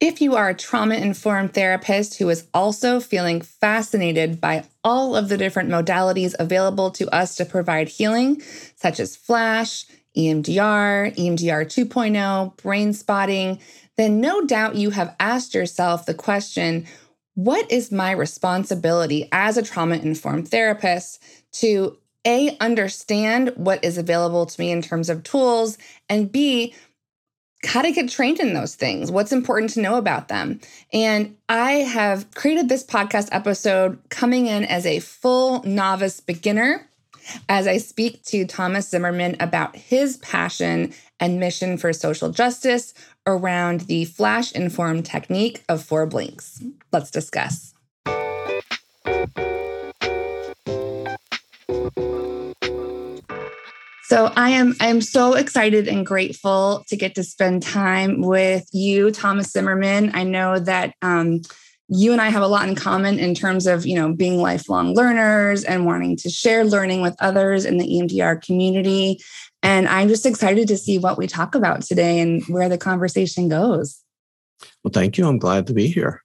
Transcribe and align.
If 0.00 0.22
you 0.22 0.34
are 0.34 0.48
a 0.48 0.54
trauma 0.54 0.94
informed 0.94 1.52
therapist 1.52 2.16
who 2.16 2.30
is 2.30 2.46
also 2.54 3.00
feeling 3.00 3.42
fascinated 3.42 4.40
by 4.40 4.64
all 4.82 5.14
of 5.14 5.28
the 5.28 5.36
different 5.36 5.68
modalities 5.68 6.34
available 6.38 6.90
to 6.92 7.14
us 7.14 7.36
to 7.36 7.44
provide 7.44 7.90
healing, 7.90 8.40
such 8.76 8.98
as 8.98 9.14
FLASH, 9.14 9.84
EMDR, 10.16 11.14
EMDR 11.16 11.66
2.0, 11.66 12.56
brain 12.56 12.94
spotting, 12.94 13.60
then 13.98 14.22
no 14.22 14.40
doubt 14.46 14.74
you 14.74 14.88
have 14.88 15.14
asked 15.20 15.52
yourself 15.52 16.06
the 16.06 16.14
question 16.14 16.86
what 17.34 17.70
is 17.70 17.92
my 17.92 18.10
responsibility 18.10 19.28
as 19.32 19.58
a 19.58 19.62
trauma 19.62 19.96
informed 19.96 20.48
therapist 20.48 21.22
to 21.52 21.98
A, 22.26 22.56
understand 22.58 23.52
what 23.54 23.84
is 23.84 23.98
available 23.98 24.46
to 24.46 24.60
me 24.60 24.70
in 24.70 24.80
terms 24.80 25.10
of 25.10 25.22
tools, 25.24 25.76
and 26.08 26.32
B, 26.32 26.74
how 27.64 27.82
to 27.82 27.92
get 27.92 28.08
trained 28.08 28.40
in 28.40 28.54
those 28.54 28.74
things, 28.74 29.10
what's 29.10 29.32
important 29.32 29.72
to 29.72 29.80
know 29.80 29.96
about 29.96 30.28
them. 30.28 30.60
And 30.92 31.36
I 31.48 31.72
have 31.72 32.30
created 32.34 32.68
this 32.68 32.84
podcast 32.84 33.28
episode 33.32 33.98
coming 34.08 34.46
in 34.46 34.64
as 34.64 34.86
a 34.86 35.00
full 35.00 35.62
novice 35.64 36.20
beginner 36.20 36.86
as 37.48 37.66
I 37.66 37.76
speak 37.76 38.22
to 38.24 38.46
Thomas 38.46 38.88
Zimmerman 38.88 39.36
about 39.40 39.76
his 39.76 40.16
passion 40.18 40.92
and 41.20 41.38
mission 41.38 41.76
for 41.76 41.92
social 41.92 42.30
justice 42.30 42.94
around 43.26 43.82
the 43.82 44.06
flash 44.06 44.52
informed 44.52 45.04
technique 45.04 45.62
of 45.68 45.84
four 45.84 46.06
blinks. 46.06 46.62
Let's 46.92 47.10
discuss. 47.10 47.74
So 54.10 54.32
I 54.34 54.50
am 54.50 54.74
I 54.80 54.88
am 54.88 55.00
so 55.00 55.34
excited 55.34 55.86
and 55.86 56.04
grateful 56.04 56.82
to 56.88 56.96
get 56.96 57.14
to 57.14 57.22
spend 57.22 57.62
time 57.62 58.22
with 58.22 58.66
you, 58.72 59.12
Thomas 59.12 59.52
Zimmerman. 59.52 60.10
I 60.14 60.24
know 60.24 60.58
that 60.58 60.94
um, 61.00 61.42
you 61.86 62.10
and 62.10 62.20
I 62.20 62.28
have 62.28 62.42
a 62.42 62.48
lot 62.48 62.68
in 62.68 62.74
common 62.74 63.20
in 63.20 63.36
terms 63.36 63.68
of 63.68 63.86
you 63.86 63.94
know 63.94 64.12
being 64.12 64.38
lifelong 64.38 64.96
learners 64.96 65.62
and 65.62 65.86
wanting 65.86 66.16
to 66.16 66.28
share 66.28 66.64
learning 66.64 67.02
with 67.02 67.14
others 67.20 67.64
in 67.64 67.78
the 67.78 67.86
EMDR 67.86 68.42
community. 68.44 69.20
And 69.62 69.86
I'm 69.86 70.08
just 70.08 70.26
excited 70.26 70.66
to 70.66 70.76
see 70.76 70.98
what 70.98 71.16
we 71.16 71.28
talk 71.28 71.54
about 71.54 71.82
today 71.82 72.18
and 72.18 72.42
where 72.48 72.68
the 72.68 72.78
conversation 72.78 73.48
goes. 73.48 74.02
Well, 74.82 74.90
thank 74.92 75.18
you. 75.18 75.28
I'm 75.28 75.38
glad 75.38 75.68
to 75.68 75.72
be 75.72 75.86
here. 75.86 76.24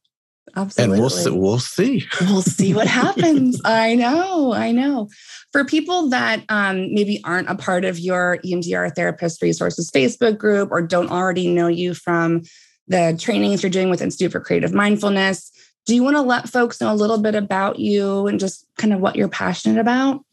Absolutely. 0.56 0.94
And 0.94 1.02
we'll 1.02 1.09
see. 1.09 1.30
We'll 1.30 1.59
see. 1.59 2.06
We'll 2.22 2.42
see 2.42 2.73
what 2.73 2.88
happens. 2.88 3.61
I 3.66 3.95
know. 3.95 4.53
I 4.53 4.72
know. 4.72 5.09
For 5.52 5.66
people 5.66 6.09
that 6.09 6.44
um, 6.50 6.94
maybe 6.94 7.22
aren't 7.23 7.50
a 7.50 7.56
part 7.56 7.86
of 7.86 8.00
your 8.00 8.39
EMDR 8.45 8.95
Therapist 8.95 9.42
Resources 9.42 9.92
Facebook 9.92 10.38
group 10.38 10.72
or 10.72 10.81
don't 10.81 11.11
already 11.11 11.50
know 11.50 11.67
you 11.67 11.94
from 11.94 12.44
the 12.88 13.17
trainings 13.20 13.64
you're 13.64 13.70
doing 13.70 13.89
with 13.89 14.02
Institute 14.02 14.31
for 14.31 14.39
Creative 14.39 14.73
Mindfulness, 14.73 15.52
do 15.86 15.95
you 15.95 16.03
want 16.03 16.16
to 16.16 16.22
let 16.22 16.50
folks 16.50 16.81
know 16.81 16.92
a 16.92 16.95
little 16.95 17.17
bit 17.17 17.36
about 17.36 17.80
you 17.80 18.28
and 18.28 18.39
just 18.39 18.66
kind 18.78 18.94
of 18.94 19.00
what 19.00 19.16
you're 19.16 19.28
passionate 19.30 19.80
about? 19.80 20.23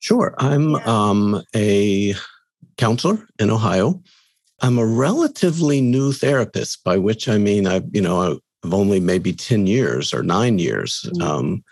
Sure. 0.00 0.34
I'm 0.38 0.72
yeah. 0.72 0.82
um, 0.84 1.42
a 1.54 2.14
counselor 2.76 3.26
in 3.38 3.50
Ohio. 3.50 4.02
I'm 4.60 4.78
a 4.78 4.86
relatively 4.86 5.80
new 5.80 6.12
therapist, 6.12 6.82
by 6.84 6.96
which 6.96 7.28
I 7.28 7.38
mean 7.38 7.66
I've, 7.66 7.84
you 7.92 8.00
know, 8.00 8.40
of 8.62 8.74
only 8.74 9.00
maybe 9.00 9.32
10 9.32 9.66
years 9.66 10.12
or 10.12 10.22
nine 10.22 10.58
years 10.58 11.06
mm-hmm. 11.06 11.22
um, 11.22 11.64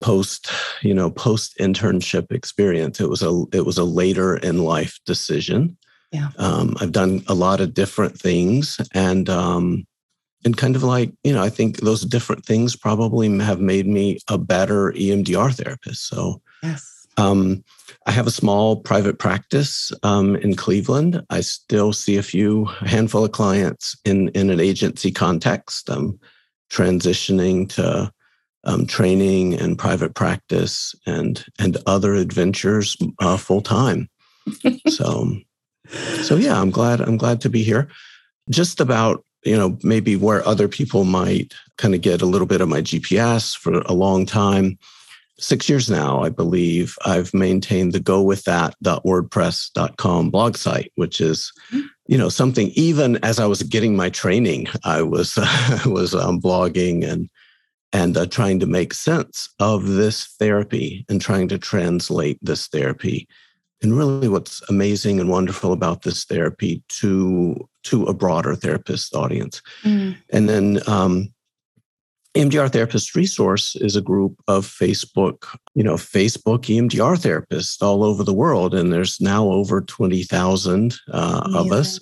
post 0.00 0.50
you 0.82 0.94
know 0.94 1.10
post 1.10 1.56
internship 1.58 2.32
experience. 2.32 3.00
It 3.00 3.08
was 3.08 3.22
a 3.22 3.44
it 3.52 3.66
was 3.66 3.78
a 3.78 3.84
later 3.84 4.36
in 4.36 4.64
life 4.64 4.98
decision. 5.04 5.76
Yeah. 6.12 6.30
Um, 6.38 6.76
i've 6.80 6.90
done 6.90 7.22
a 7.28 7.34
lot 7.34 7.60
of 7.60 7.72
different 7.72 8.18
things 8.18 8.80
and 8.94 9.30
um, 9.30 9.86
and 10.44 10.56
kind 10.56 10.74
of 10.74 10.82
like 10.82 11.12
you 11.22 11.32
know 11.32 11.42
i 11.42 11.48
think 11.48 11.76
those 11.78 12.02
different 12.02 12.44
things 12.44 12.74
probably 12.74 13.28
have 13.38 13.60
made 13.60 13.86
me 13.86 14.18
a 14.28 14.36
better 14.36 14.92
emdr 14.92 15.54
therapist. 15.54 16.08
So 16.08 16.40
yes 16.62 16.99
um, 17.16 17.64
I 18.06 18.12
have 18.12 18.26
a 18.26 18.32
small 18.32 18.76
private 18.76 19.18
practice 19.18 19.92
um, 20.02 20.36
in 20.36 20.54
Cleveland. 20.56 21.22
I 21.30 21.40
still 21.40 21.92
see 21.92 22.16
a 22.16 22.22
few 22.22 22.68
a 22.80 22.88
handful 22.88 23.24
of 23.24 23.32
clients 23.32 23.96
in 24.04 24.28
in 24.30 24.50
an 24.50 24.60
agency 24.60 25.10
context. 25.10 25.90
I'm 25.90 26.18
transitioning 26.70 27.68
to 27.70 28.12
um, 28.64 28.86
training 28.86 29.54
and 29.54 29.78
private 29.78 30.14
practice 30.14 30.94
and 31.06 31.44
and 31.58 31.76
other 31.86 32.14
adventures 32.14 32.96
uh, 33.18 33.36
full 33.36 33.60
time. 33.60 34.08
so 34.88 35.36
so 36.22 36.36
yeah, 36.36 36.60
I'm 36.60 36.70
glad 36.70 37.00
I'm 37.00 37.16
glad 37.16 37.40
to 37.42 37.50
be 37.50 37.62
here. 37.62 37.88
Just 38.48 38.80
about 38.80 39.24
you 39.44 39.56
know 39.56 39.78
maybe 39.82 40.16
where 40.16 40.46
other 40.46 40.68
people 40.68 41.04
might 41.04 41.54
kind 41.76 41.94
of 41.94 42.00
get 42.00 42.22
a 42.22 42.26
little 42.26 42.46
bit 42.46 42.60
of 42.60 42.68
my 42.68 42.80
GPS 42.80 43.56
for 43.56 43.80
a 43.80 43.92
long 43.92 44.26
time 44.26 44.78
six 45.40 45.68
years 45.68 45.90
now, 45.90 46.22
I 46.22 46.28
believe, 46.28 46.96
I've 47.04 47.34
maintained 47.34 47.92
the 47.92 47.98
gowiththat.wordpress.com 48.00 50.30
blog 50.30 50.56
site, 50.56 50.92
which 50.94 51.20
is, 51.20 51.52
mm-hmm. 51.72 51.86
you 52.06 52.16
know, 52.18 52.28
something 52.28 52.68
even 52.74 53.16
as 53.24 53.40
I 53.40 53.46
was 53.46 53.62
getting 53.62 53.96
my 53.96 54.10
training, 54.10 54.68
I 54.84 55.02
was, 55.02 55.36
uh, 55.42 55.78
was 55.86 56.14
um, 56.14 56.40
blogging 56.40 57.08
and, 57.08 57.28
and 57.92 58.16
uh, 58.16 58.26
trying 58.26 58.60
to 58.60 58.66
make 58.66 58.94
sense 58.94 59.48
of 59.58 59.86
this 59.86 60.26
therapy 60.38 61.04
and 61.08 61.20
trying 61.20 61.48
to 61.48 61.58
translate 61.58 62.38
this 62.42 62.68
therapy. 62.68 63.26
And 63.82 63.96
really 63.96 64.28
what's 64.28 64.60
amazing 64.68 65.18
and 65.20 65.30
wonderful 65.30 65.72
about 65.72 66.02
this 66.02 66.24
therapy 66.24 66.82
to, 66.88 67.66
to 67.84 68.04
a 68.04 68.12
broader 68.12 68.54
therapist 68.54 69.16
audience. 69.16 69.62
Mm. 69.82 70.18
And 70.30 70.46
then, 70.48 70.80
um, 70.86 71.32
EMDR 72.36 72.70
Therapist 72.70 73.16
Resource 73.16 73.74
is 73.76 73.96
a 73.96 74.00
group 74.00 74.40
of 74.46 74.64
Facebook, 74.64 75.46
you 75.74 75.82
know, 75.82 75.94
Facebook 75.94 76.60
EMDR 76.66 77.16
therapists 77.16 77.82
all 77.82 78.04
over 78.04 78.22
the 78.22 78.34
world, 78.34 78.72
and 78.74 78.92
there's 78.92 79.20
now 79.20 79.48
over 79.48 79.80
twenty 79.80 80.22
thousand 80.22 80.96
uh, 81.12 81.50
of 81.54 81.72
us. 81.72 81.98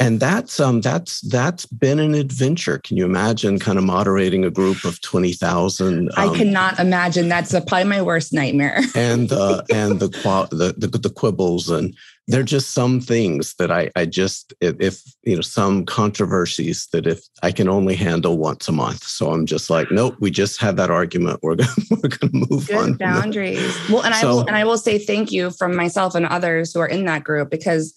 And 0.00 0.18
that's 0.18 0.58
um 0.58 0.80
that's 0.80 1.20
that's 1.20 1.66
been 1.66 2.00
an 2.00 2.14
adventure. 2.14 2.78
Can 2.78 2.96
you 2.96 3.04
imagine 3.04 3.58
kind 3.60 3.78
of 3.78 3.84
moderating 3.84 4.44
a 4.44 4.50
group 4.50 4.84
of 4.84 5.00
twenty 5.02 5.34
thousand? 5.34 6.10
Um, 6.16 6.30
I 6.30 6.36
cannot 6.36 6.80
imagine. 6.80 7.28
That's 7.28 7.52
probably 7.52 7.84
my 7.84 8.02
worst 8.02 8.32
nightmare. 8.32 8.80
and 8.96 9.30
uh, 9.30 9.62
and 9.70 10.00
the, 10.00 10.08
the 10.08 10.74
the 10.76 10.98
the 10.98 11.10
quibbles 11.10 11.70
and 11.70 11.94
there 12.30 12.40
are 12.40 12.44
just 12.44 12.70
some 12.70 13.00
things 13.00 13.54
that 13.54 13.72
I, 13.72 13.90
I 13.96 14.06
just 14.06 14.54
if 14.60 15.02
you 15.24 15.34
know 15.34 15.40
some 15.40 15.84
controversies 15.84 16.86
that 16.92 17.06
if 17.06 17.20
I 17.42 17.50
can 17.50 17.68
only 17.68 17.96
handle 17.96 18.38
once 18.38 18.68
a 18.68 18.72
month. 18.72 19.02
So 19.02 19.32
I'm 19.32 19.46
just 19.46 19.68
like, 19.68 19.90
nope, 19.90 20.16
we 20.20 20.30
just 20.30 20.60
had 20.60 20.76
that 20.76 20.90
argument. 20.90 21.40
We're 21.42 21.56
gonna 21.56 21.72
we're 21.90 22.08
gonna 22.08 22.46
move 22.48 22.68
Good 22.68 22.76
on. 22.76 22.94
Boundaries. 22.94 23.76
Well, 23.88 24.02
and 24.02 24.14
so, 24.14 24.28
I 24.28 24.32
will 24.32 24.40
and 24.40 24.56
I 24.56 24.64
will 24.64 24.78
say 24.78 24.98
thank 24.98 25.32
you 25.32 25.50
from 25.50 25.74
myself 25.74 26.14
and 26.14 26.24
others 26.26 26.72
who 26.72 26.80
are 26.80 26.88
in 26.88 27.04
that 27.06 27.24
group 27.24 27.50
because 27.50 27.94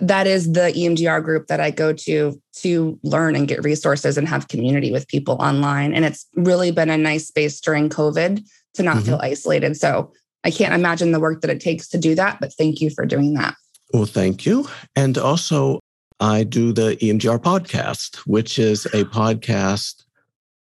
that 0.00 0.26
is 0.26 0.52
the 0.52 0.72
EMDR 0.76 1.22
group 1.22 1.46
that 1.46 1.60
I 1.60 1.70
go 1.70 1.92
to 1.92 2.40
to 2.56 2.98
learn 3.04 3.36
and 3.36 3.48
get 3.48 3.64
resources 3.64 4.18
and 4.18 4.28
have 4.28 4.48
community 4.48 4.90
with 4.90 5.08
people 5.08 5.36
online. 5.36 5.94
And 5.94 6.04
it's 6.04 6.26
really 6.34 6.72
been 6.72 6.90
a 6.90 6.98
nice 6.98 7.28
space 7.28 7.60
during 7.60 7.88
COVID 7.88 8.44
to 8.74 8.82
not 8.82 8.96
mm-hmm. 8.96 9.06
feel 9.06 9.20
isolated. 9.22 9.76
So 9.76 10.12
I 10.44 10.50
can't 10.50 10.74
imagine 10.74 11.12
the 11.12 11.20
work 11.20 11.40
that 11.40 11.50
it 11.50 11.60
takes 11.60 11.88
to 11.88 11.98
do 11.98 12.14
that, 12.16 12.38
but 12.40 12.52
thank 12.54 12.80
you 12.80 12.90
for 12.90 13.06
doing 13.06 13.34
that. 13.34 13.54
Well, 13.92 14.06
thank 14.06 14.44
you. 14.44 14.68
And 14.94 15.16
also, 15.16 15.80
I 16.18 16.44
do 16.44 16.72
the 16.72 16.96
EMDR 16.96 17.38
podcast, 17.38 18.16
which 18.26 18.58
is 18.58 18.86
a 18.86 19.04
podcast 19.04 20.04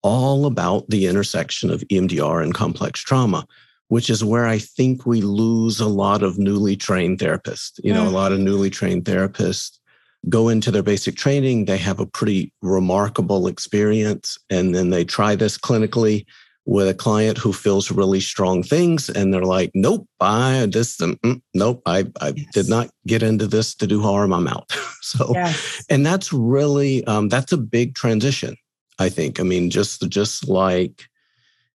all 0.02 0.46
about 0.46 0.90
the 0.90 1.08
intersection 1.08 1.70
of 1.70 1.82
EMDR 1.90 2.42
and 2.44 2.54
complex 2.54 3.02
trauma, 3.02 3.46
which 3.90 4.10
is 4.10 4.24
where 4.24 4.46
I 4.48 4.60
think 4.60 5.06
we 5.06 5.22
lose 5.22 5.80
a 5.80 5.88
lot 5.88 6.24
of 6.24 6.38
newly 6.38 6.78
trained 6.78 7.20
therapists. 7.20 7.80
You 7.84 7.94
know, 7.94 8.08
a 8.08 8.10
lot 8.10 8.32
of 8.32 8.40
newly 8.40 8.70
trained 8.70 9.04
therapists 9.06 9.80
go 10.28 10.50
into 10.50 10.72
their 10.72 10.84
basic 10.84 11.16
training, 11.16 11.66
they 11.66 11.78
have 11.78 12.00
a 12.00 12.06
pretty 12.06 12.52
remarkable 12.62 13.48
experience, 13.48 14.38
and 14.50 14.76
then 14.76 14.90
they 14.90 15.06
try 15.06 15.36
this 15.36 15.58
clinically 15.58 16.26
with 16.70 16.88
a 16.88 16.94
client 16.94 17.36
who 17.36 17.52
feels 17.52 17.90
really 17.90 18.20
strong 18.20 18.62
things 18.62 19.10
and 19.10 19.34
they're 19.34 19.42
like 19.42 19.72
nope 19.74 20.08
i 20.20 20.68
just 20.70 21.00
mm, 21.00 21.16
mm, 21.22 21.42
nope 21.56 21.82
i, 21.88 22.06
I 22.22 22.34
yes. 22.36 22.46
did 22.54 22.70
not 22.70 22.92
get 23.08 23.24
into 23.24 23.48
this 23.48 23.74
to 23.76 23.88
do 23.88 24.04
harm 24.04 24.32
i'm 24.32 24.48
out 24.48 24.72
so 25.02 25.32
yes. 25.34 25.84
and 25.90 26.06
that's 26.06 26.32
really 26.32 27.04
um, 27.06 27.28
that's 27.28 27.52
a 27.52 27.58
big 27.58 27.96
transition 27.96 28.56
i 29.00 29.10
think 29.10 29.40
i 29.40 29.44
mean 29.44 29.72
just 29.72 30.08
just 30.10 30.48
like 30.48 31.06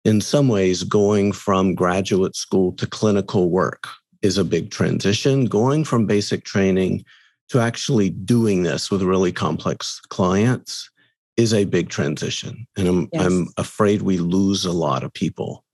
in 0.04 0.20
some 0.20 0.50
ways 0.50 0.84
going 0.84 1.32
from 1.32 1.74
graduate 1.74 2.36
school 2.36 2.74
to 2.74 2.86
clinical 2.86 3.50
work 3.50 3.88
is 4.22 4.38
a 4.38 4.44
big 4.44 4.72
transition 4.72 5.46
going 5.46 5.86
from 5.86 6.06
basic 6.06 6.44
training 6.44 7.06
to 7.48 7.62
actually 7.62 8.10
doing 8.10 8.64
this 8.64 8.92
with 8.92 9.04
really 9.04 9.32
complex 9.32 10.02
clients 10.10 10.91
is 11.42 11.54
a 11.54 11.66
big 11.66 11.90
transition. 11.90 12.68
And 12.78 12.88
I'm, 12.88 13.10
yes. 13.12 13.26
I'm 13.26 13.48
afraid 13.58 14.04
we 14.04 14.18
lose 14.18 14.64
a 14.64 14.72
lot 14.72 15.04
of 15.04 15.14
people 15.14 15.66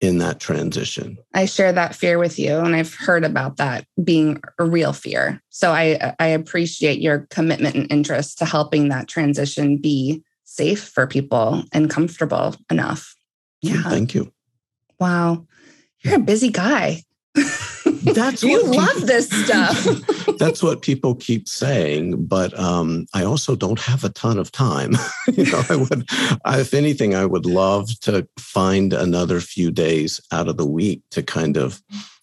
in 0.00 0.18
that 0.18 0.40
transition. 0.40 1.18
I 1.34 1.46
share 1.46 1.72
that 1.72 1.94
fear 1.94 2.18
with 2.18 2.38
you. 2.38 2.58
And 2.58 2.76
I've 2.76 2.94
heard 2.94 3.24
about 3.24 3.56
that 3.56 3.86
being 4.02 4.40
a 4.58 4.64
real 4.64 4.92
fear. 4.92 5.42
So 5.48 5.72
I, 5.72 6.14
I 6.20 6.26
appreciate 6.28 7.00
your 7.00 7.26
commitment 7.30 7.74
and 7.74 7.90
interest 7.90 8.38
to 8.38 8.44
helping 8.44 8.88
that 8.88 9.08
transition 9.08 9.78
be 9.78 10.22
safe 10.44 10.88
for 10.88 11.06
people 11.06 11.64
and 11.72 11.90
comfortable 11.90 12.54
enough. 12.70 13.16
Yeah. 13.62 13.82
Thank 13.82 14.14
you. 14.14 14.32
Wow. 15.00 15.46
You're 16.00 16.16
a 16.16 16.20
busy 16.20 16.50
guy. 16.50 17.02
That's 18.14 18.42
you 18.42 18.62
love 18.64 19.06
this 19.06 19.28
stuff. 19.28 19.84
that's 20.38 20.62
what 20.62 20.82
people 20.82 21.14
keep 21.14 21.48
saying, 21.48 22.26
but 22.26 22.58
um, 22.58 23.06
I 23.14 23.24
also 23.24 23.56
don't 23.56 23.80
have 23.80 24.04
a 24.04 24.10
ton 24.10 24.38
of 24.38 24.52
time. 24.52 24.92
you 25.32 25.44
know, 25.44 25.62
I 25.68 25.76
would, 25.76 26.04
if 26.46 26.74
anything, 26.74 27.14
I 27.14 27.26
would 27.26 27.46
love 27.46 27.88
to 28.00 28.26
find 28.38 28.92
another 28.92 29.40
few 29.40 29.70
days 29.70 30.20
out 30.32 30.48
of 30.48 30.56
the 30.56 30.66
week 30.66 31.02
to 31.10 31.22
kind 31.22 31.56
of, 31.56 31.82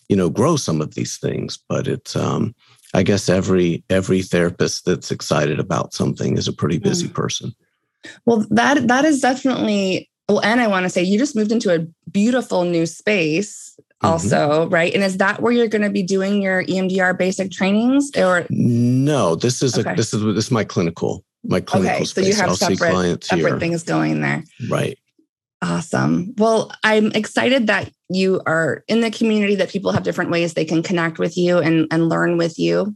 you 0.10 0.16
know, 0.16 0.30
grow 0.30 0.56
some 0.56 0.82
of 0.82 0.96
these 0.96 1.18
things. 1.18 1.60
But 1.68 1.88
it's, 1.88 2.16
um, 2.16 2.56
I 2.94 3.04
guess 3.04 3.28
every 3.28 3.84
every 3.90 4.22
therapist 4.22 4.86
that's 4.86 5.12
excited 5.12 5.60
about 5.60 5.94
something 5.94 6.38
is 6.38 6.48
a 6.48 6.54
pretty 6.54 6.78
busy 6.78 7.08
mm. 7.08 7.14
person. 7.14 7.54
Well, 8.26 8.46
that 8.52 8.88
that 8.88 9.06
is 9.06 9.22
definitely 9.22 10.10
well, 10.30 10.42
and 10.42 10.62
I 10.62 10.68
want 10.68 10.84
to 10.84 10.90
say 10.90 11.04
you 11.04 11.18
just 11.18 11.36
moved 11.36 11.52
into 11.52 11.74
a 11.74 11.88
beautiful 12.10 12.64
new 12.64 12.86
space. 12.86 13.78
Also, 14.04 14.66
mm-hmm. 14.66 14.74
right? 14.74 14.94
And 14.94 15.04
is 15.04 15.18
that 15.18 15.42
where 15.42 15.52
you're 15.52 15.68
going 15.68 15.82
to 15.82 15.90
be 15.90 16.04
doing 16.04 16.42
your 16.42 16.64
EMDR 16.64 17.18
basic 17.18 17.52
trainings 17.52 18.12
or 18.18 18.46
No, 18.50 19.36
this 19.36 19.62
is 19.62 19.78
okay. 19.78 19.92
a 19.92 19.96
this 19.96 20.14
is 20.14 20.22
this 20.22 20.46
is 20.46 20.52
my 20.52 20.64
clinical 20.64 21.24
my 21.44 21.60
clinical 21.60 21.96
okay, 21.96 22.06
space. 22.06 22.26
So 22.26 22.30
you 22.30 22.36
have 22.36 22.50
I'll 22.50 22.56
separate, 22.56 23.24
separate 23.24 23.50
here. 23.50 23.60
things 23.60 23.84
going 23.84 24.22
there. 24.22 24.44
Right. 24.70 24.98
Awesome. 25.62 26.34
Well, 26.38 26.72
I'm 26.84 27.12
excited 27.14 27.68
that 27.68 27.92
you 28.10 28.42
are 28.46 28.84
in 28.88 29.02
the 29.02 29.12
community 29.12 29.56
that 29.56 29.70
people 29.70 29.92
have 29.94 30.04
different 30.04 30.30
ways 30.30 30.54
they 30.54 30.66
can 30.66 30.84
connect 30.84 31.20
with 31.20 31.38
you 31.38 31.60
and, 31.60 31.88
and 31.90 32.10
learn 32.10 32.38
with 32.38 32.60
you. 32.60 32.96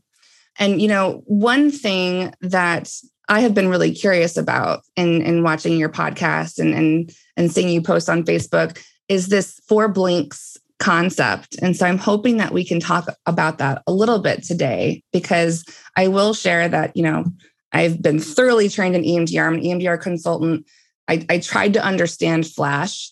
And 0.59 0.81
you 0.81 0.87
know, 0.87 1.23
one 1.25 1.71
thing 1.71 2.33
that 2.41 2.91
I 3.29 3.41
have 3.41 3.53
been 3.53 3.69
really 3.69 3.93
curious 3.93 4.37
about 4.37 4.81
in, 4.95 5.21
in 5.21 5.43
watching 5.43 5.77
your 5.77 5.89
podcast 5.89 6.59
and, 6.59 6.73
and, 6.73 7.15
and 7.35 7.51
seeing 7.51 7.69
you 7.69 7.81
post 7.81 8.09
on 8.09 8.23
Facebook 8.23 8.81
is 9.07 9.27
this 9.27 9.59
four 9.67 9.87
blinks 9.87 10.57
concept. 10.79 11.55
And 11.61 11.75
so 11.75 11.85
I'm 11.85 11.97
hoping 11.97 12.37
that 12.37 12.53
we 12.53 12.63
can 12.63 12.79
talk 12.79 13.07
about 13.25 13.57
that 13.57 13.81
a 13.87 13.91
little 13.91 14.19
bit 14.19 14.43
today 14.43 15.03
because 15.11 15.65
I 15.95 16.07
will 16.07 16.33
share 16.33 16.69
that, 16.69 16.95
you 16.95 17.03
know, 17.03 17.25
I've 17.71 18.01
been 18.01 18.19
thoroughly 18.19 18.69
trained 18.69 18.95
in 18.95 19.03
EMDR. 19.03 19.47
I'm 19.47 19.55
an 19.55 19.61
EMDR 19.61 19.99
consultant. 19.99 20.65
I, 21.07 21.25
I 21.29 21.39
tried 21.39 21.73
to 21.73 21.83
understand 21.83 22.47
Flash 22.47 23.11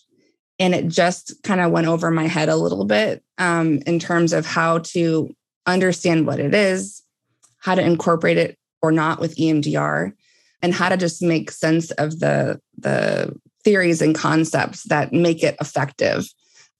and 0.58 0.74
it 0.74 0.88
just 0.88 1.42
kind 1.42 1.60
of 1.60 1.70
went 1.70 1.86
over 1.86 2.10
my 2.10 2.26
head 2.26 2.48
a 2.48 2.56
little 2.56 2.84
bit 2.84 3.22
um, 3.38 3.80
in 3.86 3.98
terms 3.98 4.32
of 4.32 4.46
how 4.46 4.78
to 4.78 5.34
understand 5.66 6.26
what 6.26 6.40
it 6.40 6.54
is, 6.54 7.02
how 7.58 7.74
to 7.74 7.82
incorporate 7.82 8.38
it 8.38 8.58
or 8.80 8.92
not 8.92 9.20
with 9.20 9.36
EMDR 9.36 10.12
and 10.62 10.74
how 10.74 10.88
to 10.88 10.96
just 10.96 11.22
make 11.22 11.50
sense 11.50 11.90
of 11.92 12.20
the 12.20 12.60
the 12.78 13.34
theories 13.64 14.00
and 14.00 14.14
concepts 14.14 14.84
that 14.84 15.12
make 15.12 15.42
it 15.42 15.56
effective. 15.60 16.28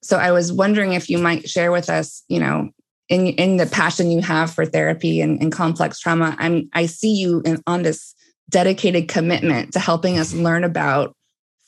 So 0.06 0.18
I 0.18 0.30
was 0.32 0.52
wondering 0.52 0.92
if 0.92 1.10
you 1.10 1.18
might 1.18 1.48
share 1.48 1.72
with 1.72 1.90
us, 1.90 2.22
you 2.28 2.38
know, 2.38 2.70
in 3.08 3.28
in 3.28 3.56
the 3.56 3.66
passion 3.66 4.10
you 4.10 4.20
have 4.20 4.52
for 4.52 4.66
therapy 4.66 5.20
and, 5.20 5.40
and 5.40 5.52
complex 5.52 5.98
trauma, 5.98 6.36
I'm 6.38 6.68
I 6.72 6.86
see 6.86 7.14
you 7.14 7.42
in, 7.44 7.62
on 7.66 7.82
this 7.82 8.14
dedicated 8.48 9.08
commitment 9.08 9.72
to 9.72 9.80
helping 9.80 10.18
us 10.18 10.32
learn 10.32 10.64
about 10.64 11.14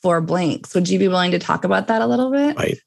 four 0.01 0.21
blinks. 0.21 0.73
Would 0.73 0.89
you 0.89 0.99
be 0.99 1.07
willing 1.09 1.31
to 1.31 1.39
talk 1.39 1.63
about 1.63 1.87
that 1.87 2.01
a 2.01 2.07
little 2.07 2.31
bit? 2.31 2.55
Right. 2.57 2.79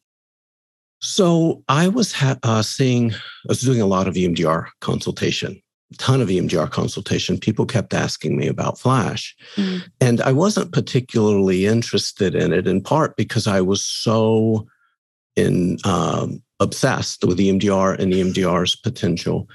So 1.00 1.62
I 1.68 1.88
was 1.88 2.12
ha- 2.12 2.38
uh, 2.42 2.62
seeing, 2.62 3.12
I 3.12 3.18
was 3.48 3.60
doing 3.60 3.80
a 3.80 3.86
lot 3.86 4.06
of 4.06 4.14
EMDR 4.14 4.68
consultation 4.80 5.60
ton 5.98 6.20
of 6.20 6.28
EMDR 6.28 6.70
consultation, 6.70 7.38
people 7.38 7.66
kept 7.66 7.94
asking 7.94 8.36
me 8.36 8.46
about 8.46 8.78
Flash. 8.78 9.34
Mm. 9.56 9.82
And 10.00 10.20
I 10.20 10.32
wasn't 10.32 10.72
particularly 10.72 11.66
interested 11.66 12.34
in 12.34 12.52
it, 12.52 12.66
in 12.66 12.82
part 12.82 13.16
because 13.16 13.46
I 13.46 13.60
was 13.60 13.84
so 13.84 14.66
in 15.36 15.78
um, 15.84 16.42
obsessed 16.60 17.24
with 17.24 17.38
EMDR 17.38 17.98
and 17.98 18.12
EMDR's 18.12 18.76
potential. 18.76 19.48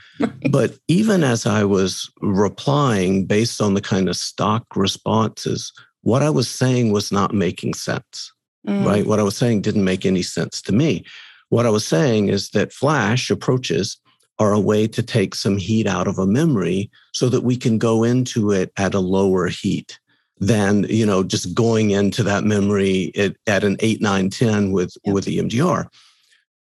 But 0.50 0.77
even 0.88 1.24
as 1.24 1.45
I 1.45 1.63
was 1.63 2.12
replying 2.21 3.25
based 3.25 3.62
on 3.62 3.74
the 3.74 3.81
kind 3.81 4.09
of 4.09 4.15
stock 4.15 4.65
responses, 4.75 5.71
what 6.01 6.21
I 6.21 6.29
was 6.29 6.50
saying 6.50 6.91
was 6.91 7.12
not 7.12 7.33
making 7.33 7.74
sense. 7.74 8.31
Mm. 8.68 8.85
Right. 8.85 9.07
What 9.07 9.19
I 9.19 9.24
was 9.24 9.38
saying 9.38 9.62
didn't 9.62 9.85
make 9.85 10.06
any 10.06 10.21
sense 10.21 10.62
to 10.63 10.74
me. 10.74 11.06
What 11.50 11.65
I 11.65 11.69
was 11.69 11.85
saying 11.85 12.30
is 12.30 12.50
that 12.50 12.73
Flash 12.73 13.30
approaches 13.30 13.97
are 14.39 14.53
a 14.53 14.59
way 14.59 14.88
to 14.88 15.01
take 15.01 15.33
some 15.33 15.57
heat 15.57 15.88
out 15.88 16.07
of 16.07 16.19
a 16.19 16.27
memory 16.27 16.91
so 17.13 17.30
that 17.30 17.41
we 17.41 17.56
can 17.56 17.77
go 17.77 18.03
into 18.03 18.51
it 18.51 18.71
at 18.77 18.94
a 18.94 19.00
lower 19.00 19.47
heat 19.47 20.00
than 20.39 20.84
you 20.84 21.06
know 21.06 21.24
just 21.24 21.54
going 21.54 21.92
into 21.92 22.24
that 22.24 22.44
memory 22.44 23.12
at, 23.16 23.36
at 23.48 23.63
an 23.63 23.78
8 23.80 24.01
9 24.01 24.30
10 24.30 24.72
with 24.72 24.95
yep. 25.04 25.13
with 25.13 25.25
emdr 25.25 25.88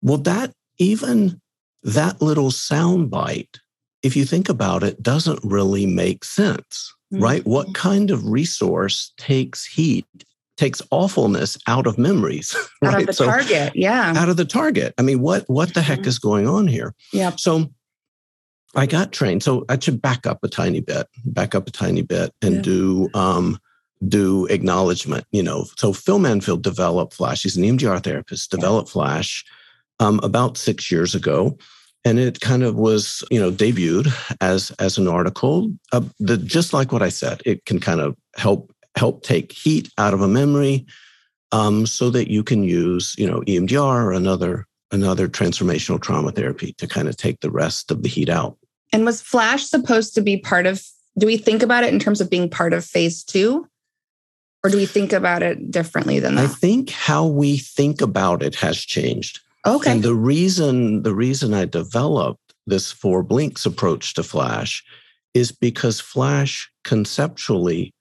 well 0.02 0.18
that 0.18 0.54
even 0.78 1.40
that 1.84 2.22
little 2.22 2.52
sound 2.52 3.10
bite 3.10 3.60
if 4.04 4.16
you 4.16 4.26
think 4.26 4.50
about 4.50 4.84
it 4.84 5.02
doesn't 5.02 5.40
really 5.44 5.86
make 5.86 6.24
sense 6.24 6.94
mm-hmm. 7.14 7.24
right 7.24 7.46
what 7.46 7.74
kind 7.74 8.12
of 8.12 8.26
resource 8.28 9.14
takes 9.18 9.66
heat 9.66 10.06
takes 10.58 10.82
awfulness 10.92 11.58
out 11.66 11.88
of 11.88 11.98
memories. 11.98 12.56
Out 12.84 12.94
right? 12.94 13.02
of 13.02 13.08
the 13.08 13.14
so, 13.14 13.26
target. 13.26 13.76
Yeah. 13.76 14.14
Out 14.16 14.30
of 14.30 14.38
the 14.38 14.46
target. 14.46 14.94
I 15.00 15.02
mean, 15.02 15.20
what 15.20 15.44
what 15.50 15.74
the 15.74 15.82
heck 15.82 16.00
mm-hmm. 16.00 16.10
is 16.10 16.20
going 16.20 16.48
on 16.48 16.68
here? 16.68 16.94
Yeah. 17.12 17.32
So 17.36 17.72
I 18.76 18.86
got 18.86 19.12
trained. 19.12 19.44
So 19.44 19.66
I 19.70 19.78
should 19.80 20.02
back 20.02 20.26
up 20.26 20.40
a 20.44 20.48
tiny 20.48 20.80
bit, 20.80 21.08
back 21.26 21.56
up 21.56 21.68
a 21.68 21.72
tiny 21.72 22.02
bit 22.02 22.34
and 22.42 22.56
yeah. 22.56 22.62
do 22.62 23.10
um 23.14 23.60
do 24.08 24.46
acknowledgement, 24.48 25.26
you 25.32 25.44
know. 25.44 25.66
So 25.78 25.94
Phil 25.94 26.20
Manfield 26.20 26.62
developed 26.62 27.14
Flash. 27.14 27.44
He's 27.44 27.58
an 27.58 27.64
EMDR 27.64 28.04
therapist, 28.04 28.50
developed 28.50 28.90
yeah. 28.90 28.94
Flash 28.94 29.46
um, 30.00 30.20
about 30.24 30.58
six 30.58 30.92
years 30.92 31.14
ago 31.14 31.58
and 32.04 32.18
it 32.18 32.40
kind 32.40 32.64
of 32.64 32.76
was 32.76 33.24
you 33.30 33.40
know 33.40 33.52
debuted 33.52 34.12
as 34.42 34.72
as 34.80 34.98
an 34.98 35.08
article 35.08 35.72
uh, 35.92 36.02
the, 36.20 36.36
just 36.36 36.74
like 36.74 36.92
what 36.92 37.04
i 37.04 37.10
said 37.10 37.44
it 37.46 37.64
can 37.66 37.80
kind 37.80 38.02
of 38.02 38.16
help 38.36 38.74
help 38.96 39.22
take 39.22 39.52
heat 39.52 39.88
out 40.00 40.12
of 40.12 40.22
a 40.22 40.28
memory 40.28 40.84
um, 41.52 41.86
so 41.86 42.10
that 42.10 42.30
you 42.30 42.44
can 42.44 42.64
use, 42.64 43.16
you 43.18 43.28
know, 43.28 43.42
EMDR 43.42 44.04
or 44.04 44.12
another 44.12 44.66
another 44.94 45.30
transformational 45.30 46.02
trauma 46.02 46.32
therapy 46.34 46.74
to 46.74 46.86
kind 46.86 47.08
of 47.08 47.16
take 47.16 47.40
the 47.40 47.52
rest 47.52 47.92
of 47.92 48.04
the 48.04 48.10
heat 48.10 48.28
out. 48.28 48.58
And 48.92 49.06
was 49.06 49.22
Flash 49.22 49.66
supposed 49.66 50.16
to 50.16 50.22
be 50.22 50.38
part 50.38 50.66
of? 50.66 50.84
Do 51.18 51.26
we 51.26 51.38
think 51.38 51.62
about 51.62 51.84
it 51.84 51.94
in 51.94 52.00
terms 52.00 52.22
of 52.22 52.30
being 52.30 52.50
part 52.50 52.74
of 52.74 52.86
phase 52.86 53.24
two? 53.24 53.68
Or 54.64 54.70
do 54.70 54.78
we 54.78 54.86
think 54.86 55.12
about 55.12 55.42
it 55.42 55.72
differently 55.72 56.20
than 56.20 56.36
that? 56.36 56.44
I 56.44 56.48
think 56.48 56.92
how 56.92 57.26
we 57.26 57.58
think 57.58 58.00
about 58.02 58.44
it 58.44 58.56
has 58.56 58.80
changed. 58.80 59.40
Okay. 59.66 59.92
And 59.92 60.04
the 60.04 60.16
reason 60.16 61.04
the 61.04 61.16
reason 61.16 61.54
I 61.54 61.66
developed 61.66 62.54
this 62.68 62.92
four 62.92 63.24
blinks 63.24 63.66
approach 63.66 64.14
to 64.16 64.24
Flash 64.24 64.84
is 65.34 65.52
because 65.52 66.00
Flash 66.00 66.70
conceptually 66.84 67.94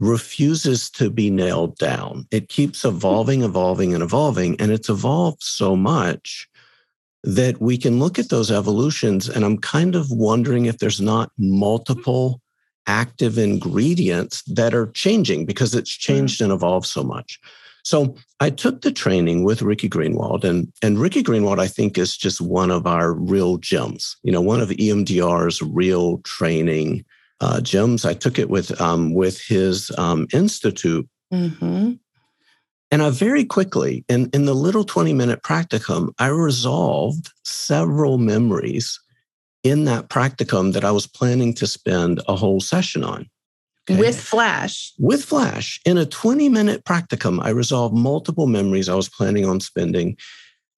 refuses 0.00 0.90
to 0.90 1.10
be 1.10 1.30
nailed 1.30 1.76
down. 1.78 2.26
It 2.30 2.48
keeps 2.48 2.84
evolving, 2.84 3.42
evolving, 3.42 3.94
and 3.94 4.02
evolving. 4.02 4.60
And 4.60 4.72
it's 4.72 4.88
evolved 4.88 5.42
so 5.42 5.76
much 5.76 6.48
that 7.24 7.60
we 7.60 7.78
can 7.78 7.98
look 7.98 8.18
at 8.18 8.28
those 8.28 8.50
evolutions. 8.50 9.28
And 9.28 9.44
I'm 9.44 9.58
kind 9.58 9.94
of 9.94 10.10
wondering 10.10 10.66
if 10.66 10.78
there's 10.78 11.00
not 11.00 11.32
multiple 11.38 12.40
active 12.86 13.38
ingredients 13.38 14.42
that 14.42 14.74
are 14.74 14.88
changing 14.88 15.46
because 15.46 15.74
it's 15.74 15.90
changed 15.90 16.42
and 16.42 16.52
evolved 16.52 16.86
so 16.86 17.02
much. 17.02 17.40
So 17.82 18.16
I 18.40 18.50
took 18.50 18.80
the 18.80 18.92
training 18.92 19.44
with 19.44 19.62
Ricky 19.62 19.90
Greenwald, 19.90 20.42
and, 20.42 20.72
and 20.82 20.98
Ricky 20.98 21.22
Greenwald, 21.22 21.58
I 21.58 21.66
think, 21.66 21.98
is 21.98 22.16
just 22.16 22.40
one 22.40 22.70
of 22.70 22.86
our 22.86 23.12
real 23.12 23.58
gems, 23.58 24.16
you 24.22 24.32
know, 24.32 24.40
one 24.40 24.60
of 24.60 24.70
EMDR's 24.70 25.60
real 25.60 26.18
training 26.18 27.04
uh, 27.40 27.60
gems. 27.60 28.06
I 28.06 28.14
took 28.14 28.38
it 28.38 28.48
with 28.48 28.80
um, 28.80 29.12
with 29.12 29.38
his 29.40 29.90
um, 29.98 30.26
institute, 30.32 31.06
mm-hmm. 31.32 31.92
And 32.90 33.02
I 33.02 33.10
very 33.10 33.44
quickly 33.44 34.04
in 34.08 34.30
in 34.32 34.44
the 34.44 34.54
little 34.54 34.84
twenty 34.84 35.12
minute 35.12 35.42
practicum, 35.42 36.10
I 36.18 36.28
resolved 36.28 37.32
several 37.44 38.18
memories 38.18 39.00
in 39.62 39.84
that 39.84 40.08
practicum 40.10 40.72
that 40.74 40.84
I 40.84 40.90
was 40.90 41.06
planning 41.06 41.54
to 41.54 41.66
spend 41.66 42.20
a 42.28 42.36
whole 42.36 42.60
session 42.60 43.02
on. 43.02 43.28
Okay. 43.90 43.98
With 43.98 44.18
Flash. 44.18 44.92
With 44.98 45.24
Flash. 45.24 45.80
In 45.84 45.98
a 45.98 46.06
20 46.06 46.48
minute 46.48 46.84
practicum, 46.84 47.42
I 47.42 47.50
resolved 47.50 47.94
multiple 47.94 48.46
memories 48.46 48.88
I 48.88 48.94
was 48.94 49.08
planning 49.08 49.44
on 49.44 49.60
spending. 49.60 50.16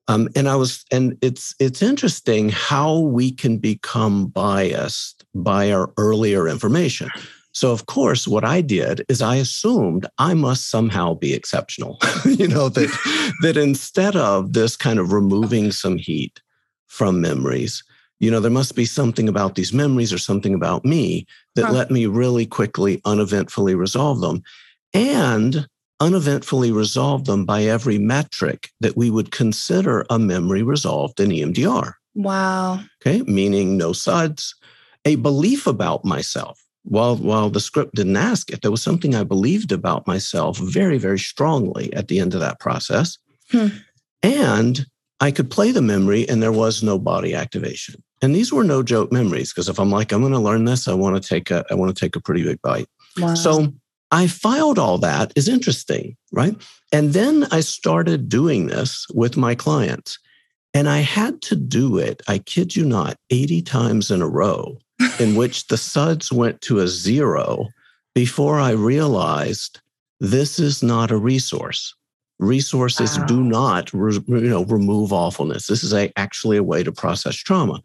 Um, 0.09 0.29
and 0.37 0.49
I 0.49 0.55
was, 0.55 0.85
and 0.93 1.19
it's 1.21 1.55
it's 1.59 1.83
interesting 1.83 2.49
how 2.49 2.99
we 2.99 3.33
can 3.33 3.59
become 3.59 4.27
biased 4.27 5.25
by 5.35 5.73
our 5.73 5.93
earlier 5.97 6.49
information. 6.49 7.11
So 7.57 7.73
of 7.73 7.87
course, 7.87 8.29
what 8.29 8.45
I 8.45 8.61
did 8.61 9.03
is 9.09 9.23
I 9.23 9.37
assumed 9.37 10.07
I 10.19 10.35
must 10.35 10.69
somehow 10.69 11.15
be 11.15 11.33
exceptional. 11.33 11.99
you 12.27 12.47
know 12.47 12.69
that 12.69 13.33
that 13.41 13.57
instead 13.57 14.15
of 14.15 14.53
this 14.53 14.77
kind 14.77 14.99
of 14.99 15.11
removing 15.11 15.73
some 15.73 15.97
heat 15.97 16.43
from 16.87 17.23
memories, 17.23 17.83
you 18.21 18.31
know 18.31 18.41
there 18.41 18.51
must 18.51 18.77
be 18.77 18.85
something 18.85 19.27
about 19.27 19.55
these 19.55 19.73
memories 19.73 20.13
or 20.13 20.19
something 20.19 20.53
about 20.53 20.85
me 20.85 21.27
that 21.55 21.65
huh. 21.65 21.73
let 21.73 21.91
me 21.91 22.05
really 22.05 22.45
quickly, 22.45 23.01
uneventfully 23.07 23.75
resolve 23.75 24.21
them. 24.21 24.43
and 24.93 25.67
uneventfully 25.99 26.71
resolve 26.71 27.25
them 27.25 27.47
by 27.47 27.63
every 27.63 27.97
metric 27.97 28.69
that 28.81 28.99
we 28.99 29.09
would 29.09 29.31
consider 29.31 30.05
a 30.11 30.19
memory 30.19 30.63
resolved 30.63 31.21
in 31.21 31.31
EMDR. 31.31 31.95
Wow. 32.15 32.81
Okay, 33.01 33.23
meaning 33.23 33.79
no 33.79 33.95
suds, 33.95 34.55
a 35.07 35.15
belief 35.17 35.67
about 35.67 36.05
myself. 36.05 36.66
While, 36.89 37.17
while 37.17 37.51
the 37.51 37.61
script 37.61 37.97
didn't 37.97 38.17
ask 38.17 38.51
it, 38.51 38.63
there 38.63 38.71
was 38.71 38.83
something 38.83 39.15
I 39.15 39.25
believed 39.25 39.73
about 39.73 40.07
myself 40.07 40.59
very, 40.59 40.99
very 40.99 41.19
strongly 41.19 41.93
at 41.93 42.09
the 42.09 42.21
end 42.21 42.33
of 42.33 42.41
that 42.41 42.61
process. 42.61 43.19
Hmm. 43.51 43.69
And 44.23 44.87
I 45.21 45.31
could 45.33 45.51
play 45.51 45.73
the 45.73 45.83
memory 45.83 46.29
and 46.29 46.43
there 46.43 46.53
was 46.53 46.83
no 46.83 46.99
body 46.99 47.35
activation. 47.35 48.03
And 48.23 48.35
these 48.35 48.53
were 48.53 48.65
no 48.65 48.83
joke 48.83 49.11
memories 49.11 49.53
because 49.53 49.69
if 49.69 49.79
I'm 49.79 49.91
like, 49.91 50.13
I'm 50.13 50.21
going 50.21 50.33
to 50.33 50.39
learn 50.39 50.65
this, 50.65 50.89
I 50.89 50.95
want 50.95 51.21
to 51.21 51.29
take 51.29 51.51
a, 51.51 51.65
I 51.71 51.75
want 51.75 51.95
to 51.95 52.01
take 52.01 52.17
a 52.17 52.21
pretty 52.21 52.43
big 52.45 52.63
bite. 52.63 52.87
Wow. 53.19 53.35
So 53.35 53.73
I 54.11 54.27
filed 54.27 54.79
all 54.79 54.99
that 54.99 55.33
is 55.37 55.49
interesting, 55.49 56.17
right? 56.33 56.55
And 56.93 57.13
then 57.13 57.47
I 57.51 57.61
started 57.61 58.29
doing 58.29 58.67
this 58.69 59.07
with 59.13 59.37
my 59.37 59.55
clients. 59.55 60.19
And 60.73 60.89
I 60.89 60.99
had 60.99 61.41
to 61.43 61.57
do 61.57 61.99
it, 61.99 62.23
I 62.29 62.39
kid 62.39 62.77
you 62.77 62.85
not, 62.85 63.17
80 63.31 63.63
times 63.63 64.11
in 64.11 64.21
a 64.21 64.29
row, 64.29 64.79
in 65.19 65.35
which 65.35 65.67
the 65.69 65.77
suds 65.77 66.33
went 66.33 66.61
to 66.63 66.79
a 66.79 66.89
zero 66.89 67.69
before 68.15 68.59
I 68.59 68.71
realized 68.71 69.81
this 70.21 70.59
is 70.59 70.83
not 70.83 71.11
a 71.11 71.19
resource. 71.19 71.95
Resources 72.39 73.19
wow. 73.19 73.25
do 73.27 73.43
not, 73.43 73.93
re, 73.93 74.19
you 74.27 74.49
know, 74.49 74.65
remove 74.65 75.13
awfulness. 75.13 75.67
This 75.67 75.83
is 75.83 75.93
a, 75.93 76.13
actually 76.17 76.57
a 76.57 76.63
way 76.63 76.83
to 76.83 76.93
process 76.93 77.35
trauma. 77.35 77.83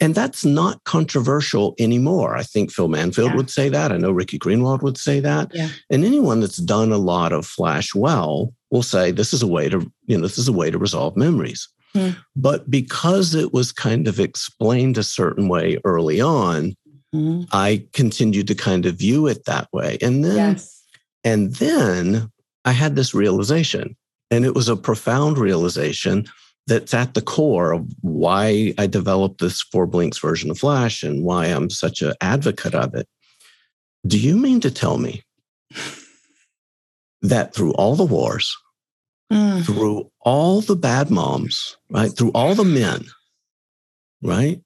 And 0.00 0.14
that's 0.14 0.44
not 0.44 0.82
controversial 0.84 1.74
anymore. 1.78 2.36
I 2.36 2.42
think 2.42 2.72
Phil 2.72 2.88
Manfield 2.88 3.28
yeah. 3.28 3.36
would 3.36 3.50
say 3.50 3.68
that. 3.68 3.92
I 3.92 3.98
know 3.98 4.10
Ricky 4.10 4.38
Greenwald 4.38 4.82
would 4.82 4.98
say 4.98 5.20
that. 5.20 5.54
Yeah. 5.54 5.68
And 5.90 6.04
anyone 6.04 6.40
that's 6.40 6.56
done 6.56 6.90
a 6.90 6.98
lot 6.98 7.32
of 7.32 7.46
flash 7.46 7.94
well 7.94 8.52
will 8.70 8.82
say 8.82 9.10
this 9.10 9.32
is 9.32 9.42
a 9.42 9.46
way 9.46 9.68
to, 9.68 9.92
you 10.06 10.16
know, 10.16 10.22
this 10.22 10.38
is 10.38 10.48
a 10.48 10.52
way 10.52 10.70
to 10.70 10.78
resolve 10.78 11.16
memories. 11.16 11.68
Hmm. 11.94 12.10
But 12.34 12.70
because 12.70 13.34
it 13.34 13.52
was 13.52 13.72
kind 13.72 14.08
of 14.08 14.18
explained 14.18 14.98
a 14.98 15.02
certain 15.02 15.48
way 15.48 15.78
early 15.84 16.20
on, 16.20 16.74
hmm. 17.12 17.42
I 17.52 17.86
continued 17.92 18.48
to 18.48 18.54
kind 18.54 18.86
of 18.86 18.96
view 18.96 19.26
it 19.26 19.44
that 19.44 19.68
way. 19.72 19.98
And 20.00 20.24
then 20.24 20.36
yes. 20.36 20.82
and 21.24 21.54
then 21.56 22.30
I 22.64 22.72
had 22.72 22.96
this 22.96 23.14
realization. 23.14 23.96
And 24.30 24.46
it 24.46 24.54
was 24.54 24.68
a 24.68 24.76
profound 24.76 25.36
realization 25.36 26.24
that's 26.66 26.94
at 26.94 27.14
the 27.14 27.20
core 27.20 27.72
of 27.72 27.86
why 28.00 28.72
I 28.78 28.86
developed 28.86 29.40
this 29.40 29.60
four 29.60 29.86
blinks 29.86 30.18
version 30.18 30.50
of 30.50 30.58
Flash 30.58 31.02
and 31.02 31.24
why 31.24 31.46
I'm 31.46 31.68
such 31.68 32.02
an 32.02 32.14
advocate 32.20 32.74
of 32.74 32.94
it. 32.94 33.08
Do 34.06 34.18
you 34.18 34.36
mean 34.36 34.60
to 34.60 34.70
tell 34.70 34.98
me 34.98 35.22
that 37.22 37.54
through 37.54 37.72
all 37.72 37.96
the 37.96 38.04
wars, 38.04 38.56
mm. 39.32 39.64
through 39.64 40.10
all 40.20 40.60
the 40.60 40.76
bad 40.76 41.10
moms, 41.10 41.76
right, 41.90 42.10
through 42.10 42.32
all 42.32 42.54
the 42.54 42.64
men, 42.64 43.04
right, 44.22 44.60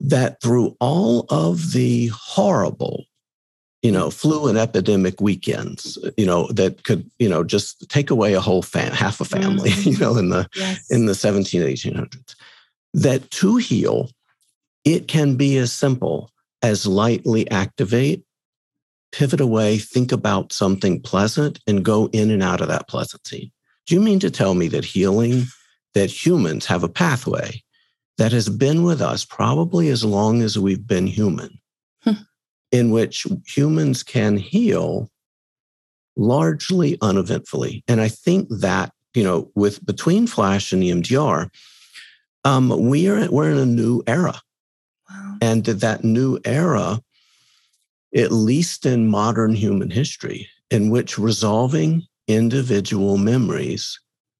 that 0.00 0.40
through 0.42 0.76
all 0.80 1.26
of 1.30 1.72
the 1.72 2.08
horrible 2.08 3.04
you 3.82 3.92
know, 3.92 4.10
flu 4.10 4.48
and 4.48 4.58
epidemic 4.58 5.20
weekends, 5.20 5.98
you 6.16 6.26
know, 6.26 6.48
that 6.48 6.82
could, 6.82 7.08
you 7.18 7.28
know, 7.28 7.44
just 7.44 7.88
take 7.88 8.10
away 8.10 8.34
a 8.34 8.40
whole 8.40 8.62
fam, 8.62 8.92
half 8.92 9.20
a 9.20 9.24
family, 9.24 9.70
mm-hmm. 9.70 9.90
you 9.90 9.98
know, 9.98 10.16
in 10.16 10.30
the 10.30 10.48
yes. 10.54 10.90
in 10.90 11.06
the 11.06 11.14
17, 11.14 11.62
1800s. 11.62 12.34
That 12.94 13.30
to 13.32 13.56
heal, 13.56 14.10
it 14.84 15.06
can 15.06 15.36
be 15.36 15.56
as 15.58 15.72
simple 15.72 16.30
as 16.62 16.86
lightly 16.86 17.48
activate, 17.50 18.24
pivot 19.12 19.40
away, 19.40 19.78
think 19.78 20.10
about 20.10 20.52
something 20.52 21.00
pleasant, 21.00 21.60
and 21.66 21.84
go 21.84 22.08
in 22.12 22.30
and 22.30 22.42
out 22.42 22.60
of 22.60 22.68
that 22.68 22.88
pleasancy. 22.88 23.52
Do 23.88 23.94
you 23.94 24.00
mean 24.00 24.20
to 24.20 24.30
tell 24.30 24.54
me 24.54 24.68
that 24.68 24.84
healing, 24.84 25.44
that 25.94 26.10
humans 26.10 26.66
have 26.66 26.84
a 26.84 26.88
pathway 26.88 27.62
that 28.18 28.32
has 28.32 28.48
been 28.48 28.84
with 28.84 29.00
us 29.00 29.24
probably 29.24 29.88
as 29.88 30.04
long 30.04 30.42
as 30.42 30.58
we've 30.58 30.86
been 30.86 31.06
human? 31.06 31.58
in 32.70 32.90
which 32.90 33.26
humans 33.46 34.02
can 34.02 34.36
heal 34.36 35.10
largely 36.16 36.98
uneventfully. 37.00 37.82
And 37.88 38.00
I 38.00 38.08
think 38.08 38.48
that, 38.50 38.92
you 39.14 39.24
know, 39.24 39.50
with 39.54 39.84
between 39.86 40.26
Flash 40.26 40.72
and 40.72 40.82
EMDR, 40.82 41.48
um, 42.44 42.68
we 42.88 43.08
are 43.08 43.30
we're 43.30 43.50
in 43.50 43.58
a 43.58 43.66
new 43.66 44.02
era. 44.06 44.40
Wow. 45.08 45.36
And 45.40 45.64
that, 45.64 45.80
that 45.80 46.04
new 46.04 46.38
era, 46.44 47.00
at 48.14 48.32
least 48.32 48.84
in 48.84 49.08
modern 49.08 49.54
human 49.54 49.90
history, 49.90 50.48
in 50.70 50.90
which 50.90 51.18
resolving 51.18 52.06
individual 52.28 53.16
memories 53.16 53.98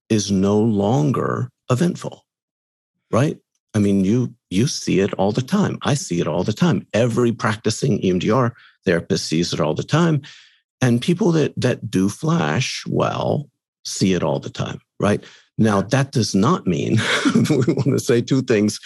is 0.09 0.31
no 0.31 0.59
longer 0.59 1.49
eventful, 1.69 2.25
right? 3.11 3.37
I 3.73 3.79
mean, 3.79 4.05
you 4.05 4.33
you 4.49 4.67
see 4.67 4.99
it 4.99 5.13
all 5.13 5.31
the 5.31 5.41
time. 5.41 5.77
I 5.83 5.93
see 5.93 6.19
it 6.19 6.27
all 6.27 6.43
the 6.43 6.53
time. 6.53 6.87
Every 6.93 7.31
practicing 7.31 8.01
EMDR 8.01 8.51
therapist 8.85 9.25
sees 9.27 9.53
it 9.53 9.59
all 9.59 9.75
the 9.75 9.83
time. 9.83 10.21
And 10.81 11.01
people 11.01 11.31
that 11.33 11.53
that 11.57 11.89
do 11.89 12.09
flash 12.09 12.83
well 12.87 13.49
see 13.85 14.13
it 14.13 14.23
all 14.23 14.39
the 14.39 14.49
time, 14.49 14.79
right? 14.99 15.23
Now 15.57 15.81
that 15.81 16.11
does 16.11 16.33
not 16.33 16.65
mean 16.65 16.97
we 17.49 17.73
want 17.73 17.85
to 17.85 17.99
say 17.99 18.21
two 18.21 18.41
things 18.41 18.79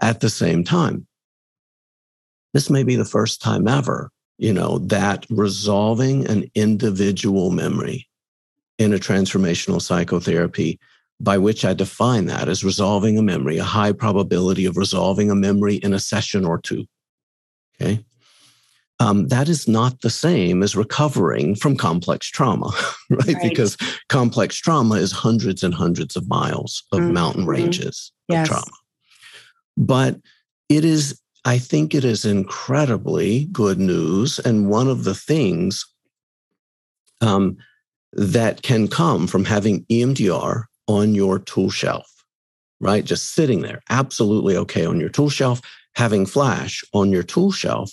at 0.00 0.20
the 0.20 0.30
same 0.30 0.64
time. 0.64 1.06
This 2.54 2.70
may 2.70 2.82
be 2.82 2.96
the 2.96 3.04
first 3.04 3.42
time 3.42 3.68
ever, 3.68 4.10
you 4.38 4.52
know, 4.52 4.78
that 4.78 5.26
resolving 5.30 6.26
an 6.26 6.50
individual 6.54 7.50
memory 7.50 8.09
in 8.80 8.94
a 8.94 8.98
transformational 8.98 9.80
psychotherapy 9.80 10.80
by 11.20 11.36
which 11.36 11.66
I 11.66 11.74
define 11.74 12.24
that 12.26 12.48
as 12.48 12.64
resolving 12.64 13.18
a 13.18 13.22
memory, 13.22 13.58
a 13.58 13.62
high 13.62 13.92
probability 13.92 14.64
of 14.64 14.78
resolving 14.78 15.30
a 15.30 15.34
memory 15.34 15.76
in 15.76 15.92
a 15.92 16.00
session 16.00 16.46
or 16.46 16.58
two. 16.58 16.86
Okay. 17.80 18.02
Um, 19.00 19.28
that 19.28 19.48
is 19.48 19.68
not 19.68 20.00
the 20.00 20.10
same 20.10 20.62
as 20.62 20.74
recovering 20.76 21.54
from 21.56 21.76
complex 21.76 22.26
trauma, 22.26 22.72
right? 23.10 23.26
right? 23.26 23.42
Because 23.42 23.76
complex 24.08 24.56
trauma 24.56 24.94
is 24.94 25.12
hundreds 25.12 25.62
and 25.62 25.74
hundreds 25.74 26.16
of 26.16 26.28
miles 26.28 26.82
of 26.92 27.00
mm-hmm. 27.00 27.12
mountain 27.12 27.46
ranges 27.46 28.12
yes. 28.28 28.48
of 28.48 28.54
trauma. 28.54 28.76
But 29.76 30.16
it 30.70 30.86
is, 30.86 31.20
I 31.44 31.58
think 31.58 31.94
it 31.94 32.04
is 32.04 32.24
incredibly 32.24 33.44
good 33.46 33.78
news. 33.78 34.38
And 34.38 34.70
one 34.70 34.88
of 34.88 35.04
the 35.04 35.14
things 35.14 35.84
um, 37.20 37.58
that 38.12 38.62
can 38.62 38.88
come 38.88 39.26
from 39.26 39.44
having 39.44 39.84
EMDR 39.84 40.64
on 40.86 41.14
your 41.14 41.38
tool 41.38 41.70
shelf, 41.70 42.10
right? 42.80 43.04
Just 43.04 43.34
sitting 43.34 43.62
there, 43.62 43.80
absolutely 43.90 44.56
okay 44.56 44.84
on 44.84 45.00
your 45.00 45.08
tool 45.08 45.30
shelf, 45.30 45.60
having 45.94 46.26
flash 46.26 46.82
on 46.92 47.10
your 47.12 47.22
tool 47.22 47.52
shelf, 47.52 47.92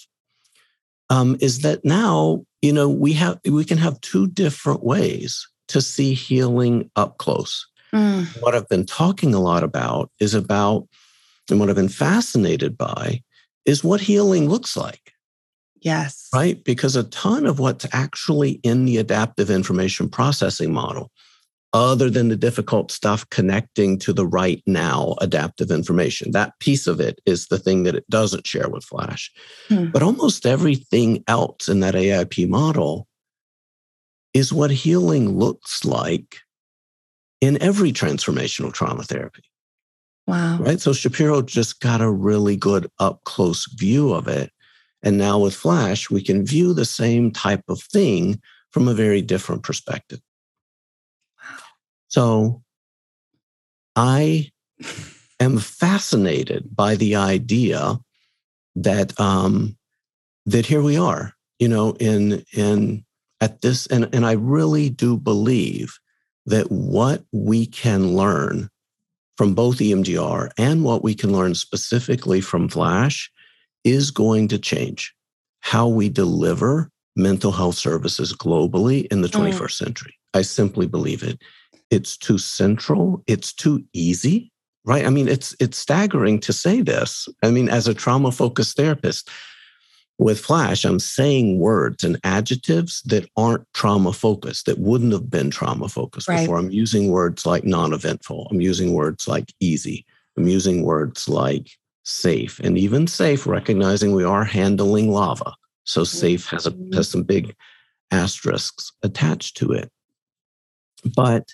um, 1.09 1.37
is 1.39 1.61
that 1.61 1.85
now, 1.85 2.43
you 2.61 2.73
know, 2.73 2.89
we 2.89 3.13
have, 3.13 3.39
we 3.45 3.63
can 3.63 3.77
have 3.77 4.01
two 4.01 4.27
different 4.27 4.83
ways 4.83 5.47
to 5.67 5.81
see 5.81 6.13
healing 6.13 6.89
up 6.95 7.17
close. 7.17 7.67
Mm. 7.93 8.25
What 8.41 8.55
I've 8.55 8.67
been 8.67 8.85
talking 8.85 9.33
a 9.33 9.39
lot 9.39 9.63
about 9.63 10.11
is 10.19 10.33
about, 10.33 10.87
and 11.49 11.59
what 11.59 11.69
I've 11.69 11.75
been 11.75 11.89
fascinated 11.89 12.77
by 12.77 13.21
is 13.65 13.83
what 13.83 14.01
healing 14.01 14.49
looks 14.49 14.75
like. 14.75 15.13
Yes. 15.81 16.27
Right? 16.33 16.63
Because 16.63 16.95
a 16.95 17.03
ton 17.05 17.45
of 17.45 17.59
what's 17.59 17.85
actually 17.91 18.59
in 18.63 18.85
the 18.85 18.97
adaptive 18.97 19.49
information 19.49 20.09
processing 20.09 20.73
model 20.73 21.11
other 21.73 22.09
than 22.09 22.29
the 22.29 22.35
difficult 22.35 22.91
stuff 22.91 23.29
connecting 23.29 23.99
to 23.99 24.13
the 24.13 24.25
right 24.25 24.63
now 24.65 25.15
adaptive 25.21 25.69
information. 25.69 26.31
That 26.31 26.57
piece 26.59 26.87
of 26.87 26.99
it 26.99 27.19
is 27.25 27.47
the 27.47 27.59
thing 27.59 27.83
that 27.83 27.95
it 27.95 28.09
doesn't 28.09 28.47
share 28.47 28.69
with 28.69 28.85
Flash. 28.85 29.31
Hmm. 29.67 29.87
But 29.87 30.01
almost 30.01 30.45
everything 30.45 31.23
else 31.27 31.67
in 31.67 31.81
that 31.81 31.93
AIP 31.93 32.47
model 32.47 33.07
is 34.33 34.53
what 34.53 34.71
healing 34.71 35.37
looks 35.37 35.83
like 35.83 36.37
in 37.41 37.61
every 37.61 37.91
transformational 37.91 38.73
trauma 38.73 39.03
therapy. 39.03 39.43
Wow. 40.25 40.57
Right. 40.59 40.79
So 40.79 40.93
Shapiro 40.93 41.41
just 41.41 41.79
got 41.79 42.01
a 42.01 42.11
really 42.11 42.57
good 42.57 42.89
up 42.99 43.23
close 43.23 43.65
view 43.73 44.13
of 44.13 44.27
it. 44.27 44.51
And 45.07 45.17
now 45.17 45.39
with 45.39 45.55
Flash, 45.55 46.09
we 46.09 46.21
can 46.21 46.45
view 46.45 46.73
the 46.73 46.83
same 46.83 47.31
type 47.31 47.63
of 47.69 47.81
thing 47.81 48.41
from 48.71 48.89
a 48.89 48.93
very 48.93 49.21
different 49.21 49.63
perspective. 49.63 50.19
So 52.09 52.61
I 53.95 54.51
am 55.39 55.59
fascinated 55.59 56.75
by 56.75 56.95
the 56.95 57.15
idea 57.15 57.99
that 58.75 59.17
um, 59.17 59.77
that 60.45 60.65
here 60.65 60.81
we 60.81 60.97
are, 60.97 61.31
you 61.57 61.69
know, 61.69 61.95
in 62.01 62.43
in 62.51 63.05
at 63.39 63.61
this, 63.61 63.87
and 63.87 64.13
and 64.13 64.25
I 64.25 64.33
really 64.33 64.89
do 64.89 65.15
believe 65.15 65.97
that 66.47 66.69
what 66.69 67.23
we 67.31 67.65
can 67.65 68.13
learn 68.17 68.67
from 69.37 69.53
both 69.53 69.77
EMDR 69.77 70.51
and 70.57 70.83
what 70.83 71.01
we 71.01 71.15
can 71.15 71.31
learn 71.31 71.55
specifically 71.55 72.41
from 72.41 72.67
Flash 72.67 73.31
is 73.87 74.11
going 74.11 74.47
to 74.49 74.59
change 74.59 75.13
how 75.61 75.87
we 75.87 76.09
deliver 76.09 76.89
mental 77.15 77.51
health 77.51 77.75
services 77.75 78.33
globally 78.33 79.07
in 79.07 79.21
the 79.21 79.27
21st 79.27 79.53
mm. 79.53 79.71
century. 79.71 80.13
I 80.33 80.41
simply 80.41 80.87
believe 80.87 81.23
it. 81.23 81.41
It's 81.89 82.17
too 82.17 82.37
central, 82.37 83.23
it's 83.27 83.53
too 83.53 83.83
easy, 83.93 84.51
right? 84.85 85.05
I 85.05 85.09
mean, 85.09 85.29
it's 85.29 85.55
it's 85.59 85.77
staggering 85.77 86.39
to 86.41 86.51
say 86.53 86.81
this. 86.81 87.29
I 87.41 87.49
mean, 87.49 87.69
as 87.69 87.87
a 87.87 87.93
trauma 87.93 88.31
focused 88.31 88.75
therapist, 88.75 89.29
with 90.19 90.39
Flash, 90.39 90.83
I'm 90.83 90.99
saying 90.99 91.59
words 91.59 92.03
and 92.03 92.19
adjectives 92.23 93.01
that 93.03 93.29
aren't 93.37 93.65
trauma 93.73 94.13
focused, 94.13 94.65
that 94.65 94.79
wouldn't 94.79 95.13
have 95.13 95.29
been 95.29 95.51
trauma 95.51 95.87
focused 95.87 96.27
right. 96.27 96.41
before. 96.41 96.57
I'm 96.57 96.71
using 96.71 97.11
words 97.11 97.45
like 97.45 97.63
non 97.63 97.93
eventful. 97.93 98.47
I'm 98.49 98.61
using 98.61 98.93
words 98.93 99.27
like 99.27 99.53
easy. 99.59 100.05
I'm 100.35 100.47
using 100.47 100.83
words 100.83 101.29
like 101.29 101.69
safe 102.07 102.59
and 102.63 102.77
even 102.77 103.05
safe, 103.05 103.45
recognizing 103.45 104.13
we 104.13 104.23
are 104.23 104.45
handling 104.45 105.11
lava. 105.11 105.53
So 105.83 106.03
safe 106.03 106.47
has, 106.47 106.65
a, 106.65 106.71
mm-hmm. 106.71 106.93
has 106.93 107.09
some 107.09 107.23
big 107.23 107.53
asterisks 108.11 108.91
attached 109.03 109.57
to 109.57 109.73
it. 109.73 109.91
But 111.15 111.49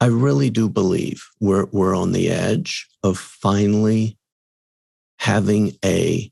I 0.00 0.06
really 0.06 0.50
do 0.50 0.68
believe 0.68 1.24
we're, 1.40 1.66
we're 1.66 1.96
on 1.96 2.12
the 2.12 2.28
edge 2.28 2.88
of 3.04 3.18
finally 3.18 4.18
having 5.18 5.76
a 5.84 6.30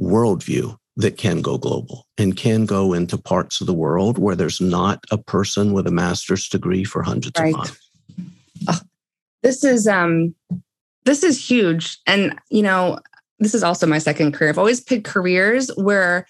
worldview 0.00 0.76
that 0.96 1.16
can 1.16 1.42
go 1.42 1.58
global 1.58 2.06
and 2.16 2.36
can 2.36 2.64
go 2.64 2.92
into 2.92 3.18
parts 3.18 3.60
of 3.60 3.66
the 3.66 3.74
world 3.74 4.18
where 4.18 4.36
there's 4.36 4.60
not 4.60 5.04
a 5.10 5.18
person 5.18 5.72
with 5.72 5.86
a 5.88 5.92
master's 5.92 6.48
degree 6.48 6.84
for 6.84 7.02
hundreds 7.02 7.38
right. 7.40 7.52
of 7.52 7.56
miles. 7.56 7.78
Oh, 8.68 8.80
this 9.42 9.64
is 9.64 9.86
um 9.86 10.34
this 11.08 11.22
is 11.22 11.42
huge. 11.42 11.98
And 12.06 12.38
you 12.50 12.62
know, 12.62 12.98
this 13.38 13.54
is 13.54 13.62
also 13.62 13.86
my 13.86 13.98
second 13.98 14.32
career. 14.32 14.50
I've 14.50 14.58
always 14.58 14.80
picked 14.80 15.06
careers 15.06 15.70
where 15.76 16.26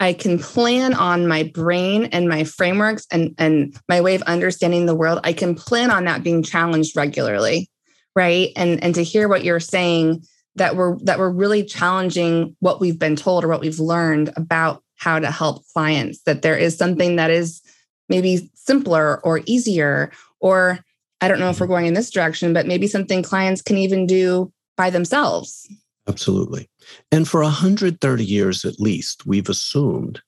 I 0.00 0.14
can 0.14 0.38
plan 0.38 0.94
on 0.94 1.28
my 1.28 1.44
brain 1.44 2.06
and 2.06 2.28
my 2.28 2.44
frameworks 2.44 3.06
and, 3.12 3.34
and 3.38 3.76
my 3.88 4.00
way 4.00 4.14
of 4.14 4.22
understanding 4.22 4.86
the 4.86 4.94
world. 4.94 5.20
I 5.22 5.32
can 5.32 5.54
plan 5.54 5.90
on 5.90 6.04
that 6.06 6.22
being 6.24 6.42
challenged 6.42 6.96
regularly. 6.96 7.68
Right. 8.16 8.50
And 8.56 8.82
and 8.82 8.94
to 8.94 9.04
hear 9.04 9.28
what 9.28 9.44
you're 9.44 9.60
saying 9.60 10.24
that 10.56 10.76
we're 10.76 10.98
that 11.00 11.18
we're 11.18 11.30
really 11.30 11.64
challenging 11.64 12.56
what 12.60 12.80
we've 12.80 12.98
been 12.98 13.16
told 13.16 13.44
or 13.44 13.48
what 13.48 13.60
we've 13.60 13.80
learned 13.80 14.32
about 14.36 14.82
how 14.96 15.18
to 15.18 15.30
help 15.30 15.64
clients 15.72 16.22
that 16.22 16.42
there 16.42 16.56
is 16.56 16.76
something 16.76 17.16
that 17.16 17.30
is 17.30 17.62
maybe 18.08 18.50
simpler 18.54 19.20
or 19.24 19.40
easier 19.46 20.12
or 20.40 20.78
i 21.22 21.28
don't 21.28 21.40
know 21.40 21.50
if 21.50 21.60
we're 21.60 21.66
going 21.66 21.86
in 21.86 21.94
this 21.94 22.10
direction 22.10 22.52
but 22.52 22.66
maybe 22.66 22.86
something 22.86 23.22
clients 23.22 23.62
can 23.62 23.78
even 23.78 24.06
do 24.06 24.52
by 24.76 24.90
themselves 24.90 25.68
absolutely 26.08 26.68
and 27.10 27.28
for 27.28 27.42
130 27.42 28.24
years 28.24 28.64
at 28.64 28.78
least 28.78 29.24
we've 29.26 29.48
assumed 29.48 30.20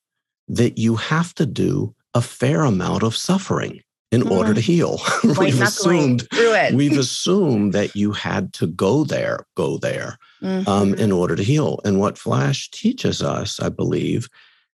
that 0.48 0.78
you 0.78 0.96
have 0.96 1.34
to 1.34 1.46
do 1.46 1.94
a 2.14 2.20
fair 2.20 2.62
amount 2.62 3.02
of 3.02 3.16
suffering 3.16 3.80
in 4.14 4.22
mm. 4.22 4.30
order 4.30 4.54
to 4.54 4.60
heal. 4.60 5.00
we've 5.38 5.60
assumed 5.60 6.26
we've 6.72 6.98
assumed 7.06 7.72
that 7.72 7.96
you 7.96 8.12
had 8.12 8.52
to 8.54 8.66
go 8.66 9.04
there, 9.04 9.44
go 9.56 9.76
there 9.78 10.18
mm-hmm. 10.42 10.68
um, 10.68 10.94
in 10.94 11.10
order 11.10 11.34
to 11.34 11.42
heal. 11.42 11.80
And 11.84 11.98
what 11.98 12.16
Flash 12.16 12.70
teaches 12.70 13.22
us, 13.22 13.58
I 13.60 13.68
believe, 13.68 14.28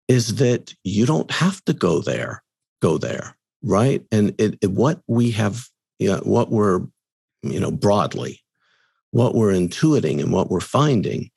is 0.07 0.35
that 0.35 0.73
you 0.83 1.05
don't 1.05 1.29
have 1.31 1.63
to 1.65 1.73
go 1.73 2.01
there, 2.01 2.43
go 2.81 2.97
there, 2.97 3.37
right? 3.61 4.03
And 4.11 4.33
it, 4.39 4.57
it, 4.61 4.71
what 4.71 5.01
we 5.07 5.31
have, 5.31 5.67
you 5.99 6.09
know, 6.09 6.19
what 6.23 6.51
we're, 6.51 6.81
you 7.43 7.59
know, 7.59 7.71
broadly, 7.71 8.41
what 9.11 9.35
we're 9.35 9.53
intuiting 9.53 10.21
and 10.21 10.31
what 10.31 10.49
we're 10.49 10.59
finding 10.59 11.29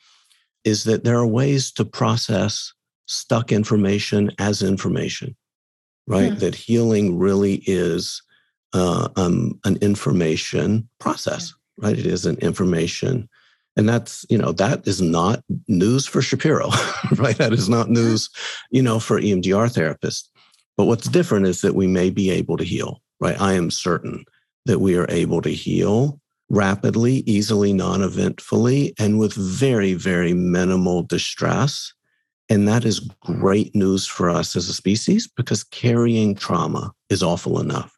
is 0.65 0.85
that 0.85 1.05
there 1.05 1.19
are 1.19 1.27
ways 1.27 1.73
to 1.73 1.85
process 1.85 2.73
stuck 3.07 3.51
information 3.51 4.31
as 4.39 4.63
information 4.63 5.35
right? 6.11 6.33
Mm. 6.33 6.39
That 6.41 6.55
healing 6.57 7.19
really 7.19 7.63
is 7.67 8.21
uh, 8.75 9.09
um, 9.17 9.59
an 9.65 9.77
information 9.77 10.89
process, 10.99 11.55
yeah. 11.79 11.87
right? 11.87 11.99
It 11.99 12.07
is 12.07 12.27
an 12.27 12.37
information. 12.39 13.29
And 13.77 13.89
that's, 13.89 14.27
you 14.29 14.37
know, 14.37 14.51
that 14.53 14.87
is 14.89 15.01
not 15.01 15.45
news 15.69 16.07
for 16.07 16.21
Shapiro, 16.21 16.71
right? 17.17 17.39
That 17.39 17.53
is 17.53 17.69
not 17.69 17.91
news, 17.91 18.29
you 18.71 18.83
know, 18.83 18.99
for 18.99 19.21
EMDR 19.21 19.73
therapists. 19.73 20.29
But 20.77 20.87
what's 20.87 21.09
different 21.09 21.47
is 21.47 21.61
that 21.61 21.77
we 21.77 21.87
may 21.87 22.11
be 22.11 22.31
able 22.31 22.57
to 22.57 22.65
heal, 22.65 23.01
right? 23.21 23.41
I 23.41 23.53
am 23.53 23.71
certain 23.71 24.25
that 24.67 24.81
we 24.81 24.97
are 24.97 25.07
able 25.09 25.43
to 25.43 25.51
heal 25.51 26.21
rapidly, 26.49 27.23
easily, 27.27 27.73
non 27.73 28.03
eventfully, 28.03 28.95
and 28.99 29.19
with 29.19 29.35
very, 29.35 29.95
very 29.95 30.33
minimal 30.33 31.03
distress 31.03 31.93
and 32.51 32.67
that 32.67 32.85
is 32.85 32.99
great 33.21 33.75
news 33.77 34.07
for 34.07 34.29
us 34.29 34.57
as 34.57 34.69
a 34.69 34.75
species 34.75 35.29
because 35.29 35.63
carrying 35.63 36.35
trauma 36.35 36.93
is 37.09 37.23
awful 37.23 37.61
enough. 37.61 37.97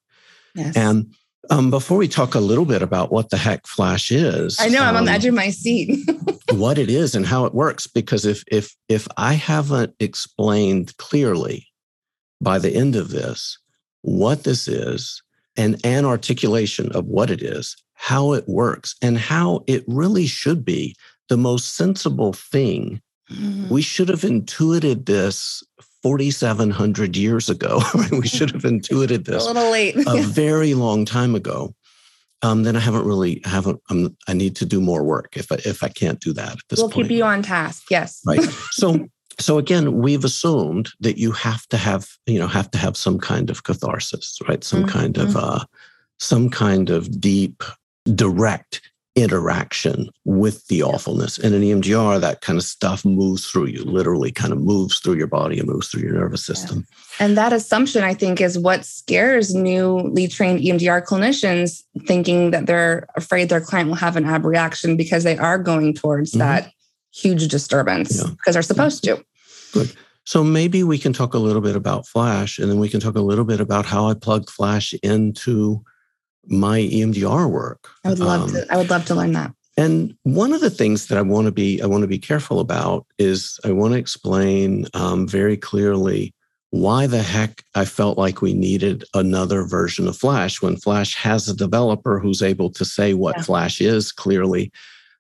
Yes. 0.55 0.77
And 0.77 1.15
um, 1.49 1.71
before 1.71 1.97
we 1.97 2.07
talk 2.07 2.35
a 2.35 2.41
little 2.41 2.67
bit 2.67 2.83
about 2.83 3.11
what 3.11 3.31
the 3.31 3.39
heck 3.39 3.67
Flash 3.67 4.13
is, 4.13 4.59
I 4.61 4.69
know 4.69 4.83
I'm 4.83 4.95
on 4.95 5.07
the 5.07 5.11
um, 5.11 5.17
edge 5.17 5.25
of 5.25 5.35
my 5.35 5.49
seat. 5.49 5.99
what 6.53 6.79
it 6.79 6.91
is 6.91 7.15
and 7.15 7.25
how 7.25 7.47
it 7.47 7.55
works, 7.55 7.87
because 7.87 8.27
if 8.27 8.45
if 8.47 8.77
if 8.89 9.09
I 9.17 9.33
haven't 9.33 9.95
explained 9.99 10.97
clearly 10.99 11.67
by 12.41 12.59
the 12.59 12.75
end 12.75 12.95
of 12.95 13.09
this 13.09 13.59
what 14.03 14.45
this 14.45 14.69
is 14.69 15.23
and 15.57 15.81
an 15.85 16.05
articulation 16.05 16.91
of 16.93 17.07
what 17.07 17.31
it 17.31 17.43
is, 17.43 17.77
how 17.95 18.33
it 18.33 18.49
works, 18.49 18.95
and 19.03 19.19
how 19.19 19.65
it 19.67 19.85
really 19.87 20.27
should 20.27 20.65
be 20.65 20.95
the 21.29 21.37
most 21.37 21.77
sensible 21.77 22.33
thing 22.33 23.01
Mm-hmm. 23.33 23.73
We 23.73 23.83
should 23.83 24.09
have 24.09 24.25
intuited 24.25 25.07
this 25.07 25.63
4,700 26.03 27.17
years 27.17 27.49
ago. 27.49 27.81
we 28.13 28.27
should 28.27 28.51
have 28.51 28.65
intuited 28.65 29.25
this 29.27 29.45
a 29.45 29.53
little 29.53 29.71
late, 29.71 29.97
a 29.97 30.23
very 30.23 30.75
long 30.75 31.05
time 31.05 31.35
ago. 31.35 31.75
Um, 32.45 32.65
then 32.65 32.75
I 32.75 32.81
haven't 32.81 33.07
really 33.07 33.41
haven't. 33.45 33.81
Um, 33.89 34.17
I 34.27 34.33
need 34.33 34.57
to 34.57 34.67
do 34.67 34.81
more 34.81 35.05
work 35.05 35.37
if 35.37 35.53
I, 35.53 35.57
if 35.65 35.85
I 35.85 35.89
can't 35.89 36.19
do 36.19 36.33
that 36.33 36.53
at 36.53 36.59
this 36.69 36.81
we'll 36.81 36.89
point. 36.89 36.97
We'll 36.97 37.07
keep 37.07 37.17
you 37.19 37.25
on 37.25 37.43
task. 37.43 37.85
Yes. 37.89 38.21
Right. 38.27 38.43
So 38.73 39.07
so 39.39 39.59
again, 39.59 39.99
we've 39.99 40.25
assumed 40.25 40.91
that 41.01 41.19
you 41.19 41.33
have 41.33 41.67
to 41.69 41.77
have 41.77 42.09
you 42.27 42.39
know 42.39 42.47
have 42.49 42.71
to 42.73 42.79
have 42.79 42.97
some 42.97 43.19
kind 43.19 43.51
of 43.51 43.65
catharsis, 43.65 44.39
right? 44.49 44.63
Some 44.63 44.81
mm-hmm. 44.85 44.99
kind 44.99 45.19
of 45.19 45.29
mm-hmm. 45.31 45.39
uh, 45.39 45.65
some 46.19 46.51
kind 46.51 46.91
of 46.91 47.21
deep, 47.21 47.63
direct 48.15 48.81
interaction 49.15 50.09
with 50.25 50.67
the 50.69 50.83
awfulness. 50.83 51.39
And 51.39 51.55
in 51.55 51.63
EMDR, 51.63 52.21
that 52.21 52.41
kind 52.41 52.57
of 52.57 52.65
stuff 52.65 53.05
moves 53.05 53.47
through 53.47 53.67
you, 53.67 53.85
literally 53.85 54.33
kind 54.33 54.53
of 54.53 54.61
moves 54.61 55.01
through 55.01 55.17
your 55.17 55.27
body 55.27 55.59
and 55.59 55.69
moves 55.69 55.89
through 55.89 56.03
your 56.03 56.15
nervous 56.15 56.45
system. 56.45 56.87
Yeah. 56.89 57.27
And 57.27 57.37
that 57.37 57.53
assumption, 57.53 58.05
I 58.05 58.15
think, 58.15 58.41
is 58.41 58.59
what 58.59 58.87
scares 58.87 59.55
newly 59.55 60.29
trained 60.29 60.61
EMDR 60.61 61.05
clinicians, 61.05 61.83
thinking 62.07 62.53
that 62.53 62.67
they're 62.67 63.07
afraid 63.17 63.49
their 63.49 63.61
client 63.61 63.89
will 63.89 63.97
have 63.97 64.17
an 64.17 64.27
abreaction 64.27 64.97
because 64.97 65.25
they 65.25 65.37
are 65.37 65.59
going 65.59 65.93
towards 65.93 66.31
mm-hmm. 66.31 66.41
that 66.41 66.73
huge 67.15 67.49
disturbance 67.49 68.19
yeah. 68.19 68.31
because 68.31 68.55
they're 68.55 68.63
supposed 68.63 69.05
to. 69.05 69.25
Good. 69.73 69.95
So 70.25 70.45
maybe 70.45 70.85
we 70.85 70.99
can 70.99 71.13
talk 71.13 71.35
a 71.35 71.39
little 71.39 71.63
bit 71.63 71.77
about 71.77 72.07
Flash, 72.07 72.59
and 72.59 72.71
then 72.71 72.79
we 72.79 72.89
can 72.89 73.01
talk 73.01 73.17
a 73.17 73.21
little 73.21 73.45
bit 73.45 73.61
about 73.61 73.87
how 73.87 74.09
I 74.09 74.15
plug 74.15 74.49
Flash 74.49 74.95
into 75.03 75.85
my 76.47 76.81
EMDR 76.81 77.51
work. 77.51 77.89
I 78.05 78.11
would 78.11 78.19
love 78.19 78.43
um, 78.43 78.51
to. 78.53 78.67
I 78.71 78.77
would 78.77 78.91
love 78.91 79.05
to 79.07 79.15
learn 79.15 79.33
that. 79.33 79.53
And 79.77 80.15
one 80.25 80.53
of 80.53 80.61
the 80.61 80.71
things 80.71 81.07
that 81.07 81.19
I 81.19 81.23
want 81.23 81.47
to 81.47 81.53
be 81.53 81.81
I 81.83 81.87
want 81.87 82.03
to 82.03 82.09
be 82.09 82.19
careful 82.19 82.61
about 82.61 83.07
is 83.19 83.59
I 83.65 83.73
want 83.73 83.95
to 83.95 83.99
explain 83.99 84.87
um, 84.95 85.27
very 85.27 85.57
clearly 85.57 86.35
why 86.71 87.07
the 87.07 87.23
heck 87.23 87.63
I 87.75 87.85
felt 87.85 88.17
like 88.17 88.41
we 88.41 88.55
needed 88.55 89.05
another 89.15 89.63
version 89.63 90.09
of 90.09 90.17
Flash 90.17 90.63
when 90.63 90.77
Flash 90.77 91.15
has 91.17 91.49
a 91.49 91.57
developer 91.57 92.19
who's 92.19 92.43
able 92.43 92.71
to 92.71 92.85
say 92.85 93.13
what 93.13 93.37
yeah. 93.39 93.43
Flash 93.43 93.81
is 93.81 94.13
clearly. 94.13 94.73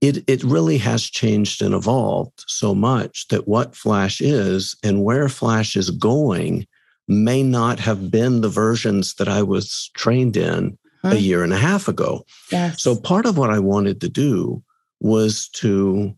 It, 0.02 0.24
it 0.28 0.42
really 0.42 0.78
has 0.78 1.04
changed 1.04 1.62
and 1.62 1.72
evolved 1.72 2.44
so 2.46 2.74
much 2.74 3.28
that 3.28 3.48
what 3.48 3.76
Flash 3.76 4.20
is 4.20 4.76
and 4.82 5.04
where 5.04 5.28
Flash 5.28 5.76
is 5.76 5.90
going 5.90 6.66
may 7.08 7.42
not 7.42 7.78
have 7.78 8.10
been 8.10 8.40
the 8.40 8.48
versions 8.48 9.14
that 9.14 9.28
I 9.28 9.42
was 9.42 9.90
trained 9.94 10.36
in 10.36 10.76
a 11.04 11.08
mm-hmm. 11.08 11.16
year 11.18 11.44
and 11.44 11.52
a 11.52 11.58
half 11.58 11.88
ago. 11.88 12.24
Yes. 12.50 12.82
So 12.82 12.96
part 12.96 13.26
of 13.26 13.38
what 13.38 13.50
I 13.50 13.58
wanted 13.58 14.00
to 14.00 14.08
do 14.08 14.62
was 15.00 15.48
to 15.50 16.14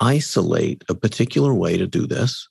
isolate 0.00 0.82
a 0.88 0.94
particular 0.94 1.54
way 1.54 1.76
to 1.78 1.86
do 1.86 2.06
this, 2.06 2.48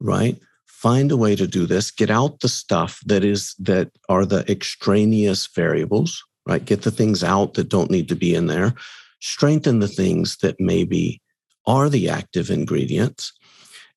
right? 0.00 0.36
Find 0.66 1.10
a 1.10 1.16
way 1.16 1.34
to 1.36 1.46
do 1.46 1.66
this, 1.66 1.90
get 1.90 2.10
out 2.10 2.40
the 2.40 2.48
stuff 2.48 3.00
that 3.06 3.24
is 3.24 3.54
that 3.58 3.90
are 4.08 4.26
the 4.26 4.50
extraneous 4.50 5.46
variables, 5.48 6.22
right? 6.46 6.64
Get 6.64 6.82
the 6.82 6.90
things 6.90 7.24
out 7.24 7.54
that 7.54 7.68
don't 7.68 7.90
need 7.90 8.08
to 8.08 8.16
be 8.16 8.34
in 8.34 8.46
there, 8.46 8.74
strengthen 9.20 9.80
the 9.80 9.88
things 9.88 10.36
that 10.38 10.60
maybe 10.60 11.20
are 11.66 11.88
the 11.88 12.08
active 12.08 12.50
ingredients, 12.50 13.32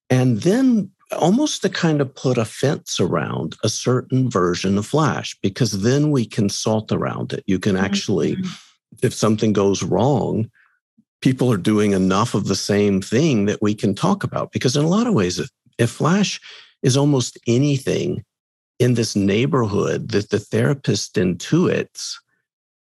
and 0.09 0.41
then 0.41 0.91
almost 1.17 1.61
to 1.61 1.69
kind 1.69 2.01
of 2.01 2.13
put 2.15 2.37
a 2.37 2.45
fence 2.45 2.99
around 2.99 3.55
a 3.63 3.69
certain 3.69 4.29
version 4.29 4.77
of 4.77 4.85
Flash, 4.85 5.37
because 5.41 5.81
then 5.81 6.11
we 6.11 6.25
can 6.25 6.49
salt 6.49 6.91
around 6.91 7.33
it. 7.33 7.43
You 7.47 7.59
can 7.59 7.75
actually, 7.75 8.35
mm-hmm. 8.35 9.05
if 9.05 9.13
something 9.13 9.53
goes 9.53 9.83
wrong, 9.83 10.49
people 11.21 11.51
are 11.51 11.57
doing 11.57 11.91
enough 11.91 12.33
of 12.33 12.47
the 12.47 12.55
same 12.55 13.01
thing 13.01 13.45
that 13.45 13.61
we 13.61 13.75
can 13.75 13.93
talk 13.93 14.23
about. 14.23 14.51
Because 14.51 14.75
in 14.75 14.83
a 14.83 14.89
lot 14.89 15.07
of 15.07 15.13
ways, 15.13 15.37
if, 15.39 15.49
if 15.77 15.89
Flash 15.89 16.39
is 16.81 16.97
almost 16.97 17.37
anything 17.45 18.23
in 18.79 18.95
this 18.95 19.15
neighborhood 19.15 20.09
that 20.09 20.29
the 20.29 20.39
therapist 20.39 21.15
intuits, 21.15 22.15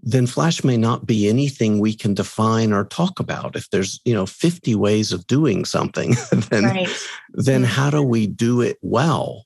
then 0.01 0.27
flash 0.27 0.63
may 0.63 0.77
not 0.77 1.05
be 1.05 1.27
anything 1.27 1.79
we 1.79 1.93
can 1.93 2.13
define 2.13 2.71
or 2.71 2.85
talk 2.85 3.19
about. 3.19 3.55
If 3.55 3.69
there's, 3.71 3.99
you 4.05 4.13
know, 4.13 4.25
50 4.25 4.75
ways 4.75 5.11
of 5.11 5.25
doing 5.27 5.65
something, 5.65 6.15
then, 6.31 6.65
right. 6.65 6.89
then 7.33 7.63
mm-hmm. 7.63 7.71
how 7.71 7.89
do 7.89 8.03
we 8.03 8.27
do 8.27 8.61
it 8.61 8.77
well? 8.81 9.45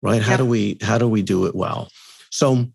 Right? 0.00 0.22
How 0.22 0.32
yep. 0.32 0.38
do 0.38 0.44
we 0.44 0.78
how 0.80 0.96
do 0.96 1.08
we 1.08 1.22
do 1.22 1.46
it 1.46 1.56
well? 1.56 1.88
So 2.30 2.68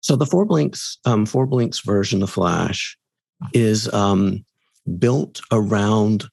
so 0.00 0.16
the 0.16 0.26
four 0.26 0.44
blinks, 0.44 0.98
um, 1.04 1.26
four 1.26 1.46
blinks 1.46 1.80
version 1.80 2.22
of 2.22 2.30
Flash 2.30 2.96
is 3.52 3.92
um, 3.92 4.44
built 4.98 5.40
around 5.52 6.24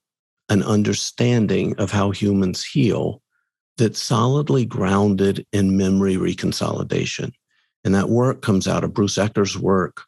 an 0.50 0.64
understanding 0.64 1.76
of 1.78 1.92
how 1.92 2.12
humans 2.12 2.64
heal 2.64 3.22
that's 3.78 4.02
solidly 4.02 4.66
grounded 4.66 5.46
in 5.52 5.78
memory 5.78 6.16
reconsolidation. 6.16 7.32
And 7.88 7.96
that 7.96 8.10
work 8.10 8.42
comes 8.42 8.68
out 8.68 8.84
of 8.84 8.94
Bruce 8.94 9.18
Ecker's 9.18 9.58
work. 9.58 10.04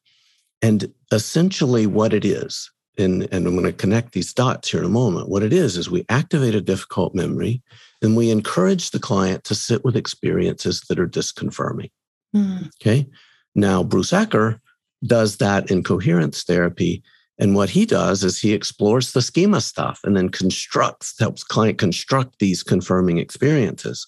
And 0.62 0.94
essentially, 1.14 1.88
what 1.88 2.14
it 2.14 2.26
is, 2.26 2.70
and, 2.98 3.26
and 3.32 3.48
I'm 3.48 3.54
going 3.54 3.64
to 3.64 3.72
connect 3.72 4.12
these 4.12 4.34
dots 4.34 4.70
here 4.70 4.82
in 4.82 4.86
a 4.86 4.90
moment. 4.90 5.30
What 5.30 5.44
it 5.44 5.54
is, 5.54 5.78
is 5.78 5.90
we 5.90 6.06
activate 6.10 6.56
a 6.56 6.60
difficult 6.60 7.16
memory 7.16 7.62
and 8.02 8.18
we 8.18 8.32
encourage 8.32 8.92
the 8.92 9.00
client 9.00 9.46
to 9.46 9.56
sit 9.56 9.86
with 9.86 9.96
experiences 9.96 10.82
that 10.90 11.00
are 11.00 11.08
disconfirming. 11.08 11.90
Mm. 12.36 12.70
Okay. 12.82 13.08
Now, 13.56 13.82
Bruce 13.82 14.12
Ecker 14.12 14.60
does 15.06 15.38
that 15.38 15.72
in 15.72 15.82
coherence 15.82 16.44
therapy 16.44 17.02
and 17.38 17.56
what 17.56 17.70
he 17.70 17.86
does 17.86 18.26
is 18.26 18.42
he 18.42 18.52
explores 18.52 19.14
the 19.14 19.22
schema 19.22 19.62
stuff 19.62 20.02
and 20.04 20.18
then 20.18 20.28
constructs, 20.28 21.18
helps 21.18 21.46
client 21.46 21.78
construct 21.78 22.40
these 22.40 22.62
confirming 22.62 23.20
experiences. 23.20 24.06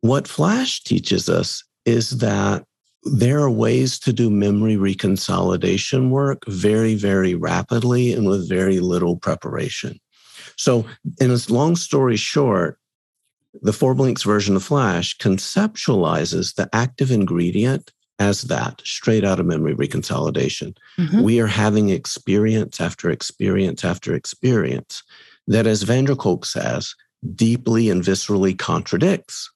What 0.00 0.26
Flash 0.26 0.82
teaches 0.82 1.28
us 1.28 1.62
is 1.84 2.20
that 2.20 2.64
there 3.04 3.40
are 3.40 3.50
ways 3.50 3.98
to 4.00 4.12
do 4.12 4.30
memory 4.30 4.76
reconsolidation 4.76 6.10
work 6.10 6.44
very, 6.46 6.94
very 6.94 7.34
rapidly 7.34 8.12
and 8.12 8.26
with 8.26 8.48
very 8.48 8.80
little 8.80 9.16
preparation. 9.16 10.00
So, 10.56 10.84
in 11.20 11.30
a 11.30 11.38
long 11.48 11.76
story 11.76 12.16
short, 12.16 12.78
the 13.62 13.72
Four 13.72 13.94
Blinks 13.94 14.22
version 14.22 14.56
of 14.56 14.64
Flash 14.64 15.16
conceptualizes 15.18 16.54
the 16.54 16.68
active 16.72 17.10
ingredient 17.10 17.92
as 18.18 18.42
that 18.42 18.82
straight 18.84 19.24
out 19.24 19.38
of 19.38 19.46
memory 19.46 19.74
reconsolidation. 19.74 20.76
Mm-hmm. 20.98 21.22
We 21.22 21.40
are 21.40 21.46
having 21.46 21.90
experience 21.90 22.80
after 22.80 23.10
experience 23.10 23.84
after 23.84 24.14
experience 24.14 25.02
that, 25.46 25.66
as 25.66 25.82
van 25.82 26.04
der 26.04 26.16
Kolk 26.16 26.44
says, 26.44 26.94
deeply 27.34 27.90
and 27.90 28.02
viscerally 28.02 28.58
contradicts 28.58 29.50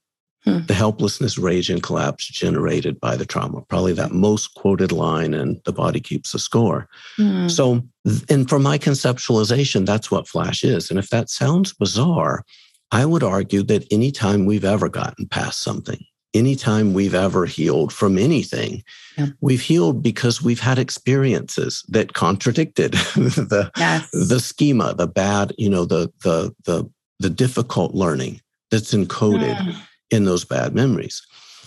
hmm. 0.45 0.61
the 0.67 0.75
helplessness, 0.75 1.39
rage, 1.39 1.71
and 1.71 1.83
collapse 1.83 2.27
generated 2.27 3.01
by 3.01 3.17
the 3.17 3.27
trauma. 3.27 3.63
Probably 3.63 3.93
that 3.95 4.13
most 4.13 4.55
quoted 4.55 4.93
line 4.93 5.35
in 5.35 5.61
The 5.65 5.73
Body 5.73 6.01
Keeps 6.01 6.33
the 6.33 6.39
Score. 6.39 6.89
Hmm. 7.17 7.49
So, 7.49 7.83
and 8.29 8.49
for 8.49 8.59
my 8.59 8.79
conceptualization, 8.79 9.87
that's 9.87 10.11
what 10.11 10.29
Flash 10.29 10.65
is. 10.65 10.91
And 10.91 10.99
if 10.99 11.11
that 11.11 11.31
sounds 11.31 11.73
bizarre, 11.73 12.45
I 12.91 13.07
would 13.07 13.23
argue 13.23 13.63
that 13.65 13.87
anytime 13.91 14.45
we've 14.45 14.65
ever 14.65 14.89
gotten 14.89 15.27
past 15.27 15.63
something, 15.63 16.05
anytime 16.35 16.93
we've 16.93 17.15
ever 17.15 17.47
healed 17.47 17.93
from 17.93 18.19
anything, 18.19 18.83
yeah. 19.17 19.29
we've 19.41 19.61
healed 19.61 20.03
because 20.03 20.43
we've 20.43 20.61
had 20.61 20.79
experiences 20.79 21.85
that 21.89 22.15
contradicted 22.15 22.93
the 23.15 23.71
yes. 23.77 24.09
the 24.13 24.41
schema, 24.41 24.95
the 24.95 25.07
bad, 25.07 25.55
you 25.59 25.71
know, 25.71 25.85
the 25.85 26.13
the 26.23 26.55
the 26.65 26.89
the 27.19 27.31
difficult 27.31 27.95
learning 27.95 28.41
that's 28.71 28.95
encoded 28.95 29.57
mm. 29.57 29.77
In 30.13 30.25
those 30.25 30.45
bad 30.45 30.75
memories. 30.75 31.23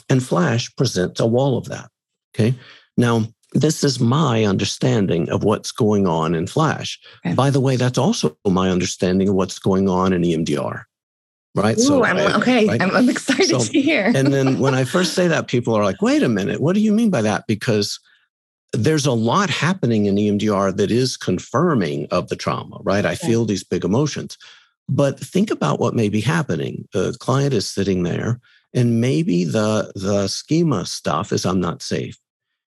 And 0.10 0.24
Flash 0.24 0.74
presents 0.76 1.20
a 1.20 1.26
wall 1.26 1.58
of 1.58 1.66
that. 1.66 1.90
Okay. 2.36 2.54
Now, 2.98 3.26
this 3.54 3.84
is 3.84 4.00
my 4.00 4.44
understanding 4.44 5.30
of 5.30 5.44
what's 5.44 5.72
going 5.72 6.08
on 6.08 6.36
in 6.36 6.48
Flash. 6.48 7.00
Okay. 7.26 7.34
By 7.34 7.50
the 7.50 7.60
way, 7.60 7.76
that's 7.76 7.98
also 7.98 8.38
my 8.46 8.70
understanding 8.70 9.30
of 9.30 9.36
what's 9.36 9.60
going 9.60 9.90
on 9.90 10.14
in 10.14 10.22
EMDR 10.22 10.84
right? 11.56 11.78
Ooh, 11.78 11.82
so 11.82 12.04
I'm, 12.04 12.18
I, 12.18 12.36
okay, 12.36 12.68
right? 12.68 12.82
I'm, 12.82 12.92
I'm, 12.92 13.10
excited 13.10 13.48
so, 13.48 13.60
to 13.60 13.82
hear. 13.82 14.12
and 14.14 14.34
then 14.34 14.60
when 14.60 14.76
I 14.76 14.84
first 14.84 15.14
say 15.16 15.28
that, 15.28 15.48
people 15.48 15.74
are 15.74 15.84
like, 15.84 16.02
"Wait 16.02 16.22
a 16.22 16.30
minute, 16.30 16.60
what 16.60 16.76
do 16.76 16.82
you 16.82 16.92
mean 16.92 17.10
by 17.10 17.22
that?" 17.22 17.48
Because 17.48 18.00
there's 18.74 19.06
a 19.06 19.14
lot 19.14 19.50
happening 19.50 20.06
in 20.06 20.16
EMDR 20.16 20.76
that 20.76 20.92
is 20.92 21.16
confirming 21.18 22.08
of 22.12 22.28
the 22.28 22.36
trauma, 22.36 22.80
right? 22.84 23.06
I 23.06 23.16
feel 23.16 23.46
these 23.46 23.64
big 23.64 23.86
emotions, 23.86 24.38
but 24.88 25.20
think 25.20 25.52
about 25.52 25.80
what 25.80 25.96
may 25.96 26.10
be 26.10 26.22
happening. 26.22 26.88
The 26.94 27.16
client 27.20 27.54
is 27.54 27.68
sitting 27.68 28.04
there, 28.04 28.40
and 28.74 29.02
maybe 29.02 29.44
the 29.44 29.92
the 29.96 30.28
schema 30.28 30.86
stuff 30.86 31.32
is 31.32 31.46
"I'm 31.46 31.60
not 31.60 31.82
safe," 31.82 32.18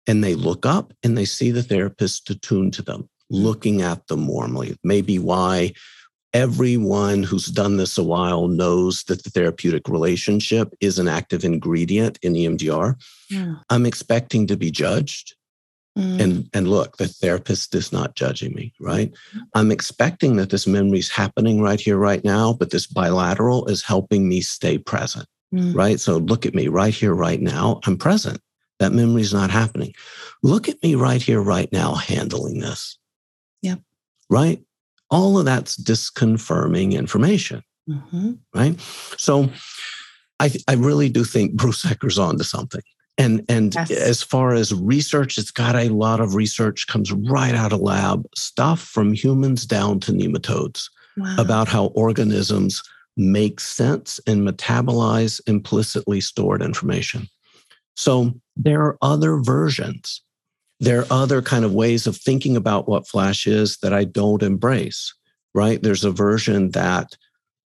and 0.07 0.23
they 0.23 0.35
look 0.35 0.65
up 0.65 0.93
and 1.03 1.17
they 1.17 1.25
see 1.25 1.51
the 1.51 1.63
therapist 1.63 2.29
attuned 2.29 2.73
to 2.75 2.81
them, 2.81 3.09
looking 3.29 3.81
at 3.81 4.07
them 4.07 4.27
warmly. 4.27 4.77
Maybe 4.83 5.19
why 5.19 5.73
everyone 6.33 7.23
who's 7.23 7.47
done 7.47 7.77
this 7.77 7.97
a 7.97 8.03
while 8.03 8.47
knows 8.47 9.03
that 9.05 9.23
the 9.23 9.29
therapeutic 9.29 9.87
relationship 9.87 10.73
is 10.79 10.99
an 10.99 11.07
active 11.07 11.43
ingredient 11.43 12.19
in 12.21 12.33
EMDR. 12.33 12.95
Yeah. 13.29 13.55
I'm 13.69 13.85
expecting 13.85 14.47
to 14.47 14.57
be 14.57 14.71
judged. 14.71 15.35
Mm. 15.97 16.21
And, 16.21 16.49
and 16.53 16.67
look, 16.67 16.97
the 16.97 17.07
therapist 17.07 17.75
is 17.75 17.91
not 17.91 18.15
judging 18.15 18.53
me, 18.53 18.73
right? 18.79 19.11
I'm 19.53 19.71
expecting 19.71 20.35
that 20.37 20.49
this 20.49 20.67
memory 20.67 20.99
is 20.99 21.09
happening 21.09 21.61
right 21.61 21.79
here, 21.79 21.97
right 21.97 22.23
now, 22.23 22.53
but 22.53 22.71
this 22.71 22.87
bilateral 22.87 23.65
is 23.67 23.83
helping 23.83 24.29
me 24.29 24.41
stay 24.41 24.77
present, 24.77 25.27
mm. 25.53 25.75
right? 25.75 25.99
So 25.99 26.17
look 26.17 26.45
at 26.45 26.53
me 26.53 26.67
right 26.67 26.93
here, 26.93 27.13
right 27.13 27.41
now. 27.41 27.79
I'm 27.85 27.97
present. 27.97 28.39
That 28.79 28.93
memory 28.93 29.23
is 29.23 29.33
not 29.33 29.49
happening. 29.49 29.93
Look 30.43 30.69
at 30.69 30.81
me 30.81 30.95
right 30.95 31.21
here, 31.21 31.41
right 31.41 31.69
now, 31.73 31.95
handling 31.95 32.59
this. 32.59 32.97
Yep. 33.61 33.79
Right? 34.29 34.61
all 35.11 35.37
of 35.37 35.45
that's 35.45 35.75
disconfirming 35.75 36.93
information, 36.93 37.63
mm-hmm. 37.89 38.33
right? 38.53 38.79
So 39.17 39.49
I, 40.39 40.51
I 40.67 40.73
really 40.75 41.09
do 41.09 41.23
think 41.23 41.53
Bruce 41.53 41.85
Ecker's 41.85 42.19
on 42.19 42.37
to 42.37 42.43
something. 42.43 42.81
And, 43.19 43.45
and 43.47 43.75
yes. 43.75 43.91
as 43.91 44.23
far 44.23 44.53
as 44.53 44.73
research, 44.73 45.37
it's 45.37 45.51
got 45.51 45.75
a 45.75 45.89
lot 45.89 46.19
of 46.19 46.33
research 46.33 46.87
comes 46.87 47.11
right 47.11 47.53
out 47.53 47.73
of 47.73 47.81
lab 47.81 48.25
stuff 48.35 48.81
from 48.81 49.13
humans 49.13 49.65
down 49.65 49.99
to 50.01 50.11
nematodes 50.11 50.89
wow. 51.17 51.35
about 51.37 51.67
how 51.67 51.87
organisms 51.87 52.81
make 53.17 53.59
sense 53.59 54.19
and 54.25 54.47
metabolize 54.47 55.41
implicitly 55.45 56.21
stored 56.21 56.61
information. 56.61 57.27
So 57.95 58.33
there 58.55 58.81
are 58.81 58.97
other 59.01 59.37
versions 59.37 60.21
there 60.79 61.01
are 61.01 61.07
other 61.11 61.41
kind 61.41 61.65
of 61.65 61.73
ways 61.73 62.07
of 62.07 62.15
thinking 62.15 62.55
about 62.55 62.87
what 62.87 63.07
flash 63.07 63.45
is 63.45 63.77
that 63.77 63.93
i 63.93 64.03
don't 64.03 64.43
embrace 64.43 65.13
right 65.53 65.81
there's 65.83 66.03
a 66.03 66.11
version 66.11 66.71
that 66.71 67.17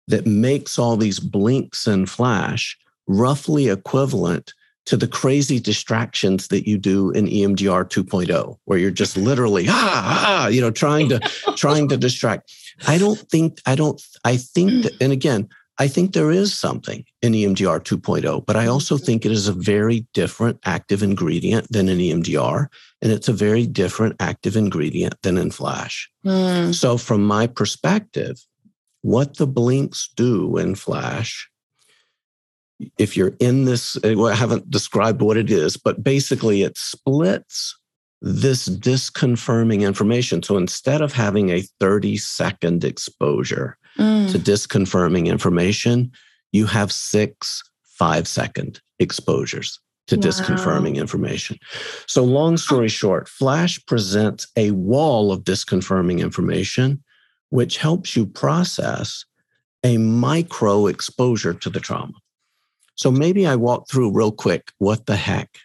that 0.07 0.25
makes 0.25 0.79
all 0.79 0.97
these 0.97 1.19
blinks 1.19 1.87
and 1.87 2.09
flash 2.09 2.77
roughly 3.07 3.69
equivalent 3.69 4.53
to 4.87 4.97
the 4.97 5.07
crazy 5.07 5.59
distractions 5.59 6.47
that 6.47 6.67
you 6.67 6.77
do 6.77 7.11
in 7.11 7.27
EMDR 7.27 7.87
2.0 7.87 8.57
where 8.65 8.79
you're 8.79 8.89
just 8.89 9.17
literally 9.17 9.65
ah, 9.69 10.25
ah 10.25 10.47
you 10.47 10.61
know 10.61 10.71
trying 10.71 11.09
to 11.09 11.19
trying 11.55 11.87
to 11.87 11.97
distract 11.97 12.51
i 12.87 12.97
don't 12.97 13.19
think 13.29 13.61
i 13.65 13.75
don't 13.75 14.01
i 14.23 14.37
think 14.37 14.83
that, 14.83 14.93
and 15.01 15.11
again 15.11 15.47
I 15.79 15.87
think 15.87 16.13
there 16.13 16.31
is 16.31 16.57
something 16.57 17.05
in 17.21 17.33
EMDR 17.33 17.79
2.0, 17.81 18.45
but 18.45 18.55
I 18.55 18.65
also 18.65 18.95
mm-hmm. 18.95 19.05
think 19.05 19.25
it 19.25 19.31
is 19.31 19.47
a 19.47 19.53
very 19.53 20.07
different 20.13 20.59
active 20.65 21.03
ingredient 21.03 21.71
than 21.71 21.87
in 21.87 21.99
EMDR. 21.99 22.67
And 23.01 23.11
it's 23.11 23.27
a 23.27 23.33
very 23.33 23.67
different 23.67 24.15
active 24.19 24.57
ingredient 24.57 25.21
than 25.21 25.37
in 25.37 25.51
Flash. 25.51 26.09
Mm. 26.25 26.73
So, 26.73 26.97
from 26.97 27.23
my 27.23 27.45
perspective, 27.45 28.43
what 29.03 29.37
the 29.37 29.45
blinks 29.45 30.09
do 30.15 30.57
in 30.57 30.73
Flash, 30.73 31.47
if 32.97 33.17
you're 33.17 33.35
in 33.39 33.65
this, 33.65 33.97
well, 34.03 34.27
I 34.27 34.35
haven't 34.35 34.69
described 34.69 35.21
what 35.21 35.37
it 35.37 35.49
is, 35.49 35.77
but 35.77 36.03
basically 36.03 36.63
it 36.63 36.77
splits 36.77 37.77
this 38.21 38.67
disconfirming 38.67 39.81
information. 39.81 40.41
So 40.43 40.57
instead 40.57 41.01
of 41.01 41.13
having 41.13 41.49
a 41.49 41.61
30 41.79 42.17
second 42.17 42.83
exposure, 42.83 43.77
mm. 43.97 44.31
to 44.31 44.39
disconfirming 44.39 45.27
information, 45.27 46.11
you 46.51 46.65
have 46.65 46.91
six 46.91 47.63
five 47.97 48.27
second 48.27 48.79
exposures 48.99 49.79
to 50.07 50.15
wow. 50.15 50.21
disconfirming 50.21 50.95
information. 50.95 51.57
So, 52.07 52.23
long 52.23 52.57
story 52.57 52.89
short, 52.89 53.27
Flash 53.27 53.83
presents 53.85 54.47
a 54.55 54.71
wall 54.71 55.31
of 55.31 55.43
disconfirming 55.43 56.19
information, 56.19 57.03
which 57.49 57.77
helps 57.77 58.15
you 58.15 58.25
process 58.25 59.25
a 59.83 59.97
micro 59.97 60.87
exposure 60.87 61.53
to 61.53 61.69
the 61.69 61.79
trauma. 61.79 62.13
So, 62.97 63.09
maybe 63.09 63.47
I 63.47 63.55
walk 63.55 63.89
through 63.89 64.11
real 64.11 64.31
quick 64.31 64.71
what 64.79 65.05
the 65.05 65.15
heck 65.15 65.57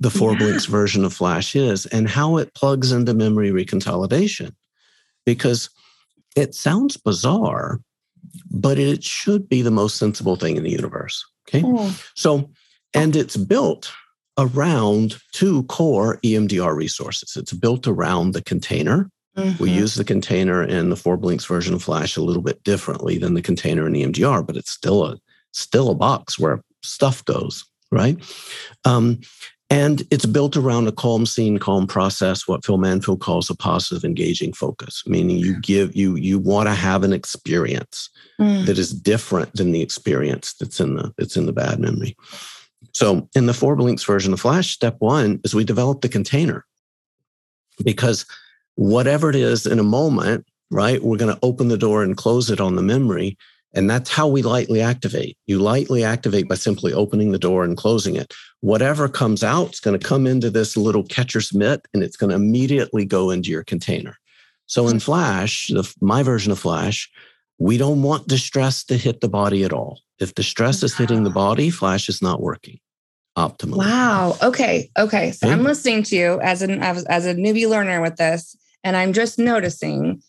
the 0.00 0.10
four 0.10 0.32
yeah. 0.32 0.38
blinks 0.38 0.66
version 0.66 1.04
of 1.04 1.12
Flash 1.12 1.54
is 1.54 1.86
and 1.86 2.08
how 2.08 2.36
it 2.36 2.54
plugs 2.54 2.92
into 2.92 3.14
memory 3.14 3.50
reconsolidation. 3.50 4.52
Because 5.24 5.70
it 6.36 6.54
sounds 6.54 6.96
bizarre, 6.96 7.80
but 8.50 8.78
it 8.78 9.04
should 9.04 9.48
be 9.48 9.62
the 9.62 9.70
most 9.70 9.96
sensible 9.96 10.36
thing 10.36 10.56
in 10.56 10.62
the 10.62 10.70
universe. 10.70 11.24
Okay. 11.48 11.62
Mm. 11.62 12.12
So, 12.16 12.50
and 12.92 13.16
it's 13.16 13.36
built 13.36 13.92
around 14.36 15.16
two 15.32 15.62
core 15.64 16.18
EMDR 16.24 16.74
resources. 16.74 17.36
It's 17.36 17.52
built 17.52 17.86
around 17.86 18.32
the 18.32 18.42
container. 18.42 19.10
Mm-hmm. 19.36 19.62
We 19.62 19.70
use 19.70 19.94
the 19.94 20.04
container 20.04 20.62
in 20.62 20.90
the 20.90 20.96
four 20.96 21.16
blinks 21.16 21.44
version 21.44 21.74
of 21.74 21.82
Flash 21.82 22.16
a 22.16 22.22
little 22.22 22.42
bit 22.42 22.62
differently 22.64 23.18
than 23.18 23.34
the 23.34 23.42
container 23.42 23.86
in 23.86 23.94
EMDR, 23.94 24.46
but 24.46 24.56
it's 24.56 24.70
still 24.70 25.04
a 25.04 25.18
still 25.52 25.90
a 25.90 25.94
box 25.94 26.38
where 26.38 26.62
stuff 26.84 27.24
goes, 27.24 27.64
right? 27.90 28.18
Um, 28.84 29.20
and 29.70 30.02
it's 30.10 30.26
built 30.26 30.56
around 30.56 30.88
a 30.88 30.92
calm 30.92 31.26
scene, 31.26 31.58
calm 31.58 31.86
process, 31.86 32.46
what 32.46 32.64
Phil 32.64 32.78
Manfield 32.78 33.20
calls 33.20 33.48
a 33.48 33.56
positive 33.56 34.04
engaging 34.04 34.52
focus, 34.52 35.02
meaning 35.06 35.38
you 35.38 35.58
give 35.60 35.96
you 35.96 36.16
you 36.16 36.38
want 36.38 36.68
to 36.68 36.74
have 36.74 37.02
an 37.02 37.12
experience 37.12 38.10
mm. 38.38 38.66
that 38.66 38.78
is 38.78 38.92
different 38.92 39.52
than 39.54 39.72
the 39.72 39.80
experience 39.80 40.54
that's 40.54 40.80
in 40.80 40.94
the 40.94 41.12
that's 41.16 41.36
in 41.36 41.46
the 41.46 41.52
bad 41.52 41.80
memory. 41.80 42.14
So 42.92 43.28
in 43.34 43.46
the 43.46 43.54
four 43.54 43.74
blinks 43.74 44.04
version 44.04 44.32
of 44.32 44.40
Flash, 44.40 44.70
step 44.70 44.96
one 44.98 45.40
is 45.44 45.54
we 45.54 45.64
develop 45.64 46.02
the 46.02 46.08
container 46.08 46.64
because 47.82 48.26
whatever 48.76 49.30
it 49.30 49.36
is 49.36 49.66
in 49.66 49.78
a 49.78 49.84
moment, 49.84 50.46
right, 50.70 51.02
we're 51.02 51.16
going 51.16 51.34
to 51.34 51.40
open 51.42 51.68
the 51.68 51.78
door 51.78 52.02
and 52.02 52.16
close 52.16 52.50
it 52.50 52.60
on 52.60 52.76
the 52.76 52.82
memory. 52.82 53.36
And 53.74 53.90
that's 53.90 54.10
how 54.10 54.28
we 54.28 54.42
lightly 54.42 54.80
activate. 54.80 55.36
You 55.46 55.58
lightly 55.58 56.04
activate 56.04 56.48
by 56.48 56.54
simply 56.54 56.92
opening 56.92 57.32
the 57.32 57.38
door 57.38 57.64
and 57.64 57.76
closing 57.76 58.14
it. 58.14 58.32
Whatever 58.60 59.08
comes 59.08 59.42
out 59.42 59.72
is 59.72 59.80
going 59.80 59.98
to 59.98 60.06
come 60.06 60.26
into 60.26 60.48
this 60.48 60.76
little 60.76 61.02
catcher's 61.02 61.52
mitt 61.52 61.86
and 61.92 62.02
it's 62.02 62.16
going 62.16 62.30
to 62.30 62.36
immediately 62.36 63.04
go 63.04 63.30
into 63.30 63.50
your 63.50 63.64
container. 63.64 64.16
So 64.66 64.88
in 64.88 65.00
Flash, 65.00 65.66
the, 65.66 65.92
my 66.00 66.22
version 66.22 66.52
of 66.52 66.58
Flash, 66.58 67.10
we 67.58 67.76
don't 67.76 68.02
want 68.02 68.28
distress 68.28 68.84
to 68.84 68.96
hit 68.96 69.20
the 69.20 69.28
body 69.28 69.64
at 69.64 69.72
all. 69.72 70.00
If 70.18 70.34
distress 70.34 70.82
is 70.82 70.96
hitting 70.96 71.24
the 71.24 71.30
ah. 71.30 71.34
body, 71.34 71.70
Flash 71.70 72.08
is 72.08 72.22
not 72.22 72.40
working 72.40 72.78
optimally. 73.36 73.78
Wow. 73.78 74.36
Okay. 74.42 74.90
Okay. 74.96 75.32
So 75.32 75.48
I'm 75.48 75.64
listening 75.64 76.02
to 76.04 76.16
you 76.16 76.40
as 76.40 76.62
an 76.62 76.82
as, 76.82 77.04
as 77.06 77.26
a 77.26 77.34
newbie 77.34 77.68
learner 77.68 78.00
with 78.00 78.16
this, 78.16 78.56
and 78.84 78.96
I'm 78.96 79.12
just 79.12 79.38
noticing 79.38 80.22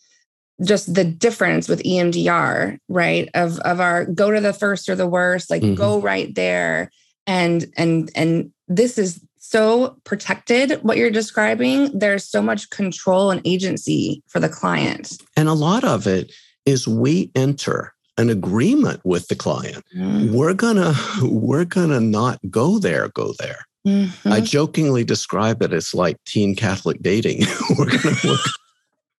just 0.64 0.94
the 0.94 1.04
difference 1.04 1.68
with 1.68 1.82
EMDR, 1.82 2.78
right? 2.88 3.28
Of 3.34 3.58
of 3.60 3.80
our 3.80 4.06
go 4.06 4.30
to 4.30 4.40
the 4.40 4.52
first 4.52 4.88
or 4.88 4.94
the 4.94 5.06
worst, 5.06 5.50
like 5.50 5.62
mm-hmm. 5.62 5.74
go 5.74 6.00
right 6.00 6.34
there. 6.34 6.90
And 7.26 7.66
and 7.76 8.10
and 8.14 8.52
this 8.68 8.98
is 8.98 9.20
so 9.38 9.96
protected 10.04 10.82
what 10.82 10.96
you're 10.96 11.10
describing. 11.10 11.96
There's 11.96 12.24
so 12.24 12.42
much 12.42 12.70
control 12.70 13.30
and 13.30 13.40
agency 13.44 14.22
for 14.28 14.40
the 14.40 14.48
client. 14.48 15.22
And 15.36 15.48
a 15.48 15.54
lot 15.54 15.84
of 15.84 16.06
it 16.06 16.32
is 16.64 16.88
we 16.88 17.30
enter 17.34 17.92
an 18.18 18.30
agreement 18.30 19.00
with 19.04 19.28
the 19.28 19.36
client. 19.36 19.84
Mm-hmm. 19.94 20.34
We're 20.34 20.54
gonna 20.54 20.94
we're 21.22 21.64
gonna 21.64 22.00
not 22.00 22.40
go 22.50 22.78
there, 22.78 23.08
go 23.08 23.34
there. 23.38 23.66
Mm-hmm. 23.86 24.32
I 24.32 24.40
jokingly 24.40 25.04
describe 25.04 25.62
it 25.62 25.72
as 25.72 25.94
like 25.94 26.16
teen 26.24 26.56
Catholic 26.56 27.02
dating. 27.02 27.42
we're 27.78 27.86
gonna 27.86 28.16
look 28.24 28.40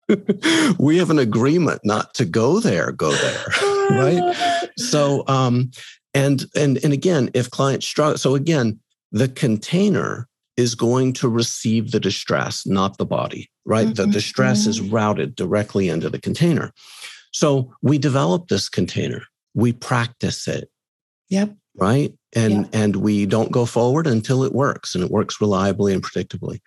we 0.79 0.99
have 0.99 1.11
an 1.11 1.19
agreement 1.19 1.81
not 1.85 2.15
to 2.15 2.25
go 2.25 2.61
there, 2.61 2.93
go 2.93 3.13
there. 3.13 3.45
right. 3.91 4.69
So 4.79 5.25
um, 5.27 5.71
and 6.15 6.45
and 6.55 6.83
and 6.85 6.93
again, 6.93 7.31
if 7.35 7.51
clients 7.51 7.87
struggle, 7.87 8.19
so 8.19 8.35
again, 8.35 8.79
the 9.13 9.29
container 9.29 10.29
is 10.57 10.75
going 10.75 11.13
to 11.13 11.29
receive 11.29 11.91
the 11.91 12.01
distress, 12.01 12.67
not 12.67 12.97
the 12.99 13.05
body, 13.05 13.51
right? 13.65 13.89
Mm-hmm. 13.89 13.95
The 13.95 14.07
distress 14.07 14.67
is 14.67 14.81
mm-hmm. 14.81 14.95
routed 14.95 15.35
directly 15.35 15.89
into 15.89 16.09
the 16.09 16.21
container. 16.21 16.73
So 17.33 17.75
we 17.83 17.99
develop 17.99 18.49
this 18.49 18.69
container, 18.69 19.23
we 19.55 19.73
practice 19.73 20.49
it. 20.49 20.71
Yep. 21.29 21.55
Right. 21.79 22.15
And 22.35 22.53
yep. 22.53 22.69
and 22.73 22.97
we 22.97 23.27
don't 23.27 23.53
go 23.53 23.67
forward 23.67 24.07
until 24.07 24.45
it 24.45 24.55
works 24.55 24.95
and 24.95 25.05
it 25.05 25.11
works 25.11 25.41
reliably 25.41 25.93
and 25.93 26.03
predictably. 26.03 26.61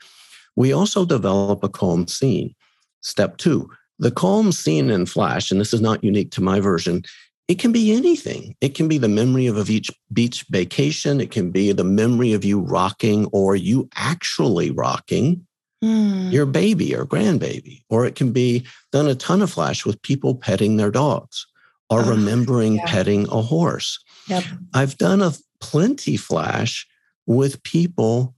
We 0.55 0.73
also 0.73 1.05
develop 1.05 1.63
a 1.63 1.69
calm 1.69 2.07
scene. 2.07 2.53
Step 3.01 3.37
two, 3.37 3.69
the 3.99 4.11
calm 4.11 4.51
scene 4.51 4.89
in 4.89 5.05
Flash, 5.05 5.51
and 5.51 5.59
this 5.59 5.73
is 5.73 5.81
not 5.81 6.03
unique 6.03 6.31
to 6.31 6.41
my 6.41 6.59
version, 6.59 7.03
it 7.49 7.57
can 7.57 7.71
be 7.71 7.91
anything. 7.91 8.55
It 8.61 8.75
can 8.75 8.87
be 8.87 8.99
the 8.99 9.07
memory 9.07 9.47
of 9.47 9.57
a 9.57 9.65
beach, 9.65 9.89
beach 10.13 10.45
vacation. 10.51 11.19
It 11.19 11.31
can 11.31 11.49
be 11.49 11.71
the 11.71 11.83
memory 11.83 12.33
of 12.33 12.45
you 12.45 12.59
rocking 12.59 13.25
or 13.33 13.55
you 13.55 13.89
actually 13.95 14.69
rocking 14.69 15.47
mm. 15.83 16.31
your 16.31 16.45
baby 16.45 16.95
or 16.95 17.05
grandbaby. 17.05 17.81
Or 17.89 18.05
it 18.05 18.13
can 18.13 18.31
be 18.31 18.67
done 18.91 19.07
a 19.07 19.15
ton 19.15 19.41
of 19.41 19.51
Flash 19.51 19.83
with 19.83 19.99
people 20.03 20.35
petting 20.35 20.77
their 20.77 20.91
dogs 20.91 21.47
or 21.89 22.01
oh, 22.01 22.09
remembering 22.09 22.75
yeah. 22.75 22.85
petting 22.85 23.27
a 23.31 23.41
horse. 23.41 23.97
Yep. 24.27 24.43
I've 24.75 24.97
done 24.99 25.23
a 25.23 25.33
plenty 25.59 26.17
Flash 26.17 26.87
with 27.25 27.63
people 27.63 28.35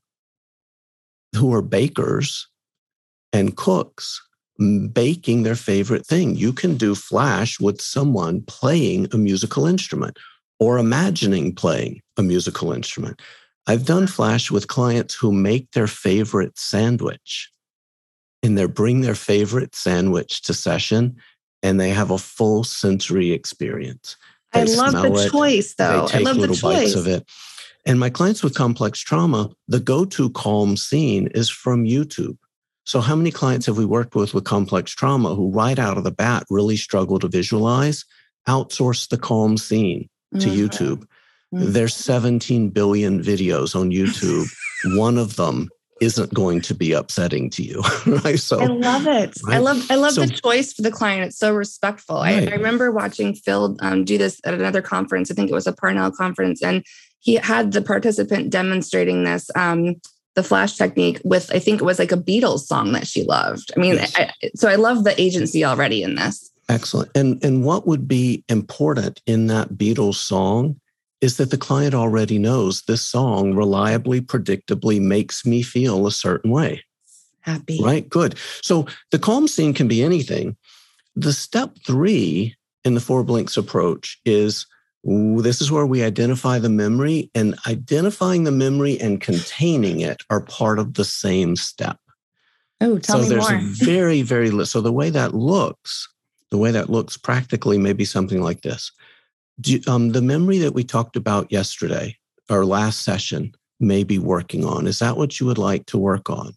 who 1.36 1.54
are 1.54 1.62
bakers 1.62 2.48
and 3.34 3.58
cooks 3.58 4.22
baking 4.94 5.44
their 5.44 5.56
favorite 5.56 6.06
thing. 6.06 6.36
You 6.36 6.54
can 6.54 6.78
do 6.78 6.96
Flash 6.96 7.60
with 7.60 7.82
someone 7.82 8.42
playing 8.44 9.08
a 9.12 9.18
musical 9.18 9.66
instrument 9.66 10.18
or 10.60 10.78
imagining 10.78 11.56
playing 11.56 12.02
a 12.18 12.24
musical 12.24 12.72
instrument. 12.72 13.20
I've 13.68 13.86
done 13.86 14.08
Flash 14.08 14.52
with 14.52 14.68
clients 14.68 15.16
who 15.16 15.32
make 15.32 15.72
their 15.72 15.88
favorite 15.88 16.58
sandwich 16.58 17.52
and 18.44 18.58
they 18.58 18.66
bring 18.66 19.02
their 19.02 19.16
favorite 19.16 19.76
sandwich 19.76 20.42
to 20.44 20.54
session 20.54 21.18
and 21.64 21.80
they 21.80 21.90
have 21.90 22.12
a 22.12 22.18
full 22.18 22.64
sensory 22.64 23.32
experience. 23.32 24.18
They 24.54 24.62
I 24.62 24.64
love 24.66 24.94
the 24.94 25.14
it, 25.14 25.32
choice 25.32 25.76
though. 25.76 26.08
I 26.12 26.20
love 26.20 26.38
the 26.38 26.54
choice. 26.54 26.96
of 26.96 27.08
it. 27.08 27.28
And 27.86 28.00
my 28.00 28.10
clients 28.10 28.44
with 28.44 28.54
complex 28.54 29.00
trauma, 29.00 29.50
the 29.68 29.80
go-to 29.80 30.30
calm 30.32 30.78
scene 30.78 31.28
is 31.34 31.50
from 31.50 31.86
YouTube. 31.86 32.38
So, 32.86 33.00
how 33.00 33.16
many 33.16 33.32
clients 33.32 33.68
have 33.68 33.78
we 33.78 33.86
worked 33.86 34.16
with 34.16 34.34
with 34.34 34.44
complex 34.44 34.92
trauma 34.92 35.36
who, 35.36 35.52
right 35.52 35.78
out 35.78 35.98
of 35.98 36.04
the 36.04 36.12
bat, 36.12 36.44
really 36.50 36.78
struggle 36.78 37.20
to 37.20 37.28
visualize, 37.28 38.06
outsource 38.48 39.08
the 39.08 39.18
calm 39.18 39.58
scene 39.58 40.10
to 40.34 40.48
mm-hmm. 40.48 40.50
YouTube? 40.50 41.06
Mm-hmm. 41.54 41.74
There's 41.74 41.96
17 41.96 42.70
billion 42.70 43.22
videos 43.22 43.76
on 43.76 43.92
YouTube. 43.92 44.48
One 44.98 45.18
of 45.18 45.36
them 45.36 45.70
isn't 46.02 46.34
going 46.34 46.62
to 46.62 46.74
be 46.74 46.94
upsetting 46.94 47.50
to 47.52 47.64
you, 47.64 47.84
right? 48.24 48.40
So 48.40 48.60
I 48.60 48.66
love 48.66 49.06
it. 49.06 49.38
Right? 49.46 49.56
I 49.56 49.60
love 49.60 49.92
I 49.92 49.96
love 49.96 50.14
so, 50.14 50.26
the 50.26 50.34
choice 50.34 50.74
for 50.74 50.82
the 50.82 50.92
client. 50.92 51.26
It's 51.26 51.38
so 51.38 51.54
respectful. 51.54 52.18
Right. 52.18 52.50
I, 52.50 52.52
I, 52.52 52.56
remember 52.56 52.92
watching 52.92 53.36
Phil 53.36 53.78
um, 53.82 54.04
do 54.04 54.18
this 54.18 54.42
at 54.44 54.56
another 54.56 54.82
conference. 54.82 55.30
I 55.30 55.36
think 55.36 55.52
it 55.52 55.54
was 55.54 55.68
a 55.68 55.74
Parnell 55.74 56.12
conference, 56.12 56.64
and 56.64 56.84
he 57.20 57.36
had 57.36 57.72
the 57.72 57.84
participant 57.84 58.50
demonstrating 58.50 59.24
this. 59.24 59.52
Um, 59.56 60.02
the 60.36 60.44
flash 60.44 60.78
technique 60.78 61.22
with 61.24 61.54
I 61.54 61.60
think 61.60 61.82
it 61.82 61.86
was 61.86 62.00
like 62.00 62.12
a 62.12 62.18
Beatles 62.18 62.62
song 62.62 62.94
that 62.94 63.08
she 63.08 63.24
loved. 63.24 63.72
I 63.76 63.80
mean, 63.80 63.96
yes. 63.96 64.16
I, 64.16 64.32
so 64.56 64.70
I 64.70 64.76
love 64.76 65.04
the 65.04 65.20
agency 65.20 65.66
already 65.66 66.04
in 66.04 66.16
this. 66.16 66.52
Excellent. 66.70 67.12
And 67.16 67.44
and 67.44 67.64
what 67.64 67.86
would 67.88 68.08
be 68.08 68.44
important 68.48 69.22
in 69.26 69.48
that 69.48 69.74
Beatles 69.74 70.16
song 70.16 70.80
is 71.20 71.38
that 71.38 71.52
the 71.52 71.58
client 71.58 71.94
already 71.94 72.40
knows 72.40 72.82
this 72.84 73.02
song 73.02 73.54
reliably, 73.54 74.22
predictably 74.22 75.00
makes 75.00 75.46
me 75.46 75.62
feel 75.62 76.08
a 76.08 76.12
certain 76.12 76.50
way. 76.50 76.84
Happy. 77.42 77.80
Right? 77.82 78.08
Good. 78.10 78.38
So 78.62 78.88
the 79.12 79.20
calm 79.20 79.48
scene 79.48 79.74
can 79.74 79.88
be 79.88 80.04
anything. 80.04 80.58
The 81.16 81.34
step 81.34 81.76
three 81.86 82.56
in 82.84 82.96
the 82.96 83.00
four 83.00 83.24
blinks 83.24 83.58
approach 83.58 84.20
is 84.26 84.66
this 85.04 85.62
is 85.62 85.72
where 85.72 85.86
we 85.86 86.04
identify 86.04 86.60
the 86.60 86.70
memory, 86.70 87.32
and 87.34 87.58
identifying 87.68 88.44
the 88.44 88.52
memory 88.52 89.00
and 89.00 89.20
containing 89.20 90.02
it 90.02 90.22
are 90.30 90.42
part 90.42 90.78
of 90.78 90.94
the 90.94 91.06
same 91.06 91.56
step. 91.56 91.98
Oh, 92.82 93.00
tell 93.00 93.18
so 93.18 93.24
me 93.24 93.30
there's 93.30 93.50
more. 93.50 93.60
a 93.60 93.62
very, 93.86 94.22
very 94.22 94.66
so 94.66 94.82
the 94.82 94.92
way 94.92 95.10
that 95.10 95.34
looks, 95.34 96.08
the 96.52 96.58
way 96.58 96.72
that 96.72 96.90
looks 96.90 97.18
practically 97.18 97.78
may 97.78 97.94
be 97.94 98.06
something 98.06 98.42
like 98.42 98.62
this. 98.62 98.92
Do, 99.60 99.80
um, 99.88 100.12
the 100.12 100.22
memory 100.22 100.60
that 100.60 100.74
we 100.74 100.84
talked 100.84 101.16
about 101.16 101.52
yesterday, 101.52 102.18
our 102.50 102.66
last 102.66 103.02
session, 103.02 103.54
may 103.80 104.04
be 104.04 104.20
working 104.20 104.66
on. 104.66 104.86
Is 104.86 105.00
that 105.00 105.18
what 105.18 105.40
you 105.40 105.48
would 105.48 105.58
like 105.58 105.88
to 105.88 105.98
work 105.98 106.30
on? 106.30 106.50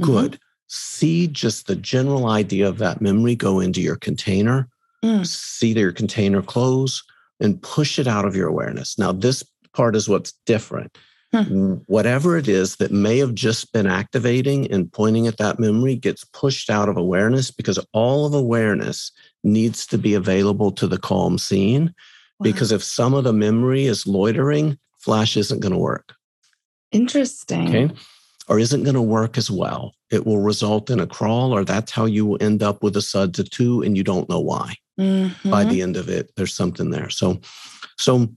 Mm-hmm. 0.00 0.04
Good. 0.04 0.40
See 0.66 1.26
just 1.26 1.66
the 1.66 1.76
general 1.76 2.26
idea 2.26 2.68
of 2.68 2.76
that 2.78 3.00
memory 3.00 3.34
go 3.34 3.60
into 3.60 3.80
your 3.80 3.96
container. 3.96 4.68
Mm. 5.02 5.26
See 5.26 5.72
your 5.72 5.92
container 5.92 6.42
close 6.42 7.02
and 7.40 7.60
push 7.62 7.98
it 7.98 8.06
out 8.06 8.24
of 8.24 8.36
your 8.36 8.48
awareness. 8.48 8.98
Now, 8.98 9.12
this 9.12 9.44
part 9.72 9.96
is 9.96 10.08
what's 10.08 10.32
different. 10.46 10.96
Hmm. 11.32 11.74
Whatever 11.86 12.38
it 12.38 12.48
is 12.48 12.76
that 12.76 12.90
may 12.90 13.18
have 13.18 13.34
just 13.34 13.72
been 13.72 13.86
activating 13.86 14.70
and 14.70 14.90
pointing 14.90 15.26
at 15.26 15.36
that 15.36 15.60
memory 15.60 15.94
gets 15.94 16.24
pushed 16.24 16.70
out 16.70 16.88
of 16.88 16.96
awareness 16.96 17.50
because 17.50 17.78
all 17.92 18.24
of 18.24 18.32
awareness 18.32 19.12
needs 19.44 19.86
to 19.88 19.98
be 19.98 20.14
available 20.14 20.72
to 20.72 20.86
the 20.86 20.98
calm 20.98 21.36
scene. 21.36 21.94
Wow. 22.38 22.44
Because 22.44 22.72
if 22.72 22.82
some 22.82 23.12
of 23.12 23.24
the 23.24 23.34
memory 23.34 23.84
is 23.84 24.06
loitering, 24.06 24.78
flash 24.98 25.36
isn't 25.36 25.60
going 25.60 25.72
to 25.72 25.78
work. 25.78 26.14
Interesting. 26.92 27.68
Okay. 27.68 27.94
Or 28.48 28.58
isn't 28.58 28.84
going 28.84 28.94
to 28.94 29.02
work 29.02 29.36
as 29.36 29.50
well. 29.50 29.92
It 30.10 30.24
will 30.24 30.40
result 30.40 30.88
in 30.88 31.00
a 31.00 31.06
crawl, 31.06 31.52
or 31.52 31.62
that's 31.62 31.92
how 31.92 32.06
you 32.06 32.24
will 32.24 32.38
end 32.40 32.62
up 32.62 32.82
with 32.82 32.96
a 32.96 33.02
SUDS 33.02 33.38
of 33.40 33.50
two 33.50 33.82
and 33.82 33.94
you 33.94 34.02
don't 34.02 34.30
know 34.30 34.40
why. 34.40 34.74
Mm-hmm. 34.98 35.50
by 35.50 35.64
the 35.64 35.82
end 35.82 35.96
of 35.96 36.08
it, 36.08 36.30
there's 36.36 36.54
something 36.54 36.90
there. 36.90 37.10
So, 37.10 37.40
so 37.96 38.28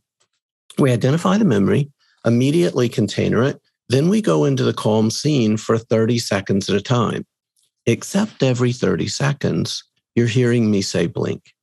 we 0.77 0.91
identify 0.91 1.37
the 1.37 1.45
memory, 1.45 1.91
immediately 2.25 2.89
container 2.89 3.43
it. 3.43 3.61
Then 3.89 4.09
we 4.09 4.21
go 4.21 4.45
into 4.45 4.63
the 4.63 4.73
calm 4.73 5.11
scene 5.11 5.57
for 5.57 5.77
30 5.77 6.19
seconds 6.19 6.69
at 6.69 6.75
a 6.75 6.81
time. 6.81 7.25
Except 7.85 8.43
every 8.43 8.71
30 8.71 9.07
seconds, 9.07 9.83
you're 10.15 10.27
hearing 10.27 10.69
me 10.69 10.81
say 10.81 11.07
blink. 11.07 11.53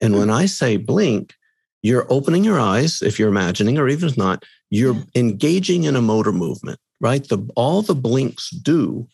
And 0.00 0.18
when 0.18 0.28
I 0.28 0.46
say 0.46 0.76
blink, 0.76 1.34
you're 1.82 2.06
opening 2.10 2.44
your 2.44 2.58
eyes, 2.58 3.02
if 3.02 3.18
you're 3.18 3.28
imagining, 3.28 3.78
or 3.78 3.88
even 3.88 4.08
if 4.08 4.16
not, 4.16 4.42
you're 4.70 4.94
yeah. 4.94 5.02
engaging 5.14 5.84
in 5.84 5.96
a 5.96 6.02
motor 6.02 6.32
movement, 6.32 6.80
right? 7.00 7.26
The, 7.28 7.48
all 7.56 7.82
the 7.82 7.94
blinks 7.94 8.50
do 8.50 9.06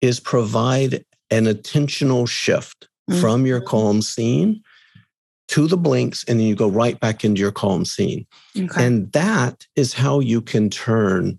is 0.00 0.20
provide 0.20 1.04
an 1.30 1.46
attentional 1.46 2.28
shift 2.28 2.88
mm-hmm. 3.10 3.20
from 3.20 3.46
your 3.46 3.60
calm 3.60 4.02
scene 4.02 4.62
to 5.48 5.66
the 5.66 5.76
blinks, 5.76 6.24
and 6.24 6.40
then 6.40 6.46
you 6.46 6.54
go 6.54 6.68
right 6.68 6.98
back 7.00 7.24
into 7.24 7.40
your 7.40 7.52
calm 7.52 7.84
scene. 7.84 8.26
Okay. 8.58 8.86
And 8.86 9.12
that 9.12 9.66
is 9.76 9.92
how 9.92 10.20
you 10.20 10.40
can 10.40 10.70
turn 10.70 11.38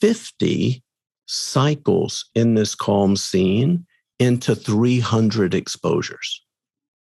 50 0.00 0.82
cycles 1.26 2.28
in 2.34 2.54
this 2.54 2.74
calm 2.74 3.16
scene 3.16 3.86
into 4.18 4.54
300 4.54 5.54
exposures 5.54 6.43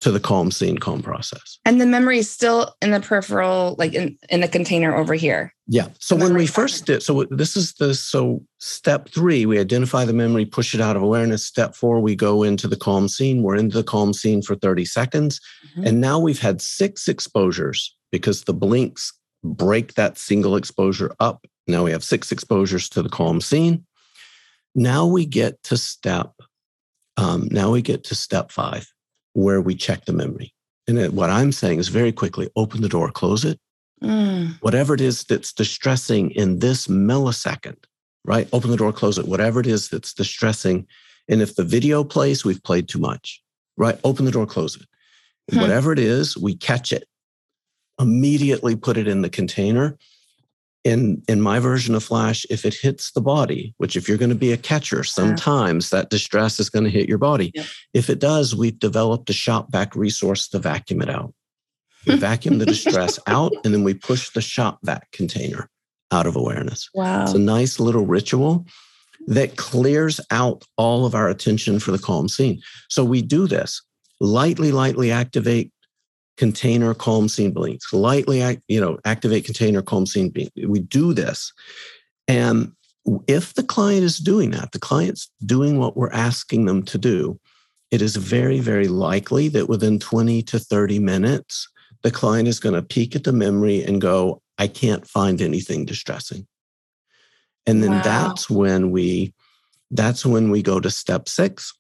to 0.05 0.11
the 0.11 0.21
calm 0.21 0.51
scene 0.51 0.77
calm 0.77 1.01
process. 1.01 1.59
And 1.65 1.81
the 1.81 1.87
memory 1.87 2.19
is 2.19 2.31
still 2.31 2.75
in 2.83 2.91
the 2.91 3.01
peripheral 3.01 3.75
like 3.79 3.95
in, 3.95 4.19
in 4.29 4.43
the 4.43 4.49
container 4.49 4.95
over 4.95 5.15
here. 5.15 5.55
Yeah. 5.67 5.89
So 5.99 6.15
when 6.15 6.37
we 6.37 6.47
first 6.47 6.85
did 6.85 7.03
so 7.03 7.25
this 7.31 7.57
is 7.57 7.73
the 7.73 7.95
so 7.95 8.45
step 8.59 9.09
three 9.09 9.47
we 9.47 9.59
identify 9.59 10.05
the 10.05 10.13
memory 10.13 10.45
push 10.45 10.75
it 10.75 10.81
out 10.83 10.95
of 10.95 11.03
awareness. 11.03 11.47
Step 11.47 11.75
four 11.75 12.01
we 12.01 12.15
go 12.15 12.43
into 12.43 12.69
the 12.69 12.77
calm 12.77 13.09
scene. 13.09 13.43
We're 13.43 13.57
into 13.57 13.79
the 13.79 13.83
calm 13.83 14.13
scene 14.13 14.43
for 14.43 14.57
30 14.57 14.85
seconds. 14.85 15.41
Mm-hmm. 15.71 15.87
and 15.87 16.03
now 16.03 16.19
we've 16.19 16.39
had 16.39 16.61
six 16.61 17.09
exposures 17.09 17.97
because 18.13 18.45
the 18.45 18.53
blinks 18.53 19.11
break 19.43 19.95
that 19.95 20.19
single 20.19 20.57
exposure 20.57 21.15
up. 21.19 21.47
Now 21.67 21.83
we 21.83 21.93
have 21.93 22.05
six 22.05 22.31
exposures 22.31 22.91
to 22.91 23.01
the 23.01 23.09
calm 23.09 23.41
scene. 23.41 23.87
Now 24.75 25.07
we 25.07 25.25
get 25.25 25.63
to 25.63 25.79
step 25.79 26.35
um, 27.17 27.49
now 27.51 27.71
we 27.71 27.83
get 27.83 28.05
to 28.05 28.15
step 28.15 28.51
five, 28.51 28.93
where 29.35 29.61
we 29.61 29.75
check 29.75 30.07
the 30.07 30.13
memory. 30.13 30.53
And 30.89 31.13
what 31.15 31.31
I'm 31.31 31.53
saying 31.53 31.79
is 31.79 31.89
very 31.89 32.13
quickly 32.13 32.51
open 32.57 32.83
the 32.83 32.89
door, 32.89 33.11
close 33.11 33.45
it. 33.45 33.59
Mm. 34.03 34.57
Whatever 34.61 34.95
it 34.95 35.01
is 35.01 35.25
that's 35.25 35.53
distressing 35.53 36.31
in 36.33 36.59
this 36.59 36.89
millisecond, 36.89 37.77
right? 38.25 38.49
Open 38.53 38.71
the 38.71 38.77
door, 38.77 38.93
close 38.93 39.19
it. 39.19 39.29
Whatever 39.29 39.61
it 39.61 39.67
is 39.67 39.89
that's 39.89 40.13
distressing. 40.13 40.87
And 41.29 41.41
if 41.41 41.57
the 41.57 41.65
video 41.65 42.05
plays, 42.05 42.45
we've 42.45 42.63
played 42.63 42.89
too 42.89 42.99
much, 42.99 43.43
right? 43.77 43.99
Open 44.05 44.25
the 44.25 44.31
door, 44.31 44.47
close 44.47 44.77
it. 44.77 44.87
Hmm. 45.51 45.61
Whatever 45.61 45.93
it 45.93 45.99
is, 45.99 46.37
we 46.37 46.55
catch 46.55 46.93
it, 46.93 47.09
immediately 48.01 48.77
put 48.77 48.97
it 48.97 49.09
in 49.09 49.23
the 49.23 49.31
container 49.31 49.97
in 50.85 51.23
in 51.29 51.41
my 51.41 51.59
version 51.59 51.95
of 51.95 52.05
flash 52.05 52.45
if 52.51 52.65
it 52.65 52.75
hits 52.75 53.11
the 53.13 53.21
body 53.21 53.75
which 53.79 53.97
if 53.97 54.07
you're 54.07 54.19
going 54.19 54.31
to 54.31 54.37
be 54.37 54.53
a 54.53 54.57
catcher 54.57 55.03
sometimes 55.03 55.91
that 55.91 56.11
distress 56.11 56.61
is 56.61 56.71
going 56.71 56.85
to 56.85 56.91
hit 56.91 57.09
your 57.09 57.19
body. 57.19 57.51
Yep. 57.55 57.67
if 57.95 58.11
it 58.11 58.19
does 58.19 58.55
we've 58.55 58.79
developed 58.79 59.31
a 59.31 59.33
shop 59.33 59.73
vac 59.73 59.97
resource 59.97 60.49
to 60.49 60.59
vacuum 60.59 61.03
it 61.03 61.09
out. 61.09 61.35
We 62.07 62.17
vacuum 62.29 62.59
the 62.59 62.67
distress 62.67 63.19
out 63.27 63.53
and 63.65 63.73
then 63.73 63.83
we 63.83 63.95
push 63.95 64.31
the 64.31 64.43
shop 64.43 64.79
vac 64.83 65.11
container 65.13 65.71
out 66.13 66.27
of 66.27 66.37
awareness. 66.37 66.91
Wow 66.95 67.25
it's 67.25 67.33
a 67.33 67.39
nice 67.39 67.81
little 67.81 68.07
ritual 68.07 68.67
that 69.27 69.57
clears 69.57 70.21
out 70.31 70.65
all 70.77 71.07
of 71.07 71.15
our 71.15 71.29
attention 71.29 71.79
for 71.81 71.93
the 71.93 71.99
calm 71.99 72.29
scene. 72.29 72.61
So 72.91 73.05
we 73.05 73.23
do 73.23 73.47
this. 73.47 73.83
Lightly 74.21 74.71
lightly 74.71 75.11
activate 75.11 75.73
container 76.37 76.95
calm 76.95 77.29
scene 77.29 77.53
blinks, 77.53 77.93
lightly, 77.93 78.61
you 78.69 78.81
know, 78.81 78.99
activate 79.05 79.45
container 79.45 79.83
calm 79.83 80.07
scene 80.07 80.31
blink. 80.31 80.53
We 80.67 80.81
do 80.81 81.15
this. 81.15 81.53
And 82.27 82.73
if 83.29 83.55
the 83.55 83.63
client 83.63 84.05
is 84.05 84.19
doing 84.19 84.51
that, 84.51 84.73
the 84.73 84.79
client's 84.79 85.31
doing 85.45 85.79
what 85.79 85.97
we're 85.97 86.13
asking 86.13 86.65
them 86.65 86.83
to 86.85 86.99
do, 86.99 87.39
it 87.91 88.03
is 88.03 88.17
very, 88.17 88.61
very 88.61 88.89
likely 88.89 89.49
that 89.49 89.69
within 89.69 89.99
20 89.99 90.43
to 90.43 90.59
30 90.59 90.99
minutes, 90.99 91.69
the 92.03 92.11
client 92.11 92.49
is 92.49 92.61
going 92.61 92.75
to 92.75 92.83
peek 92.83 93.15
at 93.15 93.25
the 93.25 93.33
memory 93.33 93.83
and 93.83 94.01
go, 94.01 94.41
I 94.59 94.67
can't 94.69 95.07
find 95.07 95.41
anything 95.41 95.85
distressing. 95.85 96.47
And 97.67 97.83
then 97.83 97.93
wow. 97.93 98.03
that's 98.03 98.51
when 98.51 98.91
we 98.91 99.33
that's 99.91 100.27
when 100.27 100.51
we 100.51 100.63
go 100.63 100.81
to 100.81 100.91
step 100.91 101.29
six, 101.29 101.73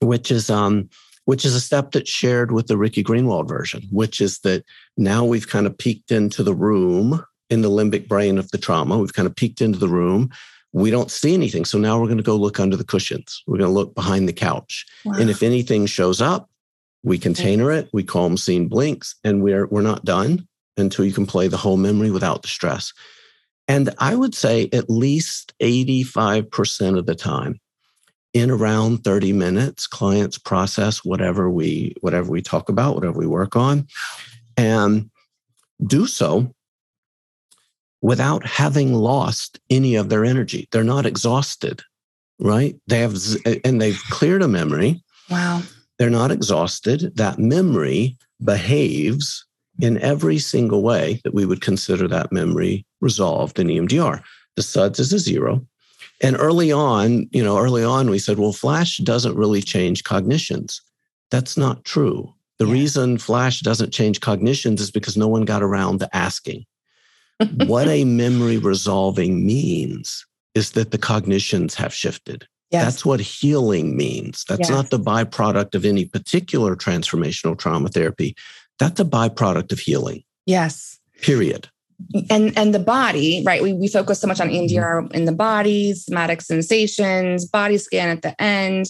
which 0.00 0.30
is 0.30 0.50
um, 0.50 0.88
which 1.28 1.44
is 1.44 1.54
a 1.54 1.60
step 1.60 1.90
that's 1.90 2.08
shared 2.08 2.52
with 2.52 2.68
the 2.68 2.78
Ricky 2.78 3.04
Greenwald 3.04 3.46
version, 3.46 3.82
which 3.90 4.18
is 4.18 4.38
that 4.38 4.64
now 4.96 5.26
we've 5.26 5.46
kind 5.46 5.66
of 5.66 5.76
peeked 5.76 6.10
into 6.10 6.42
the 6.42 6.54
room 6.54 7.22
in 7.50 7.60
the 7.60 7.68
limbic 7.68 8.08
brain 8.08 8.38
of 8.38 8.50
the 8.50 8.56
trauma. 8.56 8.96
We've 8.96 9.12
kind 9.12 9.26
of 9.26 9.36
peeked 9.36 9.60
into 9.60 9.78
the 9.78 9.90
room. 9.90 10.30
We 10.72 10.90
don't 10.90 11.10
see 11.10 11.34
anything. 11.34 11.66
So 11.66 11.76
now 11.76 12.00
we're 12.00 12.06
going 12.06 12.16
to 12.16 12.22
go 12.22 12.34
look 12.34 12.58
under 12.58 12.76
the 12.76 12.84
cushions. 12.84 13.42
We're 13.46 13.58
going 13.58 13.68
to 13.68 13.74
look 13.74 13.94
behind 13.94 14.26
the 14.26 14.32
couch. 14.32 14.86
Wow. 15.04 15.16
And 15.18 15.28
if 15.28 15.42
anything 15.42 15.84
shows 15.84 16.22
up, 16.22 16.48
we 17.02 17.18
container 17.18 17.70
it, 17.72 17.90
we 17.92 18.04
calm 18.04 18.38
scene 18.38 18.66
blinks, 18.66 19.14
and 19.22 19.42
we're 19.42 19.66
we're 19.66 19.82
not 19.82 20.06
done 20.06 20.48
until 20.78 21.04
you 21.04 21.12
can 21.12 21.26
play 21.26 21.46
the 21.46 21.58
whole 21.58 21.76
memory 21.76 22.10
without 22.10 22.40
the 22.40 22.48
stress. 22.48 22.94
And 23.68 23.90
I 23.98 24.14
would 24.14 24.34
say 24.34 24.70
at 24.72 24.88
least 24.88 25.52
85% 25.60 26.96
of 26.98 27.04
the 27.04 27.14
time, 27.14 27.60
in 28.34 28.50
around 28.50 29.04
30 29.04 29.32
minutes 29.32 29.86
clients 29.86 30.38
process 30.38 31.04
whatever 31.04 31.48
we 31.50 31.94
whatever 32.00 32.30
we 32.30 32.42
talk 32.42 32.68
about 32.68 32.94
whatever 32.94 33.18
we 33.18 33.26
work 33.26 33.56
on 33.56 33.86
and 34.56 35.10
do 35.86 36.06
so 36.06 36.52
without 38.02 38.46
having 38.46 38.94
lost 38.94 39.58
any 39.70 39.96
of 39.96 40.08
their 40.08 40.24
energy. 40.24 40.68
They're 40.70 40.84
not 40.84 41.06
exhausted 41.06 41.82
right? 42.38 42.76
They 42.86 43.00
have 43.00 43.16
and 43.64 43.80
they've 43.80 44.00
cleared 44.10 44.42
a 44.42 44.48
memory. 44.48 45.02
Wow. 45.30 45.62
They're 45.98 46.10
not 46.10 46.30
exhausted. 46.30 47.12
That 47.16 47.38
memory 47.38 48.16
behaves 48.42 49.44
in 49.80 49.98
every 49.98 50.38
single 50.38 50.82
way 50.82 51.20
that 51.24 51.34
we 51.34 51.44
would 51.44 51.60
consider 51.60 52.08
that 52.08 52.32
memory 52.32 52.86
resolved 53.00 53.58
in 53.58 53.68
EMDR. 53.68 54.22
The 54.56 54.62
SUDS 54.62 55.00
is 55.00 55.12
a 55.12 55.18
zero. 55.18 55.66
And 56.20 56.36
early 56.38 56.72
on, 56.72 57.28
you 57.30 57.44
know, 57.44 57.58
early 57.58 57.84
on, 57.84 58.10
we 58.10 58.18
said, 58.18 58.38
well, 58.38 58.52
Flash 58.52 58.98
doesn't 58.98 59.36
really 59.36 59.62
change 59.62 60.04
cognitions. 60.04 60.80
That's 61.30 61.56
not 61.56 61.84
true. 61.84 62.34
The 62.58 62.66
yeah. 62.66 62.72
reason 62.72 63.18
Flash 63.18 63.60
doesn't 63.60 63.92
change 63.92 64.20
cognitions 64.20 64.80
is 64.80 64.90
because 64.90 65.16
no 65.16 65.28
one 65.28 65.44
got 65.44 65.62
around 65.62 66.00
to 66.00 66.16
asking. 66.16 66.64
what 67.66 67.86
a 67.86 68.04
memory 68.22 68.58
resolving 68.58 69.46
means 69.46 70.26
is 70.54 70.72
that 70.72 70.90
the 70.90 70.98
cognitions 70.98 71.74
have 71.76 71.94
shifted. 71.94 72.48
Yes. 72.70 72.84
That's 72.84 73.04
what 73.04 73.20
healing 73.20 73.96
means. 73.96 74.44
That's 74.48 74.68
yes. 74.68 74.70
not 74.70 74.90
the 74.90 74.98
byproduct 74.98 75.74
of 75.74 75.84
any 75.84 76.04
particular 76.04 76.74
transformational 76.74 77.56
trauma 77.56 77.88
therapy. 77.88 78.34
That's 78.78 79.00
a 79.00 79.04
byproduct 79.04 79.72
of 79.72 79.78
healing. 79.78 80.24
Yes. 80.46 80.98
Period 81.22 81.68
and 82.30 82.56
and 82.56 82.74
the 82.74 82.78
body 82.78 83.42
right? 83.44 83.62
We, 83.62 83.72
we 83.72 83.88
focus 83.88 84.20
so 84.20 84.26
much 84.26 84.40
on 84.40 84.48
EMDR 84.48 85.02
mm-hmm. 85.02 85.14
in 85.14 85.24
the 85.24 85.32
body 85.32 85.94
somatic 85.94 86.40
sensations 86.40 87.44
body 87.44 87.78
scan 87.78 88.08
at 88.08 88.22
the 88.22 88.40
end. 88.40 88.86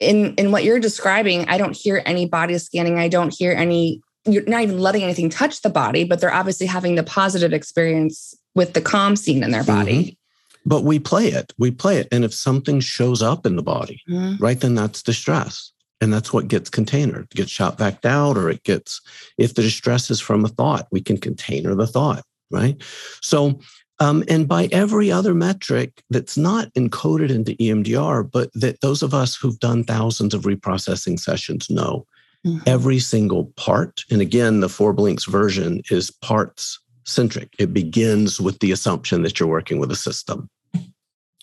In 0.00 0.34
in 0.34 0.50
what 0.50 0.64
you're 0.64 0.80
describing 0.80 1.48
i 1.48 1.56
don't 1.56 1.76
hear 1.76 2.02
any 2.04 2.26
body 2.26 2.58
scanning. 2.58 2.98
I 2.98 3.08
don't 3.08 3.32
hear 3.32 3.52
any 3.52 4.02
you're 4.24 4.44
not 4.44 4.62
even 4.62 4.78
letting 4.78 5.02
anything 5.02 5.30
touch 5.30 5.62
the 5.62 5.70
body 5.70 6.04
but 6.04 6.20
they're 6.20 6.34
obviously 6.34 6.66
having 6.66 6.96
the 6.96 7.04
positive 7.04 7.52
experience 7.52 8.34
with 8.54 8.74
the 8.74 8.80
calm 8.80 9.16
scene 9.16 9.42
in 9.42 9.50
their 9.50 9.64
body. 9.64 10.02
Mm-hmm. 10.02 10.68
but 10.68 10.84
we 10.84 10.98
play 10.98 11.28
it. 11.28 11.52
We 11.58 11.70
play 11.70 11.98
it. 11.98 12.08
And 12.12 12.24
if 12.24 12.34
something 12.34 12.80
shows 12.80 13.22
up 13.22 13.46
in 13.46 13.56
the 13.56 13.62
body 13.62 14.02
mm-hmm. 14.08 14.42
right 14.42 14.58
then 14.58 14.74
that's 14.74 15.02
distress 15.02 15.72
and 16.02 16.12
that's 16.12 16.32
what 16.32 16.48
gets 16.48 16.68
container 16.68 17.20
it 17.20 17.30
gets 17.30 17.50
shot 17.50 17.78
back 17.78 18.04
out 18.04 18.36
or 18.36 18.50
it 18.50 18.62
gets 18.64 19.00
if 19.38 19.54
the 19.54 19.62
distress 19.62 20.10
is 20.10 20.20
from 20.20 20.44
a 20.44 20.48
thought 20.48 20.86
we 20.90 21.00
can 21.00 21.16
container 21.16 21.74
the 21.74 21.86
thought 21.86 22.24
right? 22.50 22.82
So 23.22 23.58
um, 23.98 24.24
and 24.28 24.46
by 24.46 24.68
every 24.72 25.10
other 25.10 25.32
metric 25.32 26.02
that's 26.10 26.36
not 26.36 26.72
encoded 26.74 27.30
into 27.30 27.52
emdr 27.54 28.30
but 28.30 28.50
that 28.54 28.80
those 28.82 29.02
of 29.02 29.14
us 29.14 29.34
who've 29.34 29.58
done 29.60 29.84
thousands 29.84 30.34
of 30.34 30.42
reprocessing 30.42 31.18
sessions 31.18 31.70
know 31.70 32.06
mm-hmm. 32.46 32.58
every 32.66 32.98
single 32.98 33.46
part 33.56 34.04
and 34.10 34.20
again 34.20 34.60
the 34.60 34.68
four 34.68 34.92
blinks 34.92 35.24
version 35.24 35.80
is 35.90 36.10
parts 36.10 36.78
centric. 37.04 37.54
It 37.58 37.72
begins 37.72 38.40
with 38.40 38.58
the 38.60 38.72
assumption 38.72 39.22
that 39.22 39.38
you're 39.38 39.48
working 39.48 39.78
with 39.78 39.90
a 39.90 39.96
system. 39.96 40.48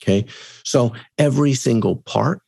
Okay? 0.02 0.26
So 0.64 0.94
every 1.18 1.54
single 1.54 1.98
part 1.98 2.42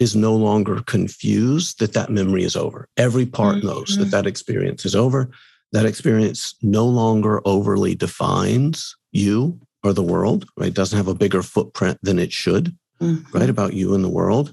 is 0.00 0.16
no 0.16 0.34
longer 0.34 0.82
confused 0.86 1.78
that 1.78 1.92
that 1.92 2.10
memory 2.10 2.42
is 2.42 2.56
over. 2.56 2.88
Every 2.96 3.26
part 3.26 3.56
mm-hmm. 3.56 3.68
knows 3.68 3.96
that 3.98 4.10
that 4.10 4.26
experience 4.26 4.84
is 4.84 4.96
over. 4.96 5.30
That 5.72 5.86
experience 5.86 6.54
no 6.62 6.86
longer 6.86 7.40
overly 7.44 7.94
defines 7.94 8.96
you 9.12 9.60
or 9.84 9.92
the 9.92 10.02
world, 10.02 10.46
right? 10.56 10.68
It 10.68 10.74
doesn't 10.74 10.96
have 10.96 11.06
a 11.06 11.14
bigger 11.14 11.42
footprint 11.42 11.98
than 12.02 12.18
it 12.18 12.32
should, 12.32 12.76
mm-hmm. 13.00 13.38
right? 13.38 13.48
About 13.50 13.74
you 13.74 13.94
and 13.94 14.02
the 14.02 14.08
world. 14.08 14.52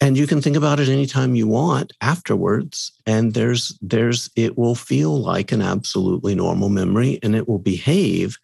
and 0.00 0.16
you 0.16 0.26
can 0.26 0.40
think 0.42 0.56
about 0.56 0.80
it 0.80 0.88
anytime 0.88 1.34
you 1.34 1.46
want 1.48 1.92
afterwards 2.00 2.92
and 3.06 3.34
there's 3.34 3.78
there's 3.80 4.30
it 4.36 4.58
will 4.58 4.74
feel 4.74 5.18
like 5.18 5.52
an 5.52 5.62
absolutely 5.62 6.34
normal 6.34 6.68
memory 6.68 7.18
and 7.22 7.34
it 7.34 7.48
will 7.48 7.58
behave 7.58 8.38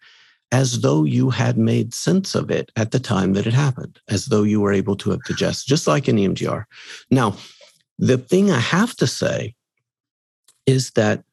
as 0.53 0.79
though 0.81 1.03
you 1.03 1.29
had 1.29 1.57
made 1.57 1.93
sense 1.93 2.35
of 2.35 2.49
it 2.49 2.71
at 2.75 2.91
the 2.91 2.99
time 2.99 3.33
that 3.33 3.45
it 3.45 3.53
happened 3.53 3.99
as 4.07 4.27
though 4.27 4.43
you 4.43 4.61
were 4.61 4.71
able 4.71 4.95
to 4.95 5.09
have 5.09 5.23
digested 5.23 5.67
just 5.67 5.87
like 5.87 6.07
an 6.07 6.17
emdr 6.17 6.63
now 7.11 7.35
the 7.99 8.17
thing 8.17 8.51
i 8.51 8.59
have 8.59 8.95
to 8.95 9.07
say 9.07 9.53
is 10.65 10.91
that 10.91 11.23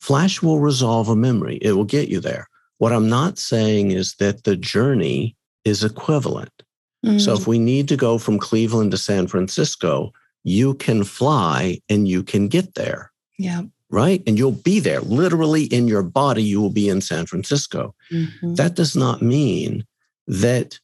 flash 0.00 0.40
will 0.42 0.60
resolve 0.60 1.08
a 1.08 1.16
memory 1.16 1.58
it 1.60 1.72
will 1.72 1.84
get 1.84 2.08
you 2.08 2.20
there 2.20 2.48
what 2.78 2.92
i'm 2.92 3.08
not 3.08 3.36
saying 3.38 3.90
is 3.90 4.14
that 4.14 4.44
the 4.44 4.56
journey 4.56 5.36
is 5.64 5.84
equivalent 5.84 6.62
Mm. 7.04 7.20
So 7.20 7.34
if 7.34 7.46
we 7.46 7.58
need 7.58 7.88
to 7.88 7.96
go 7.96 8.18
from 8.18 8.38
Cleveland 8.38 8.90
to 8.90 8.96
San 8.96 9.26
Francisco, 9.26 10.12
you 10.44 10.74
can 10.74 11.04
fly 11.04 11.80
and 11.88 12.08
you 12.08 12.22
can 12.22 12.48
get 12.48 12.74
there. 12.74 13.12
Yeah. 13.38 13.62
Right. 13.90 14.22
And 14.26 14.38
you'll 14.38 14.52
be 14.52 14.80
there 14.80 15.00
literally 15.00 15.64
in 15.64 15.88
your 15.88 16.02
body. 16.02 16.42
You 16.42 16.60
will 16.60 16.70
be 16.70 16.88
in 16.88 17.00
San 17.00 17.24
Francisco. 17.24 17.94
Mm-hmm. 18.12 18.54
That 18.54 18.74
does 18.74 18.94
not 18.94 19.22
mean 19.22 19.86
that 20.26 20.78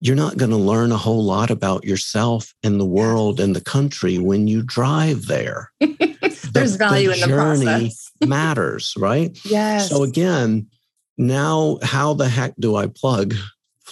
you're 0.00 0.16
not 0.16 0.36
going 0.36 0.50
to 0.50 0.56
learn 0.56 0.92
a 0.92 0.96
whole 0.96 1.24
lot 1.24 1.50
about 1.50 1.84
yourself 1.84 2.54
and 2.62 2.78
the 2.78 2.86
world 2.86 3.40
and 3.40 3.54
the 3.54 3.60
country 3.60 4.18
when 4.18 4.46
you 4.46 4.62
drive 4.62 5.26
there. 5.26 5.70
There's 5.80 6.72
the, 6.72 6.76
value 6.78 7.08
the 7.08 7.22
in 7.22 7.30
the 7.30 7.36
process. 7.36 8.10
matters, 8.26 8.94
right? 8.96 9.36
Yes. 9.44 9.88
So 9.88 10.04
again, 10.04 10.68
now 11.18 11.78
how 11.82 12.14
the 12.14 12.28
heck 12.28 12.54
do 12.58 12.76
I 12.76 12.86
plug 12.86 13.34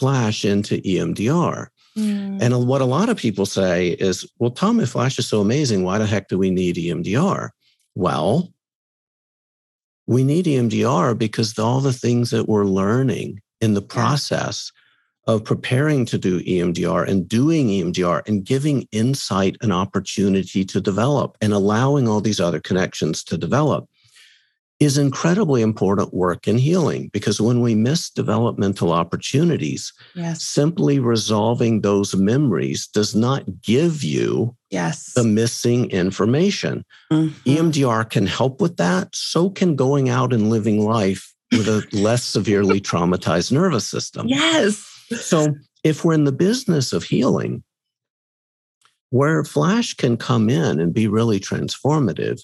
Flash 0.01 0.47
into 0.47 0.79
EMDR. 0.79 1.67
Mm. 1.99 2.41
And 2.41 2.67
what 2.67 2.81
a 2.81 2.87
lot 2.87 3.11
of 3.11 3.19
people 3.19 3.45
say 3.45 3.89
is, 3.89 4.27
well, 4.39 4.51
Tom, 4.51 4.81
if 4.81 4.91
Flash 4.91 5.19
is 5.19 5.27
so 5.27 5.43
amazing, 5.43 5.85
why 5.85 5.99
the 5.99 6.07
heck 6.07 6.29
do 6.29 6.39
we 6.39 6.51
need 6.51 6.77
EMDR? 6.77 7.51
Well, 7.95 8.53
we 10.07 10.25
need 10.25 10.47
EMDR 10.47 11.17
because 11.17 11.59
all 11.59 11.81
the 11.81 11.93
things 11.93 12.31
that 12.31 12.49
we're 12.49 12.65
learning 12.65 13.41
in 13.61 13.75
the 13.75 13.83
process 13.83 14.73
of 15.27 15.45
preparing 15.45 16.05
to 16.07 16.19
do 16.19 16.41
EMDR 16.41 17.07
and 17.07 17.29
doing 17.29 17.69
EMDR 17.69 18.27
and 18.27 18.45
giving 18.45 18.89
insight 18.91 19.57
an 19.61 19.71
opportunity 19.71 20.65
to 20.65 20.81
develop 20.81 21.37
and 21.41 21.53
allowing 21.53 22.09
all 22.09 22.21
these 22.21 22.41
other 22.41 22.59
connections 22.59 23.23
to 23.25 23.39
develop 23.39 23.89
is 24.81 24.97
incredibly 24.97 25.61
important 25.61 26.15
work 26.15 26.49
in 26.49 26.57
healing 26.57 27.09
because 27.13 27.39
when 27.39 27.61
we 27.61 27.75
miss 27.75 28.09
developmental 28.09 28.93
opportunities, 28.93 29.93
yes. 30.15 30.43
simply 30.43 30.99
resolving 30.99 31.83
those 31.83 32.17
memories 32.17 32.87
does 32.87 33.15
not 33.15 33.45
give 33.61 34.03
you 34.03 34.57
yes. 34.71 35.13
the 35.13 35.23
missing 35.23 35.91
information. 35.91 36.83
Mm-hmm. 37.13 37.51
EMDR 37.51 38.09
can 38.09 38.27
help 38.27 38.63
with 38.63 38.79
that. 38.79 39.15
So 39.15 39.51
can 39.51 39.77
going 39.77 40.09
out 40.09 40.33
and 40.33 40.49
living 40.49 40.83
life 40.83 41.35
with 41.53 41.69
a 41.69 41.87
less 41.93 42.25
severely 42.25 42.81
traumatized 42.81 43.53
nervous 43.53 43.87
system. 43.87 44.29
Yes. 44.29 44.77
So 45.21 45.55
if 45.85 46.07
we're 46.07 46.15
in 46.15 46.25
the 46.25 46.33
business 46.33 46.95
of 46.95 47.05
healing, 47.05 47.63
where 49.11 49.45
Flash 49.45 49.93
can 49.93 50.17
come 50.17 50.49
in 50.49 50.81
and 50.81 50.95
be 50.95 51.07
really 51.07 51.39
transformative 51.39 52.41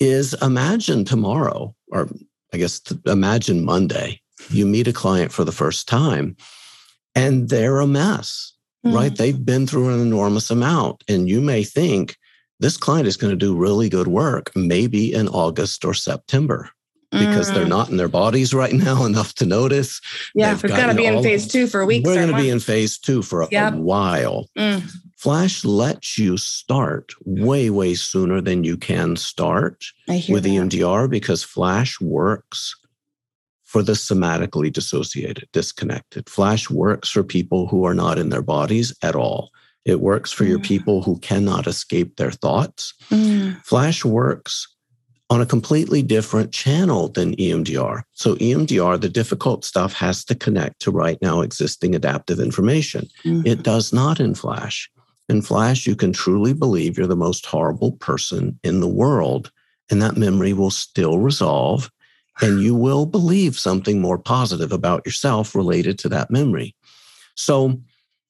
is 0.00 0.34
imagine 0.42 1.04
tomorrow, 1.04 1.74
or 1.88 2.08
I 2.52 2.56
guess 2.56 2.80
imagine 3.06 3.64
Monday, 3.64 4.20
you 4.48 4.66
meet 4.66 4.88
a 4.88 4.92
client 4.92 5.30
for 5.30 5.44
the 5.44 5.52
first 5.52 5.86
time 5.86 6.36
and 7.14 7.48
they're 7.48 7.80
a 7.80 7.86
mess, 7.86 8.54
mm-hmm. 8.84 8.96
right? 8.96 9.14
They've 9.14 9.44
been 9.44 9.66
through 9.66 9.94
an 9.94 10.00
enormous 10.00 10.50
amount. 10.50 11.04
And 11.08 11.28
you 11.28 11.40
may 11.40 11.64
think 11.64 12.16
this 12.58 12.76
client 12.76 13.06
is 13.06 13.16
going 13.16 13.30
to 13.30 13.36
do 13.36 13.56
really 13.56 13.88
good 13.88 14.08
work, 14.08 14.50
maybe 14.54 15.12
in 15.12 15.28
August 15.28 15.84
or 15.84 15.94
September. 15.94 16.70
Because 17.10 17.50
mm. 17.50 17.54
they're 17.54 17.66
not 17.66 17.88
in 17.88 17.96
their 17.96 18.08
bodies 18.08 18.54
right 18.54 18.72
now 18.72 19.04
enough 19.06 19.34
to 19.34 19.46
notice. 19.46 20.00
Yeah, 20.34 20.52
we've 20.52 20.70
got 20.70 20.86
to 20.86 20.94
be 20.94 21.06
in 21.06 21.22
phase 21.22 21.48
two 21.48 21.66
for 21.66 21.80
a 21.80 21.86
week. 21.86 22.06
We're 22.06 22.14
going 22.14 22.28
to 22.28 22.36
be 22.36 22.50
in 22.50 22.60
phase 22.60 22.98
two 22.98 23.22
for 23.22 23.42
a, 23.42 23.48
yep. 23.50 23.74
a 23.74 23.76
while. 23.76 24.48
Mm. 24.56 24.88
Flash 25.16 25.64
lets 25.64 26.16
you 26.16 26.36
start 26.36 27.12
way, 27.24 27.68
way 27.68 27.94
sooner 27.94 28.40
than 28.40 28.64
you 28.64 28.76
can 28.76 29.16
start 29.16 29.84
with 30.08 30.44
that. 30.44 30.48
EMDR 30.48 31.10
because 31.10 31.42
Flash 31.42 32.00
works 32.00 32.74
for 33.64 33.82
the 33.82 33.92
somatically 33.92 34.72
dissociated, 34.72 35.48
disconnected. 35.52 36.28
Flash 36.28 36.70
works 36.70 37.08
for 37.10 37.22
people 37.22 37.68
who 37.68 37.84
are 37.84 37.94
not 37.94 38.18
in 38.18 38.30
their 38.30 38.42
bodies 38.42 38.92
at 39.02 39.14
all. 39.14 39.50
It 39.84 40.00
works 40.00 40.32
for 40.32 40.44
mm. 40.44 40.48
your 40.48 40.58
people 40.58 41.02
who 41.02 41.18
cannot 41.20 41.66
escape 41.66 42.16
their 42.16 42.32
thoughts. 42.32 42.94
Mm. 43.10 43.64
Flash 43.64 44.04
works 44.04 44.66
on 45.30 45.40
a 45.40 45.46
completely 45.46 46.02
different 46.02 46.52
channel 46.52 47.08
than 47.08 47.36
EMDR. 47.36 48.02
So, 48.12 48.34
EMDR, 48.34 49.00
the 49.00 49.08
difficult 49.08 49.64
stuff 49.64 49.92
has 49.94 50.24
to 50.24 50.34
connect 50.34 50.80
to 50.80 50.90
right 50.90 51.18
now 51.22 51.40
existing 51.40 51.94
adaptive 51.94 52.40
information. 52.40 53.08
Mm. 53.24 53.46
It 53.46 53.62
does 53.62 53.92
not 53.92 54.18
in 54.18 54.34
Flash. 54.34 54.90
In 55.28 55.40
Flash, 55.40 55.86
you 55.86 55.94
can 55.94 56.12
truly 56.12 56.52
believe 56.52 56.98
you're 56.98 57.06
the 57.06 57.14
most 57.14 57.46
horrible 57.46 57.92
person 57.92 58.58
in 58.64 58.80
the 58.80 58.88
world, 58.88 59.52
and 59.88 60.02
that 60.02 60.16
memory 60.16 60.52
will 60.52 60.72
still 60.72 61.18
resolve, 61.18 61.88
and 62.42 62.60
you 62.60 62.74
will 62.74 63.06
believe 63.06 63.56
something 63.56 64.00
more 64.00 64.18
positive 64.18 64.72
about 64.72 65.06
yourself 65.06 65.54
related 65.54 65.96
to 66.00 66.08
that 66.08 66.32
memory. 66.32 66.74
So, 67.36 67.80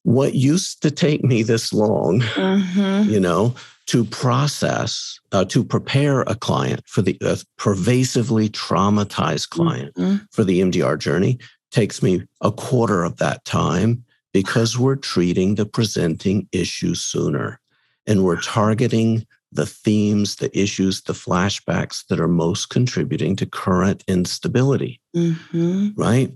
what 0.03 0.35
used 0.35 0.83
to 0.83 0.91
take 0.91 1.25
me 1.25 1.43
this 1.43 1.73
long, 1.73 2.21
mm-hmm. 2.21 3.11
you 3.11 3.21
know, 3.21 3.55
to 3.91 4.05
process, 4.05 5.18
uh, 5.32 5.45
to 5.45 5.64
prepare 5.64 6.20
a 6.20 6.36
client 6.36 6.80
for 6.86 7.03
the 7.03 7.18
uh, 7.22 7.34
pervasively 7.59 8.49
traumatized 8.49 9.49
client 9.49 9.93
mm-hmm. 9.97 10.18
for 10.30 10.45
the 10.45 10.61
EMDR 10.61 10.97
journey 10.97 11.41
takes 11.72 12.01
me 12.01 12.22
a 12.41 12.53
quarter 12.53 13.03
of 13.03 13.16
that 13.16 13.45
time 13.45 14.05
because 14.32 14.78
we're 14.78 14.95
treating 14.95 15.57
the 15.57 15.66
presenting 15.66 16.49
issue 16.53 16.95
sooner 16.95 17.61
and 18.07 18.22
we're 18.22 18.41
targeting 18.41 19.26
the 19.51 19.66
themes, 19.66 20.36
the 20.36 20.57
issues, 20.57 21.03
the 21.03 21.12
flashbacks 21.12 22.07
that 22.07 22.20
are 22.20 22.28
most 22.28 22.70
contributing 22.70 23.34
to 23.34 23.45
current 23.45 24.05
instability, 24.07 25.01
mm-hmm. 25.16 25.88
right? 25.97 26.32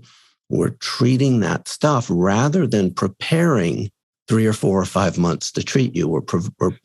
We're 0.49 0.75
treating 0.81 1.39
that 1.39 1.69
stuff 1.69 2.07
rather 2.09 2.67
than 2.67 2.93
preparing 2.93 3.91
three 4.27 4.45
or 4.45 4.51
four 4.51 4.81
or 4.81 4.85
five 4.85 5.17
months 5.17 5.53
to 5.53 5.63
treat 5.63 5.95
you. 5.95 6.09
We're, 6.09 6.21
we're, 6.59 6.77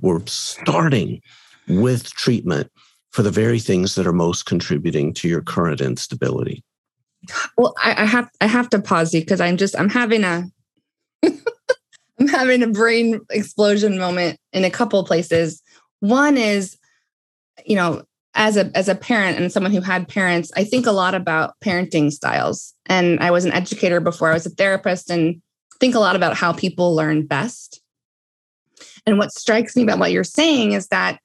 we're 0.00 0.24
starting 0.26 1.20
with 1.68 2.10
treatment 2.10 2.70
for 3.10 3.22
the 3.22 3.30
very 3.30 3.60
things 3.60 3.94
that 3.94 4.06
are 4.06 4.12
most 4.12 4.46
contributing 4.46 5.14
to 5.14 5.28
your 5.28 5.40
current 5.40 5.80
instability. 5.80 6.64
Well, 7.56 7.74
I, 7.82 8.02
I 8.02 8.04
have 8.04 8.28
I 8.40 8.46
have 8.46 8.68
to 8.70 8.82
pause 8.82 9.14
you 9.14 9.20
because 9.20 9.40
I'm 9.40 9.56
just 9.56 9.78
I'm 9.78 9.88
having 9.88 10.24
a 10.24 10.44
I'm 11.22 12.28
having 12.28 12.62
a 12.62 12.68
brain 12.68 13.20
explosion 13.30 13.98
moment 13.98 14.38
in 14.52 14.64
a 14.64 14.70
couple 14.70 15.02
places. 15.04 15.62
One 16.00 16.36
is, 16.36 16.76
you 17.64 17.76
know, 17.76 18.02
as 18.34 18.56
a 18.56 18.70
as 18.74 18.88
a 18.88 18.94
parent 18.94 19.38
and 19.38 19.52
someone 19.52 19.72
who 19.72 19.80
had 19.80 20.08
parents, 20.08 20.50
I 20.56 20.64
think 20.64 20.86
a 20.86 20.92
lot 20.92 21.14
about 21.14 21.54
parenting 21.64 22.12
styles. 22.12 22.74
And 22.86 23.20
I 23.20 23.30
was 23.30 23.44
an 23.44 23.52
educator 23.52 24.00
before 24.00 24.30
I 24.30 24.34
was 24.34 24.46
a 24.46 24.50
therapist 24.50 25.10
and 25.10 25.40
think 25.80 25.94
a 25.94 26.00
lot 26.00 26.16
about 26.16 26.36
how 26.36 26.52
people 26.52 26.94
learn 26.94 27.26
best. 27.26 27.80
And 29.06 29.18
what 29.18 29.32
strikes 29.32 29.76
me 29.76 29.82
about 29.82 29.98
what 29.98 30.12
you're 30.12 30.24
saying 30.24 30.72
is 30.72 30.88
that 30.88 31.18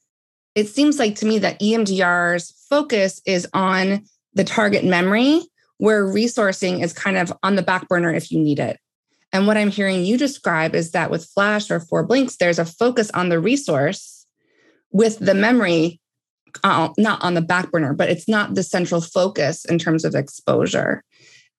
it 0.55 0.67
seems 0.67 0.99
like 0.99 1.15
to 1.15 1.25
me 1.25 1.39
that 1.39 1.59
EMDR's 1.59 2.51
focus 2.69 3.21
is 3.25 3.47
on 3.53 4.03
the 4.33 4.43
target 4.43 4.83
memory 4.83 5.41
where 5.77 6.05
resourcing 6.05 6.83
is 6.83 6.91
kind 6.91 7.17
of 7.17 7.31
on 7.43 7.55
the 7.55 7.61
back 7.61 7.87
burner 7.87 8.13
if 8.13 8.31
you 8.31 8.39
need 8.39 8.59
it. 8.59 8.77
And 9.31 9.47
what 9.47 9.57
I'm 9.57 9.71
hearing 9.71 10.03
you 10.03 10.17
describe 10.17 10.75
is 10.75 10.91
that 10.91 11.11
with 11.11 11.25
Flash 11.25 11.69
or 11.71 11.79
Four 11.79 12.05
Blinks, 12.05 12.37
there's 12.37 12.59
a 12.59 12.65
focus 12.65 13.11
on 13.11 13.29
the 13.29 13.39
resource 13.39 14.25
with 14.91 15.19
the 15.19 15.35
memory 15.35 15.99
uh, 16.63 16.89
not 16.97 17.23
on 17.23 17.35
the 17.35 17.41
back 17.41 17.71
burner, 17.71 17.93
but 17.93 18.09
it's 18.09 18.27
not 18.27 18.55
the 18.55 18.63
central 18.63 19.01
focus 19.01 19.65
in 19.65 19.77
terms 19.77 20.03
of 20.03 20.15
exposure. 20.15 21.03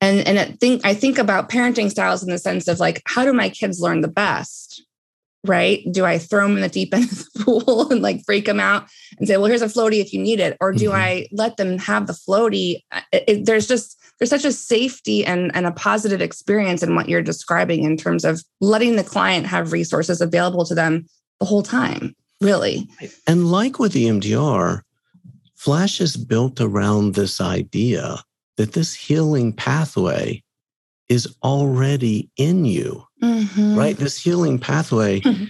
And 0.01 0.27
and 0.27 0.39
I 0.39 0.47
think 0.47 0.85
I 0.85 0.95
think 0.95 1.19
about 1.19 1.49
parenting 1.49 1.91
styles 1.91 2.23
in 2.23 2.31
the 2.31 2.39
sense 2.39 2.67
of 2.69 2.81
like, 2.81 3.03
how 3.07 3.25
do 3.25 3.33
my 3.33 3.51
kids 3.51 3.81
learn 3.81 4.01
the 4.01 4.09
best? 4.09 4.85
Right? 5.47 5.83
Do 5.91 6.05
I 6.05 6.19
throw 6.19 6.47
them 6.47 6.57
in 6.57 6.63
the 6.63 6.69
deep 6.69 6.93
end 6.93 7.05
of 7.05 7.19
the 7.19 7.45
pool 7.45 7.91
and 7.91 8.03
like 8.03 8.25
freak 8.25 8.45
them 8.45 8.61
out 8.61 8.89
and 9.19 9.27
say, 9.27 9.37
well, 9.37 9.47
here's 9.47 9.63
a 9.63 9.67
floaty 9.67 10.01
if 10.01 10.13
you 10.13 10.21
need 10.21 10.41
it, 10.41 10.57
or 10.61 10.73
do 10.73 10.87
mm-hmm. 10.87 10.97
I 10.97 11.29
let 11.33 11.57
them 11.57 11.79
have 11.79 12.07
the 12.07 12.13
floaty? 12.13 12.83
It, 13.13 13.25
it, 13.27 13.47
there's 13.47 13.67
just 13.67 14.01
there's 14.21 14.31
such 14.31 14.45
a 14.45 14.53
safety 14.53 15.25
and, 15.25 15.51
and 15.55 15.67
a 15.67 15.73
positive 15.73 16.21
experience 16.21 16.83
in 16.83 16.95
what 16.95 17.09
you're 17.09 17.23
describing 17.23 17.85
in 17.85 17.97
terms 17.97 18.25
of 18.25 18.45
letting 18.61 18.97
the 18.97 19.05
client 19.05 19.47
have 19.47 19.73
resources 19.73 20.21
available 20.21 20.67
to 20.67 20.75
them 20.75 21.07
the 21.41 21.47
whole 21.47 21.63
time, 21.63 22.15
really. 22.43 22.87
And 23.27 23.51
like 23.51 23.79
with 23.79 23.95
EMDR, 23.95 24.83
Flash 25.57 26.03
is 26.03 26.19
built 26.19 26.61
around 26.61 27.15
this 27.15 27.41
idea 27.41 28.23
that 28.57 28.75
this 28.75 28.95
healing 28.95 29.55
pathway 29.55 30.43
is 31.09 31.35
already 31.43 32.31
in 32.37 32.67
you. 32.67 33.03
Mm-hmm. 33.23 33.77
right? 33.77 33.97
This 33.97 34.19
healing 34.19 34.59
pathway 34.59 35.21
mm-hmm. 35.21 35.45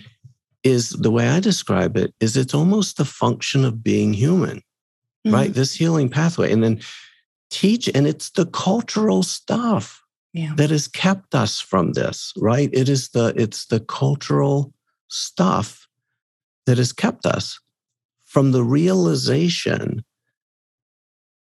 is 0.62 0.90
the 0.90 1.10
way 1.10 1.28
I 1.28 1.40
describe 1.40 1.96
it 1.96 2.14
is 2.20 2.36
it's 2.36 2.54
almost 2.54 2.96
the 2.96 3.04
function 3.04 3.64
of 3.64 3.82
being 3.82 4.12
human, 4.12 4.58
mm-hmm. 4.58 5.34
right? 5.34 5.52
This 5.52 5.74
healing 5.74 6.08
pathway. 6.08 6.52
And 6.52 6.62
then 6.62 6.80
teach, 7.50 7.88
and 7.94 8.06
it's 8.06 8.30
the 8.30 8.46
cultural 8.46 9.22
stuff 9.22 10.02
yeah. 10.32 10.52
that 10.56 10.70
has 10.70 10.88
kept 10.88 11.34
us 11.34 11.60
from 11.60 11.92
this, 11.92 12.32
right? 12.36 12.70
It 12.72 12.88
is 12.88 13.10
the, 13.10 13.34
it's 13.36 13.66
the 13.66 13.80
cultural 13.80 14.72
stuff 15.08 15.88
that 16.66 16.78
has 16.78 16.92
kept 16.92 17.26
us 17.26 17.58
from 18.24 18.52
the 18.52 18.62
realization 18.62 20.04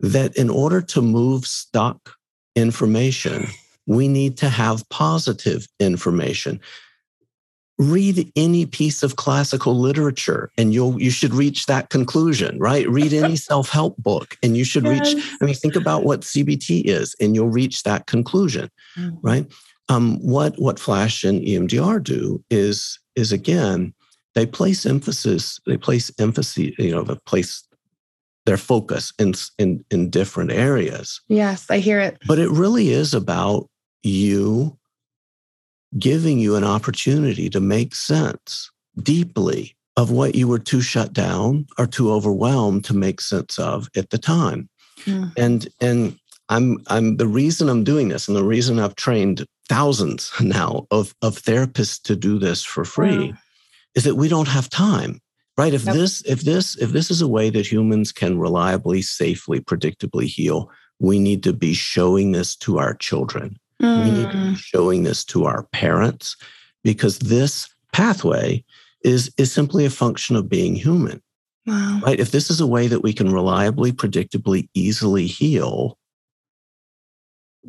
that 0.00 0.36
in 0.36 0.50
order 0.50 0.82
to 0.82 1.00
move 1.00 1.46
stuck 1.46 2.16
information, 2.54 3.46
we 3.86 4.08
need 4.08 4.36
to 4.38 4.48
have 4.48 4.88
positive 4.88 5.66
information. 5.80 6.60
Read 7.78 8.32
any 8.36 8.64
piece 8.64 9.02
of 9.02 9.16
classical 9.16 9.78
literature 9.78 10.50
and 10.56 10.72
you'll 10.72 11.00
you 11.00 11.10
should 11.10 11.34
reach 11.34 11.66
that 11.66 11.90
conclusion, 11.90 12.58
right? 12.58 12.88
Read 12.88 13.12
any 13.12 13.36
self-help 13.50 13.96
book 13.98 14.36
and 14.42 14.56
you 14.56 14.64
should 14.64 14.84
yes. 14.84 15.14
reach, 15.14 15.24
I 15.40 15.44
mean, 15.44 15.54
think 15.54 15.76
about 15.76 16.04
what 16.04 16.22
CBT 16.22 16.84
is 16.86 17.14
and 17.20 17.34
you'll 17.34 17.50
reach 17.50 17.82
that 17.82 18.06
conclusion, 18.06 18.70
mm-hmm. 18.98 19.16
right? 19.22 19.46
Um, 19.88 20.18
what 20.20 20.58
what 20.58 20.80
Flash 20.80 21.22
and 21.22 21.40
EMDR 21.42 22.02
do 22.02 22.42
is 22.50 22.98
is 23.14 23.30
again, 23.30 23.94
they 24.34 24.46
place 24.46 24.86
emphasis, 24.86 25.60
they 25.66 25.76
place 25.76 26.10
emphasis, 26.18 26.72
you 26.78 26.90
know, 26.90 27.02
they 27.02 27.16
place 27.26 27.66
their 28.46 28.56
focus 28.56 29.12
in, 29.18 29.34
in, 29.58 29.84
in 29.90 30.08
different 30.08 30.52
areas. 30.52 31.20
Yes, 31.28 31.66
I 31.68 31.78
hear 31.78 32.00
it. 32.00 32.16
But 32.26 32.38
it 32.38 32.48
really 32.50 32.90
is 32.90 33.12
about 33.12 33.68
you 34.06 34.78
giving 35.98 36.38
you 36.38 36.56
an 36.56 36.64
opportunity 36.64 37.48
to 37.50 37.60
make 37.60 37.94
sense 37.94 38.70
deeply 39.02 39.76
of 39.96 40.10
what 40.10 40.34
you 40.34 40.46
were 40.46 40.58
too 40.58 40.80
shut 40.80 41.12
down 41.12 41.66
or 41.78 41.86
too 41.86 42.12
overwhelmed 42.12 42.84
to 42.84 42.94
make 42.94 43.20
sense 43.20 43.58
of 43.58 43.88
at 43.96 44.10
the 44.10 44.18
time. 44.18 44.68
Mm. 45.04 45.32
And 45.36 45.68
and 45.80 46.18
I'm 46.48 46.78
I'm 46.88 47.16
the 47.16 47.26
reason 47.26 47.68
I'm 47.68 47.84
doing 47.84 48.08
this 48.08 48.28
and 48.28 48.36
the 48.36 48.44
reason 48.44 48.78
I've 48.78 48.96
trained 48.96 49.46
thousands 49.68 50.32
now 50.40 50.86
of, 50.90 51.14
of 51.22 51.40
therapists 51.40 52.00
to 52.02 52.16
do 52.16 52.38
this 52.38 52.62
for 52.62 52.84
free 52.84 53.30
wow. 53.30 53.38
is 53.94 54.04
that 54.04 54.16
we 54.16 54.28
don't 54.28 54.48
have 54.48 54.68
time 54.68 55.20
right 55.56 55.74
if 55.74 55.84
yep. 55.84 55.94
this 55.94 56.22
if 56.24 56.42
this 56.42 56.76
if 56.76 56.90
this 56.90 57.10
is 57.10 57.20
a 57.20 57.28
way 57.28 57.50
that 57.50 57.70
humans 57.70 58.12
can 58.12 58.38
reliably 58.38 59.02
safely 59.02 59.60
predictably 59.60 60.24
heal 60.24 60.70
we 60.98 61.18
need 61.18 61.42
to 61.42 61.52
be 61.52 61.74
showing 61.74 62.32
this 62.32 62.56
to 62.56 62.78
our 62.78 62.94
children 62.94 63.58
mm. 63.82 64.04
we 64.04 64.10
need 64.10 64.30
to 64.30 64.36
be 64.36 64.52
mm. 64.54 64.56
showing 64.56 65.02
this 65.02 65.24
to 65.24 65.44
our 65.44 65.64
parents 65.72 66.36
because 66.84 67.18
this 67.18 67.68
pathway 67.92 68.64
is 69.02 69.32
is 69.36 69.52
simply 69.52 69.84
a 69.84 69.90
function 69.90 70.36
of 70.36 70.48
being 70.48 70.74
human 70.74 71.22
wow. 71.66 72.00
right 72.04 72.20
if 72.20 72.30
this 72.30 72.50
is 72.50 72.60
a 72.60 72.66
way 72.66 72.86
that 72.86 73.02
we 73.02 73.12
can 73.12 73.32
reliably 73.32 73.92
predictably 73.92 74.68
easily 74.74 75.26
heal 75.26 75.98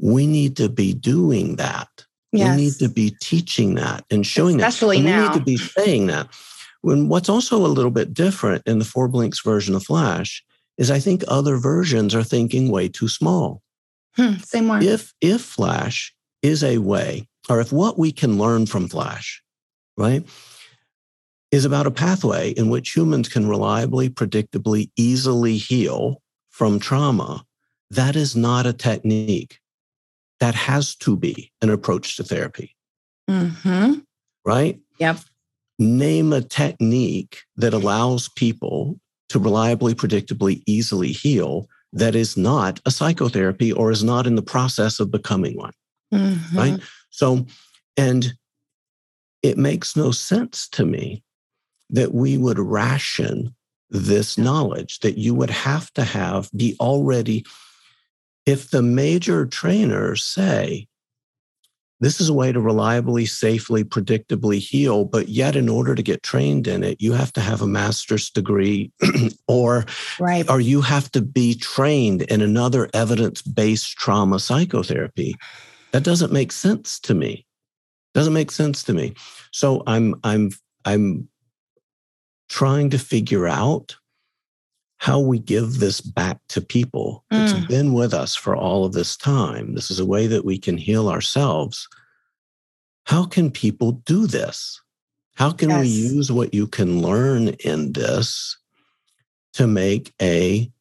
we 0.02 0.28
need 0.28 0.56
to 0.56 0.70
be 0.70 0.94
doing 0.94 1.56
that 1.56 1.90
yes. 2.32 2.56
we 2.56 2.64
need 2.64 2.74
to 2.74 2.90
be 2.90 3.16
teaching 3.22 3.76
that 3.76 4.04
and 4.12 4.26
showing 4.26 4.62
Especially 4.62 5.02
that 5.02 5.10
and 5.10 5.22
we 5.22 5.28
need 5.28 5.34
to 5.40 5.46
be 5.46 5.58
saying 5.58 6.08
that 6.08 6.28
when 6.82 7.10
what's 7.10 7.30
also 7.30 7.58
a 7.58 7.68
little 7.68 7.92
bit 7.92 8.14
different 8.14 8.64
in 8.66 8.80
the 8.80 8.86
four 8.86 9.08
blinks 9.08 9.42
version 9.42 9.76
of 9.76 9.84
Flash 9.84 10.44
is 10.78 10.92
I 10.92 11.00
think 11.00 11.24
other 11.28 11.58
versions 11.58 12.14
are 12.14 12.24
thinking 12.24 12.70
way 12.70 12.88
too 12.88 13.08
small. 13.08 13.62
Hmm, 14.18 14.36
same 14.38 14.68
way. 14.68 14.80
If 14.80 15.14
if 15.22 15.42
Flash 15.42 16.14
is 16.42 16.64
a 16.64 16.80
way, 16.80 17.28
or 17.50 17.62
if 17.62 17.72
what 17.72 17.98
we 17.98 18.12
can 18.12 18.38
learn 18.38 18.66
from 18.66 18.90
Flash, 18.90 19.42
right, 19.96 20.26
is 21.52 21.64
about 21.64 21.88
a 21.88 21.92
pathway 21.92 22.52
in 22.52 22.70
which 22.70 22.96
humans 22.96 23.30
can 23.30 23.48
reliably, 23.48 24.10
predictably, 24.10 24.90
easily 24.98 25.58
heal 25.58 26.22
from 26.50 26.80
trauma, 26.80 27.46
that 27.92 28.16
is 28.16 28.36
not 28.36 28.66
a 28.66 28.74
technique. 28.74 29.60
That 30.40 30.56
has 30.56 30.96
to 30.98 31.16
be 31.16 31.52
an 31.62 31.70
approach 31.70 32.18
to 32.18 32.24
therapy. 32.24 32.76
Mm-hmm. 33.30 34.00
Right? 34.46 34.80
Yep 35.00 35.20
name 35.80 36.34
a 36.34 36.42
technique 36.42 37.44
that 37.56 37.74
allows 37.74 38.30
people 38.30 39.00
to 39.30 39.40
reliably, 39.40 39.94
predictably, 39.94 40.64
easily 40.66 41.12
heal 41.12 41.68
that 41.94 42.16
is 42.16 42.38
not 42.38 42.80
a 42.86 42.92
psychotherapy 42.92 43.72
or 43.72 43.92
is 43.92 44.04
not 44.04 44.28
in 44.28 44.36
the 44.36 44.42
process 44.42 45.00
of 45.00 45.12
becoming 45.12 45.58
one. 45.58 45.74
Mm-hmm. 46.14 46.58
Right. 46.58 46.80
So, 47.10 47.46
and 47.96 48.34
it 49.44 49.58
makes 49.58 49.96
no 49.96 50.12
sense 50.12 50.68
to 50.70 50.86
me 50.86 51.24
that 51.90 52.14
we 52.14 52.38
would 52.38 52.60
ration 52.60 53.56
this 53.90 54.38
knowledge 54.38 55.00
that 55.00 55.18
you 55.18 55.34
would 55.34 55.50
have 55.50 55.92
to 55.94 56.04
have 56.04 56.50
be 56.56 56.76
already 56.80 57.46
if 58.46 58.70
the 58.70 58.82
major 58.82 59.46
trainers 59.46 60.24
say 60.24 60.88
this 62.00 62.22
is 62.22 62.30
a 62.30 62.34
way 62.34 62.52
to 62.52 62.60
reliably, 62.60 63.26
safely, 63.26 63.84
predictably 63.84 64.60
heal. 64.60 65.06
But 65.06 65.30
yet, 65.30 65.56
in 65.56 65.68
order 65.68 65.96
to 65.96 66.04
get 66.04 66.22
trained 66.22 66.68
in 66.68 66.84
it, 66.84 67.02
you 67.02 67.14
have 67.14 67.34
to 67.34 67.42
have 67.42 67.62
a 67.62 67.68
master's 67.68 68.30
degree 68.30 68.92
or, 69.48 69.86
right. 70.20 70.48
or 70.50 70.62
you 70.62 70.82
have 70.82 71.12
to 71.14 71.22
be 71.22 71.56
trained 71.56 72.22
in 72.24 72.42
another 72.42 72.90
evidence 72.94 73.42
based 73.42 73.98
trauma 73.98 74.40
psychotherapy. 74.40 75.36
That 75.92 76.04
doesn't 76.04 76.32
make 76.32 76.52
sense 76.52 77.00
to 77.02 77.16
me. 77.16 77.46
Doesn't 78.14 78.34
make 78.34 78.52
sense 78.52 78.84
to 78.84 78.94
me. 78.94 79.16
So 79.52 79.82
I'm, 79.88 80.16
I'm, 80.24 80.52
I'm 80.86 81.28
trying 82.50 82.92
to 82.92 83.00
figure 83.00 83.48
out 83.48 83.96
how 84.98 85.20
we 85.20 85.40
give 85.40 85.80
this 85.80 86.02
back 86.02 86.40
to 86.50 86.62
people. 86.62 87.24
Mm. 87.32 87.44
It's 87.44 87.68
been 87.68 87.94
with 87.94 88.14
us 88.14 88.36
for 88.36 88.56
all 88.56 88.84
of 88.84 88.94
this 88.94 89.16
time. 89.16 89.76
This 89.76 89.92
is 89.92 90.00
a 90.00 90.06
way 90.06 90.28
that 90.28 90.46
we 90.46 90.58
can 90.58 90.78
heal 90.78 91.10
ourselves. 91.10 91.88
How 93.06 93.26
can 93.26 93.52
people 93.52 93.92
do 93.92 94.28
this? 94.28 94.82
How 95.36 95.52
can 95.52 95.70
yes. 95.70 95.82
we 95.82 95.88
use 95.88 96.32
what 96.32 96.54
you 96.54 96.68
can 96.68 97.02
learn 97.02 97.50
in 97.64 97.94
this 97.94 98.58
to 99.54 99.68
make 99.68 100.14
a 100.22 100.72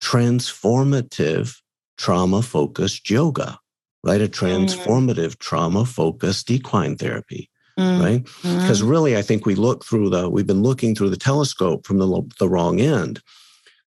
transformative 0.00 1.60
trauma 1.98 2.42
focused 2.42 3.10
yoga, 3.10 3.58
right? 4.04 4.20
A 4.20 4.28
mm. 4.28 4.30
transformative 4.30 5.34
mm. 5.34 5.38
trauma 5.38 5.84
focused 5.84 6.50
equine 6.50 6.96
therapy. 6.96 7.50
Mm, 7.78 8.02
right? 8.02 8.24
Because 8.42 8.82
mm. 8.82 8.90
really, 8.90 9.16
I 9.16 9.22
think 9.22 9.46
we 9.46 9.54
look 9.54 9.84
through 9.84 10.10
the, 10.10 10.28
we've 10.28 10.46
been 10.46 10.62
looking 10.62 10.94
through 10.94 11.10
the 11.10 11.16
telescope 11.16 11.86
from 11.86 11.98
the, 11.98 12.22
the 12.38 12.48
wrong 12.48 12.80
end. 12.80 13.20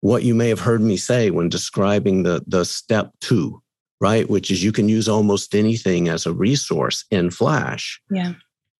What 0.01 0.23
you 0.23 0.35
may 0.35 0.49
have 0.49 0.59
heard 0.59 0.81
me 0.81 0.97
say 0.97 1.29
when 1.29 1.49
describing 1.49 2.23
the, 2.23 2.43
the 2.47 2.65
step 2.65 3.11
two, 3.21 3.61
right? 4.01 4.29
Which 4.29 4.51
is 4.51 4.63
you 4.63 4.71
can 4.71 4.89
use 4.89 5.07
almost 5.07 5.55
anything 5.55 6.09
as 6.09 6.25
a 6.25 6.33
resource 6.33 7.05
in 7.11 7.31
Flash. 7.31 8.01
Yeah. 8.09 8.33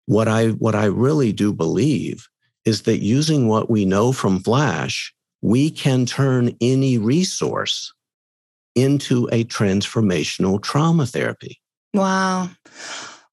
What 0.06 0.28
I, 0.28 0.50
what 0.50 0.76
I 0.76 0.86
really 0.86 1.32
do 1.32 1.54
believe 1.54 2.28
is 2.66 2.84
that 2.84 3.00
using 3.00 3.47
what 3.47 3.70
we 3.70 3.86
know 3.86 4.12
from 4.12 4.39
Flash, 4.39 5.14
we 5.41 5.70
can 5.72 6.06
turn 6.06 6.56
any 6.60 6.97
resource 6.97 7.93
into 8.76 9.28
a 9.32 9.43
transformational 9.45 10.62
trauma 10.62 11.06
therapy. 11.06 11.60
Wow. 11.93 12.50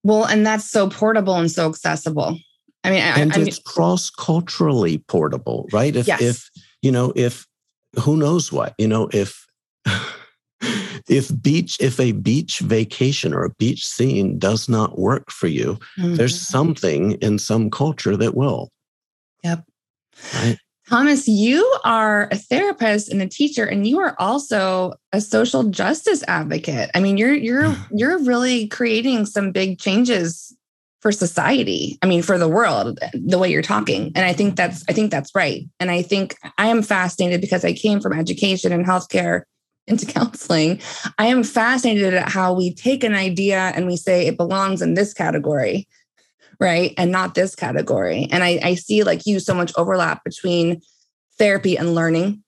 Well, 0.07 0.25
and 0.25 0.47
that's 0.47 0.71
so 0.71 0.89
portable 0.89 1.35
and 1.35 1.51
so 1.51 1.69
accessible. 1.69 2.39
I 2.85 2.91
mean, 2.91 3.01
and 3.01 3.33
I, 3.33 3.41
it's 3.41 3.59
cross 3.59 4.09
culturally 4.09 4.99
portable, 4.99 5.69
right? 5.73 5.97
If, 5.97 6.07
yes. 6.07 6.21
if, 6.21 6.51
you 6.81 6.93
know, 6.93 7.13
if 7.17 7.45
who 7.99 8.17
knows 8.17 8.53
what, 8.53 8.77
you 8.79 8.87
know, 8.87 9.09
if, 9.13 9.45
if 11.09 11.43
beach, 11.43 11.77
if 11.81 11.99
a 11.99 12.13
beach 12.13 12.61
vacation 12.61 13.35
or 13.35 13.43
a 13.43 13.55
beach 13.55 13.85
scene 13.85 14.39
does 14.39 14.69
not 14.69 14.97
work 14.97 15.33
for 15.33 15.49
you, 15.49 15.77
mm-hmm. 15.99 16.15
there's 16.15 16.41
something 16.41 17.13
in 17.15 17.41
some 17.41 17.69
culture 17.69 18.17
that 18.17 18.37
will. 18.37 18.71
Yep. 19.43 19.65
Right? 20.35 20.59
Thomas, 20.89 21.27
you 21.27 21.65
are 21.83 22.29
a 22.31 22.37
therapist 22.37 23.11
and 23.11 23.21
a 23.21 23.29
teacher, 23.29 23.65
and 23.65 23.87
you 23.87 23.99
are 23.99 24.15
also 24.21 24.95
a 25.13 25.21
social 25.21 25.65
justice 25.65 26.23
advocate. 26.29 26.91
I 26.95 27.01
mean, 27.01 27.19
you're 27.19 27.35
you're 27.35 27.75
you're 27.91 28.19
really 28.23 28.69
creating 28.69 29.27
some 29.27 29.51
big 29.51 29.81
changes 29.81 30.57
for 31.01 31.11
society. 31.11 31.99
I 32.03 32.07
mean, 32.07 32.23
for 32.23 32.39
the 32.39 32.49
world, 32.49 33.01
the 33.15 33.39
way 33.39 33.51
you're 33.51 33.63
talking. 33.63 34.13
And 34.15 34.25
I 34.25 34.33
think 34.33 34.57
that's 34.57 34.85
I 34.89 34.93
think 34.93 35.11
that's 35.11 35.35
right. 35.35 35.65
And 35.81 35.91
I 35.91 36.03
think 36.03 36.37
I 36.57 36.69
am 36.69 36.83
fascinated 36.83 37.41
because 37.41 37.65
I 37.65 37.73
came 37.73 38.01
from 38.01 38.13
education 38.13 38.73
and 38.73 38.87
healthcare 38.87 39.43
into 39.89 40.07
counseling. 40.13 40.81
I 41.19 41.27
am 41.27 41.43
fascinated 41.43 42.15
at 42.15 42.29
how 42.29 42.53
we 42.53 42.75
take 42.75 43.03
an 43.03 43.15
idea 43.15 43.73
and 43.75 43.87
we 43.87 43.97
say 43.97 44.27
it 44.27 44.37
belongs 44.37 44.83
in 44.83 44.95
this 44.95 45.13
category 45.13 45.89
right? 46.61 46.95
And 46.97 47.11
not 47.11 47.35
this 47.35 47.55
category. 47.55 48.29
And 48.31 48.43
I, 48.43 48.61
I 48.63 48.75
see 48.75 49.03
like 49.03 49.27
you 49.27 49.41
so 49.41 49.55
much 49.55 49.73
overlap 49.77 50.25
between 50.25 50.81
therapy 51.39 51.77
and 51.77 51.95
learning, 51.95 52.43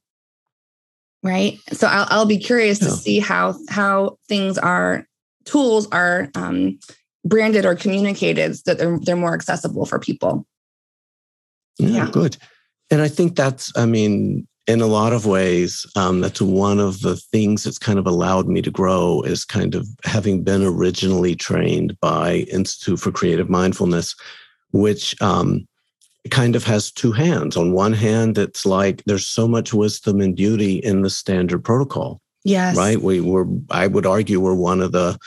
right? 1.23 1.59
So 1.73 1.87
I'll, 1.87 2.07
I'll 2.09 2.27
be 2.27 2.39
curious 2.39 2.81
yeah. 2.81 2.89
to 2.89 2.95
see 2.95 3.19
how 3.19 3.55
how 3.69 4.19
things 4.29 4.59
are 4.59 5.07
tools 5.45 5.87
are 5.93 6.31
um, 6.35 6.79
branded 7.25 7.65
or 7.65 7.75
communicated 7.75 8.57
so 8.57 8.63
that 8.67 8.79
they're, 8.79 8.99
they're 9.01 9.17
more 9.17 9.35
accessible 9.35 9.87
for 9.87 9.99
people. 9.99 10.47
Yeah, 11.79 11.89
yeah, 11.89 12.11
good. 12.11 12.37
And 12.91 13.03
I 13.03 13.09
think 13.09 13.37
that's, 13.37 13.73
I 13.77 13.87
mean, 13.87 14.49
in 14.69 14.83
a 14.83 14.87
lot 14.87 15.15
of 15.15 15.25
ways, 15.25 15.87
um, 15.97 16.21
that's 16.21 16.43
one 16.43 16.79
of 16.79 17.01
the 17.01 17.17
things 17.17 17.65
that's 17.65 17.79
kind 17.79 17.99
of 17.99 18.07
allowed 18.07 18.47
me 18.47 18.61
to 18.61 18.71
grow 18.71 19.23
is 19.23 19.43
kind 19.43 19.75
of 19.75 19.89
having 20.05 20.45
been 20.45 20.63
originally 20.63 21.35
trained 21.35 21.99
by 22.01 22.47
Institute 22.53 23.01
for 23.01 23.11
Creative 23.11 23.49
Mindfulness, 23.49 24.15
which 24.73 25.21
um, 25.23 25.67
kind 26.31 26.55
of 26.55 26.65
has 26.65 26.93
two 26.93 27.13
hands. 27.13 27.57
On 27.57 27.73
one 27.73 27.95
hand, 27.95 28.37
it's 28.37 28.67
like 28.67 29.03
there's 29.07 29.27
so 29.27 29.49
much 29.49 29.73
wisdom 29.73 30.21
and 30.21 30.37
beauty 30.37 30.77
in 30.77 31.01
the 31.01 31.11
standard 31.11 31.65
protocol. 31.65 32.21
Yes. 32.45 32.77
Right. 32.77 33.01
We 33.01 33.23
were, 33.23 33.47
I 33.71 33.87
would 33.87 34.05
argue, 34.05 34.39
we're 34.39 34.55
one 34.55 34.83
of 34.83 34.93
the, 34.93 35.19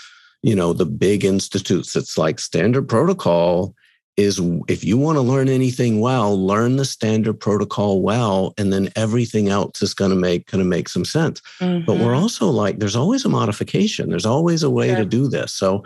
you 0.44 0.56
know, 0.56 0.72
the 0.72 0.86
big 0.86 1.26
institutes 1.26 1.94
that's 1.94 2.16
like 2.16 2.40
standard 2.40 2.88
protocol 2.88 3.74
is 4.18 4.42
if 4.68 4.84
you 4.84 4.98
want 4.98 5.16
to 5.16 5.22
learn 5.22 5.48
anything 5.48 6.00
well, 6.00 6.38
learn 6.38 6.76
the 6.76 6.86
standard 6.86 7.40
protocol 7.40 8.02
well, 8.02 8.54
and 8.58 8.72
then 8.72 8.90
everything 8.96 9.50
else 9.50 9.82
is 9.82 9.94
going 9.94 10.12
to 10.12 10.18
make 10.18 10.52
going 10.52 10.64
to 10.64 10.70
make 10.70 10.90
some 10.90 11.06
sense. 11.06 11.42
Mm-hmm. 11.60 11.86
But 11.86 11.98
we're 11.98 12.08
mm-hmm. 12.08 12.22
also 12.22 12.48
like, 12.50 12.80
there's 12.80 12.96
always 12.96 13.26
a 13.26 13.30
modification. 13.30 14.10
There's 14.10 14.26
always 14.26 14.64
a 14.64 14.70
way 14.70 14.90
sure. 14.90 14.98
to 14.98 15.06
do 15.06 15.28
this. 15.28 15.54
So 15.54 15.84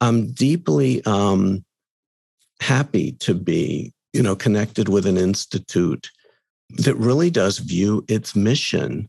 I'm 0.00 0.32
deeply 0.32 1.04
um, 1.04 1.64
happy 2.60 3.12
to 3.12 3.34
be, 3.34 3.92
you 4.12 4.22
know, 4.22 4.36
connected 4.36 4.88
with 4.88 5.06
an 5.06 5.18
institute 5.18 6.10
that 6.70 6.96
really 6.96 7.30
does 7.30 7.58
view 7.58 8.04
its 8.08 8.34
mission 8.34 9.08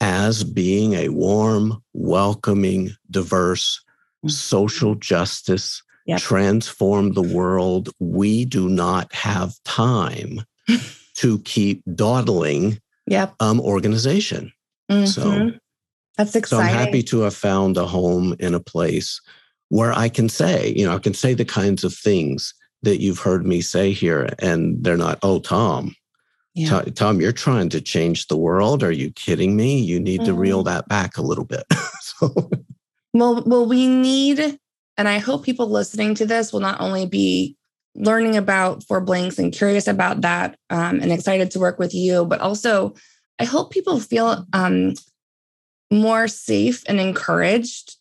as 0.00 0.44
being 0.44 0.94
a 0.94 1.08
warm, 1.08 1.82
welcoming, 1.92 2.90
diverse, 3.10 3.80
mm-hmm. 4.24 4.28
social 4.28 4.94
justice 4.94 5.82
yep. 6.08 6.20
transform 6.20 7.12
the 7.12 7.22
world. 7.22 7.90
We 8.00 8.44
do 8.44 8.68
not 8.68 9.12
have 9.14 9.54
time 9.64 10.40
to 11.14 11.38
keep 11.40 11.82
dawdling 11.94 12.80
yep. 13.06 13.34
um, 13.40 13.60
organization. 13.60 14.52
Mm-hmm. 14.90 15.06
So 15.06 15.52
that's 16.16 16.34
exciting. 16.34 16.66
So 16.66 16.72
I'm 16.72 16.86
happy 16.86 17.02
to 17.04 17.20
have 17.20 17.34
found 17.34 17.76
a 17.76 17.86
home 17.86 18.34
in 18.40 18.54
a 18.54 18.60
place 18.60 19.20
where 19.68 19.92
I 19.92 20.08
can 20.08 20.28
say, 20.28 20.72
you 20.74 20.86
know, 20.86 20.94
I 20.94 20.98
can 20.98 21.14
say 21.14 21.34
the 21.34 21.44
kinds 21.44 21.84
of 21.84 21.94
things 21.94 22.54
that 22.82 23.00
you've 23.00 23.18
heard 23.18 23.46
me 23.46 23.60
say 23.60 23.92
here, 23.92 24.28
and 24.38 24.82
they're 24.82 24.96
not, 24.96 25.18
oh, 25.22 25.40
Tom, 25.40 25.94
yeah. 26.54 26.82
Tom, 26.94 27.20
you're 27.20 27.32
trying 27.32 27.68
to 27.68 27.80
change 27.80 28.26
the 28.26 28.36
world. 28.36 28.82
Are 28.82 28.90
you 28.90 29.12
kidding 29.12 29.56
me? 29.56 29.78
You 29.78 30.00
need 30.00 30.22
mm. 30.22 30.24
to 30.26 30.34
reel 30.34 30.64
mm-hmm. 30.64 30.74
that 30.74 30.88
back 30.88 31.16
a 31.16 31.22
little 31.22 31.44
bit. 31.44 31.64
so. 32.00 32.50
Well, 33.12 33.42
well, 33.46 33.66
we 33.66 33.86
need 33.86 34.58
and 34.98 35.08
I 35.08 35.18
hope 35.18 35.44
people 35.44 35.70
listening 35.70 36.16
to 36.16 36.26
this 36.26 36.52
will 36.52 36.60
not 36.60 36.80
only 36.80 37.06
be 37.06 37.56
learning 37.94 38.36
about 38.36 38.82
Four 38.82 39.00
Blinks 39.00 39.38
and 39.38 39.52
curious 39.52 39.86
about 39.86 40.20
that 40.22 40.58
um, 40.70 41.00
and 41.00 41.12
excited 41.12 41.52
to 41.52 41.60
work 41.60 41.78
with 41.78 41.94
you, 41.94 42.26
but 42.26 42.40
also 42.40 42.94
I 43.38 43.44
hope 43.44 43.70
people 43.70 44.00
feel 44.00 44.44
um, 44.52 44.94
more 45.92 46.26
safe 46.26 46.82
and 46.88 47.00
encouraged, 47.00 47.96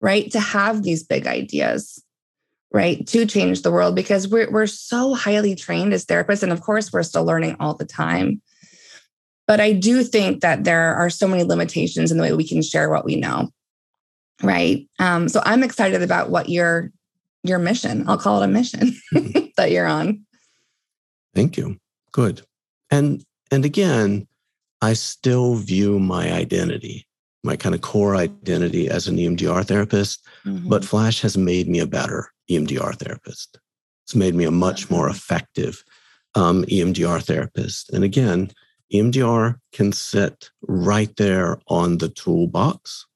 right, 0.00 0.30
to 0.32 0.40
have 0.40 0.82
these 0.82 1.04
big 1.04 1.28
ideas, 1.28 2.02
right, 2.72 3.06
to 3.06 3.24
change 3.24 3.62
the 3.62 3.70
world 3.70 3.94
because 3.94 4.26
we're, 4.26 4.50
we're 4.50 4.66
so 4.66 5.14
highly 5.14 5.54
trained 5.54 5.94
as 5.94 6.04
therapists. 6.04 6.42
And 6.42 6.52
of 6.52 6.60
course, 6.60 6.92
we're 6.92 7.04
still 7.04 7.24
learning 7.24 7.56
all 7.60 7.74
the 7.74 7.86
time. 7.86 8.42
But 9.46 9.60
I 9.60 9.72
do 9.72 10.02
think 10.02 10.40
that 10.40 10.64
there 10.64 10.94
are 10.94 11.10
so 11.10 11.28
many 11.28 11.44
limitations 11.44 12.10
in 12.10 12.16
the 12.16 12.22
way 12.24 12.32
we 12.32 12.46
can 12.46 12.62
share 12.62 12.90
what 12.90 13.04
we 13.04 13.14
know 13.16 13.50
right. 14.42 14.88
Um, 14.98 15.28
so 15.28 15.42
i'm 15.44 15.62
excited 15.62 16.02
about 16.02 16.30
what 16.30 16.48
your 16.48 16.90
your 17.42 17.58
mission 17.58 18.08
i'll 18.08 18.18
call 18.18 18.40
it 18.40 18.44
a 18.44 18.48
mission 18.48 18.92
mm-hmm. 19.14 19.46
that 19.56 19.70
you're 19.70 19.86
on. 19.86 20.24
Thank 21.34 21.56
you. 21.56 21.78
Good. 22.12 22.42
And 22.90 23.24
and 23.50 23.64
again 23.64 24.26
i 24.80 24.92
still 24.94 25.54
view 25.54 25.98
my 25.98 26.32
identity 26.32 27.06
my 27.44 27.56
kind 27.56 27.74
of 27.74 27.80
core 27.80 28.16
identity 28.16 28.88
as 28.88 29.08
an 29.08 29.16
emdr 29.16 29.64
therapist 29.64 30.26
mm-hmm. 30.44 30.68
but 30.68 30.84
flash 30.84 31.20
has 31.20 31.36
made 31.36 31.68
me 31.68 31.78
a 31.78 31.86
better 31.86 32.30
emdr 32.50 32.94
therapist. 32.96 33.58
It's 34.04 34.14
made 34.14 34.34
me 34.34 34.44
a 34.44 34.50
much 34.50 34.90
more 34.90 35.08
effective 35.08 35.84
um, 36.34 36.64
emdr 36.64 37.22
therapist. 37.22 37.90
And 37.90 38.04
again 38.04 38.50
emdr 38.92 39.58
can 39.72 39.92
sit 39.92 40.50
right 40.62 41.14
there 41.16 41.58
on 41.68 41.98
the 41.98 42.08
toolbox 42.08 43.06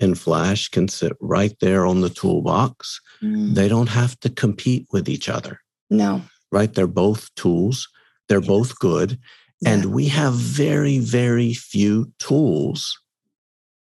and 0.00 0.18
Flash 0.18 0.68
can 0.68 0.88
sit 0.88 1.12
right 1.20 1.54
there 1.60 1.86
on 1.86 2.00
the 2.00 2.10
toolbox. 2.10 3.00
Mm. 3.22 3.54
They 3.54 3.68
don't 3.68 3.88
have 3.88 4.18
to 4.20 4.30
compete 4.30 4.86
with 4.92 5.08
each 5.08 5.28
other. 5.28 5.60
No. 5.90 6.22
Right? 6.50 6.72
They're 6.72 6.86
both 6.86 7.34
tools, 7.34 7.88
they're 8.28 8.40
yes. 8.40 8.48
both 8.48 8.78
good. 8.78 9.18
Yeah. 9.60 9.70
And 9.70 9.86
we 9.86 10.08
have 10.08 10.34
very, 10.34 10.98
very 10.98 11.54
few 11.54 12.12
tools 12.18 12.98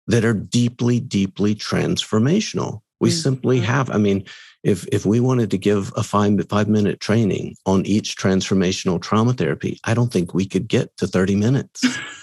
that 0.07 0.25
are 0.25 0.33
deeply, 0.33 0.99
deeply 0.99 1.53
transformational. 1.53 2.79
We 2.99 3.09
mm. 3.09 3.13
simply 3.13 3.59
have, 3.59 3.91
I 3.91 3.97
mean, 3.97 4.25
if 4.63 4.85
if 4.87 5.05
we 5.05 5.19
wanted 5.19 5.51
to 5.51 5.57
give 5.57 5.93
a 5.95 6.03
five 6.03 6.37
five 6.49 6.67
minute 6.67 6.99
training 6.99 7.55
on 7.65 7.85
each 7.85 8.17
transformational 8.17 9.01
trauma 9.01 9.33
therapy, 9.33 9.79
I 9.85 9.93
don't 9.93 10.11
think 10.11 10.33
we 10.33 10.45
could 10.45 10.67
get 10.67 10.95
to 10.97 11.07
30 11.07 11.35
minutes. 11.35 11.85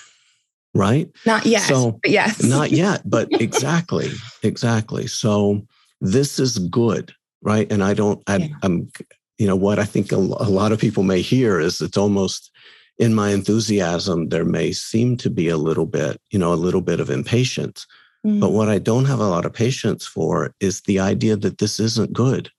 right? 0.76 1.10
Not 1.24 1.46
yet. 1.46 1.62
So 1.62 1.98
yes. 2.04 2.42
not 2.42 2.70
yet, 2.84 3.02
but 3.04 3.28
exactly, 3.40 4.10
exactly. 4.42 5.06
So 5.06 5.66
this 6.00 6.38
is 6.38 6.58
good, 6.58 7.12
right? 7.42 7.70
And 7.70 7.82
I 7.82 7.94
don't, 7.94 8.22
I, 8.26 8.36
yeah. 8.36 8.48
I'm, 8.62 8.90
you 9.38 9.46
know, 9.46 9.56
what 9.56 9.78
I 9.78 9.84
think 9.84 10.12
a, 10.12 10.16
a 10.16 10.50
lot 10.50 10.72
of 10.72 10.78
people 10.78 11.02
may 11.02 11.20
hear 11.20 11.60
is 11.60 11.80
it's 11.80 11.96
almost 11.96 12.50
in 12.98 13.14
my 13.14 13.30
enthusiasm, 13.30 14.30
there 14.30 14.44
may 14.44 14.72
seem 14.72 15.16
to 15.18 15.30
be 15.30 15.48
a 15.48 15.58
little 15.58 15.86
bit, 15.86 16.20
you 16.30 16.38
know, 16.38 16.52
a 16.52 16.54
little 16.54 16.80
bit 16.80 17.00
of 17.00 17.10
impatience. 17.10 17.86
Mm-hmm. 18.26 18.40
But 18.40 18.52
what 18.52 18.68
I 18.68 18.78
don't 18.78 19.04
have 19.04 19.20
a 19.20 19.28
lot 19.28 19.44
of 19.44 19.52
patience 19.52 20.06
for 20.06 20.54
is 20.60 20.80
the 20.82 20.98
idea 20.98 21.36
that 21.36 21.58
this 21.58 21.78
isn't 21.78 22.12
good. 22.12 22.50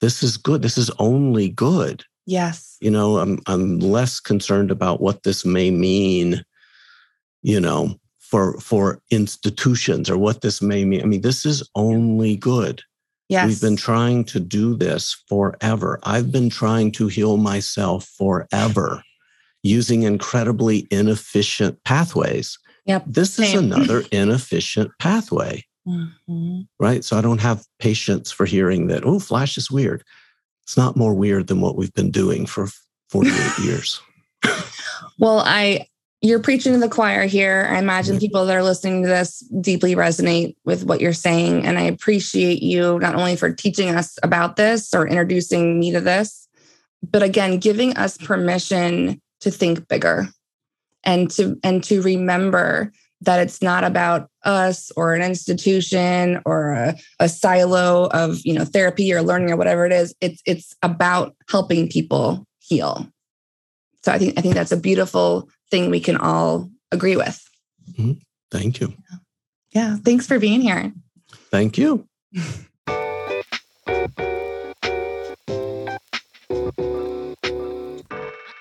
This 0.00 0.22
is 0.22 0.36
good. 0.36 0.62
This 0.62 0.78
is 0.78 0.90
only 0.98 1.48
good. 1.48 2.04
Yes. 2.24 2.76
You 2.80 2.90
know, 2.90 3.18
I'm 3.18 3.40
I'm 3.46 3.78
less 3.80 4.20
concerned 4.20 4.70
about 4.70 5.00
what 5.00 5.22
this 5.22 5.44
may 5.44 5.70
mean 5.70 6.44
you 7.42 7.60
know, 7.60 7.94
for 8.18 8.58
for 8.60 9.00
institutions 9.10 10.10
or 10.10 10.18
what 10.18 10.42
this 10.42 10.60
may 10.60 10.84
mean. 10.84 11.02
I 11.02 11.04
mean, 11.06 11.22
this 11.22 11.46
is 11.46 11.68
only 11.74 12.36
good. 12.36 12.82
Yes. 13.28 13.46
We've 13.46 13.60
been 13.60 13.76
trying 13.76 14.24
to 14.24 14.40
do 14.40 14.74
this 14.74 15.22
forever. 15.28 15.98
I've 16.02 16.32
been 16.32 16.48
trying 16.48 16.92
to 16.92 17.08
heal 17.08 17.36
myself 17.36 18.06
forever 18.16 19.02
using 19.62 20.02
incredibly 20.02 20.86
inefficient 20.90 21.82
pathways. 21.84 22.58
Yep. 22.86 23.04
This 23.06 23.34
Same. 23.34 23.44
is 23.44 23.54
another 23.54 24.04
inefficient 24.12 24.90
pathway. 24.98 25.62
Mm-hmm. 25.86 26.60
Right. 26.80 27.04
So 27.04 27.18
I 27.18 27.20
don't 27.20 27.40
have 27.40 27.64
patience 27.78 28.30
for 28.30 28.46
hearing 28.46 28.86
that, 28.88 29.04
oh, 29.04 29.18
Flash 29.18 29.58
is 29.58 29.70
weird. 29.70 30.04
It's 30.64 30.76
not 30.76 30.96
more 30.96 31.14
weird 31.14 31.46
than 31.48 31.60
what 31.60 31.76
we've 31.76 31.92
been 31.94 32.10
doing 32.10 32.46
for 32.46 32.68
48 33.10 33.58
years. 33.64 34.00
Well, 35.18 35.40
I 35.40 35.86
you're 36.20 36.40
preaching 36.40 36.72
to 36.72 36.78
the 36.78 36.88
choir 36.88 37.26
here. 37.26 37.68
I 37.70 37.78
imagine 37.78 38.14
mm-hmm. 38.14 38.20
people 38.20 38.46
that 38.46 38.56
are 38.56 38.62
listening 38.62 39.02
to 39.02 39.08
this 39.08 39.38
deeply 39.60 39.94
resonate 39.94 40.56
with 40.64 40.84
what 40.84 41.00
you're 41.00 41.12
saying. 41.12 41.64
And 41.64 41.78
I 41.78 41.82
appreciate 41.82 42.62
you 42.62 42.98
not 42.98 43.14
only 43.14 43.36
for 43.36 43.52
teaching 43.52 43.90
us 43.90 44.18
about 44.22 44.56
this 44.56 44.92
or 44.92 45.06
introducing 45.06 45.78
me 45.78 45.92
to 45.92 46.00
this, 46.00 46.48
but 47.02 47.22
again, 47.22 47.58
giving 47.58 47.96
us 47.96 48.18
permission 48.18 49.20
to 49.40 49.50
think 49.50 49.86
bigger 49.86 50.28
and 51.04 51.30
to 51.30 51.56
and 51.62 51.84
to 51.84 52.02
remember 52.02 52.92
that 53.20 53.40
it's 53.40 53.62
not 53.62 53.84
about 53.84 54.28
us 54.44 54.90
or 54.96 55.14
an 55.14 55.22
institution 55.22 56.40
or 56.44 56.72
a, 56.72 56.96
a 57.20 57.28
silo 57.28 58.06
of 58.08 58.40
you 58.44 58.52
know 58.52 58.64
therapy 58.64 59.12
or 59.12 59.22
learning 59.22 59.50
or 59.50 59.56
whatever 59.56 59.86
it 59.86 59.92
is. 59.92 60.12
It's 60.20 60.42
it's 60.44 60.74
about 60.82 61.36
helping 61.48 61.88
people 61.88 62.44
heal. 62.58 63.08
So 64.02 64.12
I 64.12 64.18
think 64.18 64.36
I 64.36 64.40
think 64.40 64.54
that's 64.54 64.72
a 64.72 64.76
beautiful 64.76 65.48
thing 65.70 65.90
we 65.90 66.00
can 66.00 66.16
all 66.16 66.70
agree 66.92 67.16
with. 67.16 67.42
Mm-hmm. 67.90 68.12
Thank 68.50 68.80
you. 68.80 68.94
Yeah. 69.10 69.18
yeah. 69.72 69.96
Thanks 69.96 70.26
for 70.26 70.38
being 70.38 70.60
here. 70.60 70.92
Thank 71.50 71.78
you. 71.78 72.06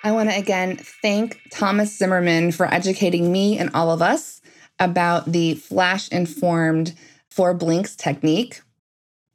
I 0.03 0.11
want 0.11 0.29
to 0.29 0.37
again 0.37 0.77
thank 1.01 1.41
Thomas 1.51 1.97
Zimmerman 1.97 2.53
for 2.53 2.73
educating 2.73 3.29
me 3.31 3.57
and 3.57 3.69
all 3.73 3.91
of 3.91 4.01
us 4.01 4.41
about 4.79 5.31
the 5.31 5.55
flash 5.55 6.07
informed 6.09 6.95
four 7.29 7.53
blinks 7.53 7.95
technique. 7.95 8.61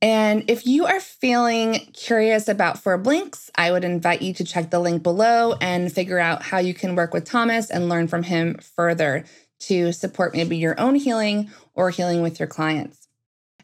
And 0.02 0.50
if 0.50 0.66
you 0.66 0.84
are 0.86 0.98
feeling 0.98 1.74
curious 1.92 2.48
about 2.48 2.82
Four 2.82 2.98
Blinks, 2.98 3.52
I 3.54 3.70
would 3.70 3.84
invite 3.84 4.20
you 4.20 4.34
to 4.34 4.44
check 4.44 4.70
the 4.70 4.80
link 4.80 5.04
below 5.04 5.54
and 5.60 5.92
figure 5.92 6.18
out 6.18 6.42
how 6.42 6.58
you 6.58 6.74
can 6.74 6.96
work 6.96 7.14
with 7.14 7.24
Thomas 7.24 7.70
and 7.70 7.88
learn 7.88 8.08
from 8.08 8.24
him 8.24 8.58
further 8.58 9.24
to 9.60 9.92
support 9.92 10.34
maybe 10.34 10.56
your 10.56 10.78
own 10.80 10.96
healing 10.96 11.50
or 11.74 11.90
healing 11.90 12.20
with 12.20 12.40
your 12.40 12.48
clients. 12.48 13.06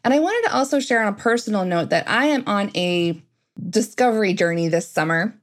And 0.05 0.13
I 0.13 0.19
wanted 0.19 0.47
to 0.47 0.55
also 0.55 0.79
share 0.79 1.03
on 1.03 1.13
a 1.13 1.17
personal 1.17 1.65
note 1.65 1.89
that 1.89 2.09
I 2.09 2.27
am 2.27 2.43
on 2.47 2.71
a 2.73 3.21
discovery 3.69 4.33
journey 4.33 4.69
this 4.69 4.87
summer 4.87 5.33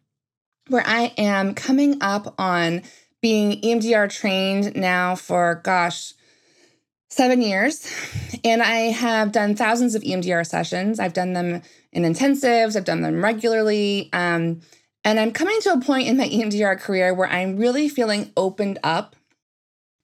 where 0.68 0.84
I 0.86 1.12
am 1.18 1.52
coming 1.52 1.98
up 2.00 2.34
on 2.38 2.82
being 3.20 3.60
EMDR 3.60 4.10
trained 4.10 4.74
now 4.74 5.14
for, 5.14 5.60
gosh, 5.62 6.14
seven 7.08 7.40
years. 7.40 7.90
And 8.44 8.62
I 8.62 8.90
have 8.90 9.32
done 9.32 9.56
thousands 9.56 9.94
of 9.94 10.02
EMDR 10.02 10.46
sessions. 10.46 11.00
I've 11.00 11.12
done 11.12 11.32
them 11.32 11.62
in 11.92 12.02
intensives, 12.02 12.76
I've 12.76 12.84
done 12.84 13.02
them 13.02 13.22
regularly. 13.22 14.10
Um, 14.12 14.60
and 15.04 15.20
I'm 15.20 15.32
coming 15.32 15.60
to 15.62 15.72
a 15.72 15.80
point 15.80 16.08
in 16.08 16.16
my 16.16 16.28
EMDR 16.28 16.80
career 16.80 17.14
where 17.14 17.28
I'm 17.28 17.56
really 17.56 17.88
feeling 17.88 18.32
opened 18.36 18.78
up 18.82 19.14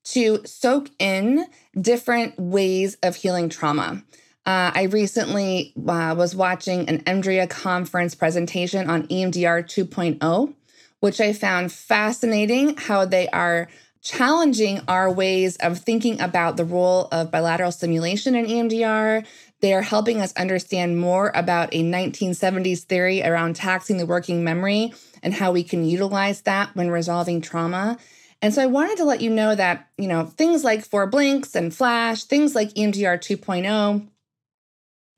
to 0.05 0.40
soak 0.44 0.90
in 0.98 1.46
different 1.80 2.38
ways 2.38 2.96
of 3.03 3.16
healing 3.16 3.48
trauma. 3.48 4.03
Uh, 4.44 4.72
I 4.74 4.84
recently 4.90 5.72
uh, 5.76 6.14
was 6.16 6.34
watching 6.34 6.88
an 6.88 7.00
EMDRIA 7.05 7.48
conference 7.48 8.14
presentation 8.14 8.90
on 8.90 9.07
EMDR 9.07 9.64
2.0, 9.64 10.55
which 11.00 11.20
I 11.20 11.32
found 11.32 11.70
fascinating 11.70 12.76
how 12.76 13.05
they 13.05 13.28
are 13.28 13.68
challenging 14.03 14.80
our 14.88 15.11
ways 15.11 15.57
of 15.57 15.78
thinking 15.78 16.20
about 16.20 16.57
the 16.57 16.64
role 16.64 17.09
of 17.12 17.30
bilateral 17.30 17.72
stimulation 17.72 18.34
in 18.34 18.46
EMDR. 18.46 19.24
They 19.61 19.72
are 19.72 19.82
helping 19.82 20.20
us 20.20 20.32
understand 20.34 20.98
more 20.98 21.30
about 21.34 21.68
a 21.72 21.84
1970s 21.84 22.80
theory 22.80 23.22
around 23.22 23.55
taxing 23.55 23.96
the 23.96 24.07
working 24.07 24.42
memory 24.42 24.92
and 25.22 25.32
how 25.32 25.53
we 25.53 25.62
can 25.62 25.84
utilize 25.84 26.42
that 26.42 26.74
when 26.74 26.90
resolving 26.90 27.40
trauma. 27.40 27.96
And 28.42 28.53
so 28.53 28.61
I 28.61 28.66
wanted 28.66 28.96
to 28.96 29.05
let 29.05 29.20
you 29.20 29.30
know 29.30 29.55
that, 29.55 29.88
you 29.96 30.09
know, 30.09 30.24
things 30.24 30.64
like 30.64 30.84
four 30.84 31.07
blinks 31.07 31.55
and 31.55 31.72
flash, 31.72 32.24
things 32.24 32.57
like 32.57 32.70
EMDR 32.70 33.18
2.0, 33.18 34.09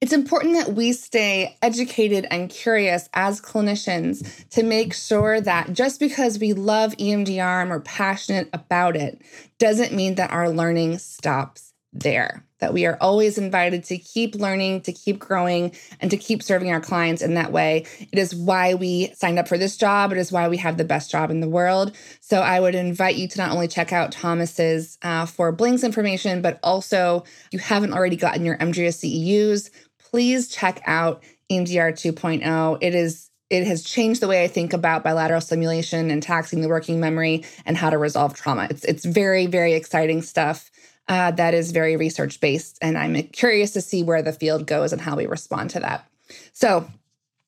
it's 0.05 0.13
important 0.13 0.53
that 0.53 0.75
we 0.75 0.93
stay 0.93 1.57
educated 1.63 2.27
and 2.31 2.51
curious 2.51 3.09
as 3.15 3.41
clinicians 3.41 4.47
to 4.51 4.63
make 4.63 4.93
sure 4.93 5.41
that 5.41 5.73
just 5.73 5.99
because 5.99 6.39
we 6.39 6.53
love 6.53 6.95
EMDR 6.99 7.63
and 7.63 7.71
we're 7.71 7.81
passionate 7.81 8.51
about 8.53 8.97
it 8.97 9.23
doesn't 9.59 9.95
mean 9.95 10.17
that 10.17 10.31
our 10.31 10.51
learning 10.51 10.99
stops 10.99 11.73
there. 11.95 12.45
That 12.59 12.75
we 12.75 12.87
are 12.87 12.99
always 13.01 13.39
invited 13.39 13.85
to 13.85 13.99
keep 13.99 14.35
learning, 14.35 14.83
to 14.83 14.93
keep 14.93 15.19
growing, 15.19 15.75
and 16.01 16.11
to 16.11 16.17
keep 16.17 16.43
serving 16.43 16.71
our 16.71 16.81
clients 16.81 17.23
in 17.23 17.35
that 17.35 17.53
way. 17.53 17.85
It 18.01 18.19
is 18.19 18.35
why 18.35 18.75
we 18.75 19.13
signed 19.15 19.39
up 19.39 19.49
for 19.49 19.59
this 19.59 19.77
job. 19.77 20.13
It 20.13 20.19
is 20.19 20.33
why 20.33 20.49
we 20.49 20.57
have 20.59 20.77
the 20.77 20.85
best 20.85 21.11
job 21.11 21.31
in 21.31 21.41
the 21.41 21.49
world. 21.49 21.95
So 22.21 22.41
I 22.41 22.61
would 22.61 22.75
invite 22.75 23.17
you 23.17 23.29
to 23.29 23.39
not 23.39 23.53
only 23.53 23.69
check 23.69 23.93
out 23.93 24.13
Thomas's 24.13 24.99
uh, 25.03 25.27
Four 25.27 25.53
Blinks 25.53 25.85
information, 25.85 26.43
but 26.43 26.59
also 26.63 27.25
if 27.47 27.53
you 27.53 27.59
haven't 27.59 27.93
already 27.93 28.17
gotten 28.17 28.45
your 28.45 28.57
EMDRIA 28.59 28.89
CEUs, 28.89 29.71
please 30.15 30.47
check 30.47 30.81
out 30.87 31.25
EMDR 31.51 31.91
2.0. 31.91 32.79
It 32.81 32.95
is 32.95 33.31
it 33.51 33.67
has 33.67 33.83
changed 33.83 34.23
the 34.23 34.29
way 34.29 34.45
I 34.45 34.47
think 34.47 34.73
about 34.73 35.03
bilateral 35.03 35.41
stimulation 35.41 36.09
and 36.09 36.23
taxing 36.23 36.61
the 36.61 36.69
working 36.69 37.01
memory 37.01 37.45
and 37.67 37.77
how 37.77 37.91
to 37.91 37.99
resolve 37.99 38.33
trauma. 38.33 38.69
It's 38.71 38.85
it's 38.85 39.05
very 39.05 39.47
very 39.47 39.73
exciting 39.73 40.23
stuff 40.23 40.71
uh, 41.09 41.33
that 41.33 41.53
is 41.53 41.73
very 41.73 41.97
research 41.97 42.39
based, 42.39 42.79
and 42.81 42.97
I'm 42.97 43.21
curious 43.25 43.73
to 43.73 43.81
see 43.81 44.05
where 44.05 44.23
the 44.23 44.33
field 44.33 44.69
goes 44.69 44.93
and 44.93 45.03
how 45.03 45.17
we 45.17 45.27
respond 45.27 45.71
to 45.71 45.81
that. 45.81 46.09
So, 46.53 46.89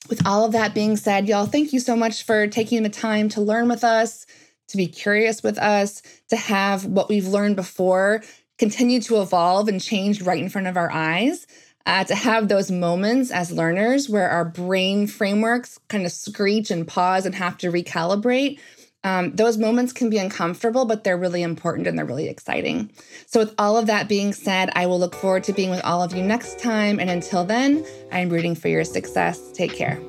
with 0.08 0.26
all 0.26 0.44
of 0.44 0.50
that 0.50 0.74
being 0.74 0.96
said, 0.96 1.28
y'all, 1.28 1.46
thank 1.46 1.72
you 1.72 1.78
so 1.78 1.94
much 1.94 2.24
for 2.24 2.48
taking 2.48 2.82
the 2.82 2.88
time 2.88 3.28
to 3.28 3.40
learn 3.40 3.68
with 3.68 3.84
us, 3.84 4.26
to 4.66 4.76
be 4.76 4.88
curious 4.88 5.40
with 5.40 5.56
us, 5.56 6.02
to 6.30 6.36
have 6.36 6.84
what 6.84 7.08
we've 7.08 7.28
learned 7.28 7.54
before 7.54 8.24
continue 8.58 9.00
to 9.02 9.20
evolve 9.20 9.68
and 9.68 9.82
change 9.82 10.22
right 10.22 10.42
in 10.42 10.48
front 10.48 10.66
of 10.66 10.76
our 10.76 10.90
eyes 10.90 11.46
uh, 11.86 12.04
to 12.04 12.14
have 12.14 12.48
those 12.48 12.70
moments 12.70 13.30
as 13.30 13.52
learners 13.52 14.08
where 14.08 14.28
our 14.28 14.44
brain 14.44 15.06
frameworks 15.06 15.78
kind 15.88 16.04
of 16.04 16.12
screech 16.12 16.70
and 16.70 16.86
pause 16.86 17.24
and 17.24 17.34
have 17.34 17.56
to 17.58 17.70
recalibrate. 17.70 18.58
Um, 19.04 19.30
those 19.36 19.56
moments 19.56 19.92
can 19.92 20.10
be 20.10 20.18
uncomfortable, 20.18 20.84
but 20.84 21.04
they're 21.04 21.16
really 21.16 21.42
important 21.42 21.86
and 21.86 21.96
they're 21.96 22.04
really 22.04 22.28
exciting. 22.28 22.90
So, 23.26 23.38
with 23.38 23.54
all 23.56 23.76
of 23.76 23.86
that 23.86 24.08
being 24.08 24.32
said, 24.32 24.70
I 24.74 24.86
will 24.86 24.98
look 24.98 25.14
forward 25.14 25.44
to 25.44 25.52
being 25.52 25.70
with 25.70 25.84
all 25.84 26.02
of 26.02 26.12
you 26.12 26.24
next 26.24 26.58
time. 26.58 26.98
And 26.98 27.08
until 27.08 27.44
then, 27.44 27.86
I'm 28.10 28.30
rooting 28.30 28.56
for 28.56 28.66
your 28.66 28.82
success. 28.82 29.52
Take 29.52 29.76
care. 29.76 30.00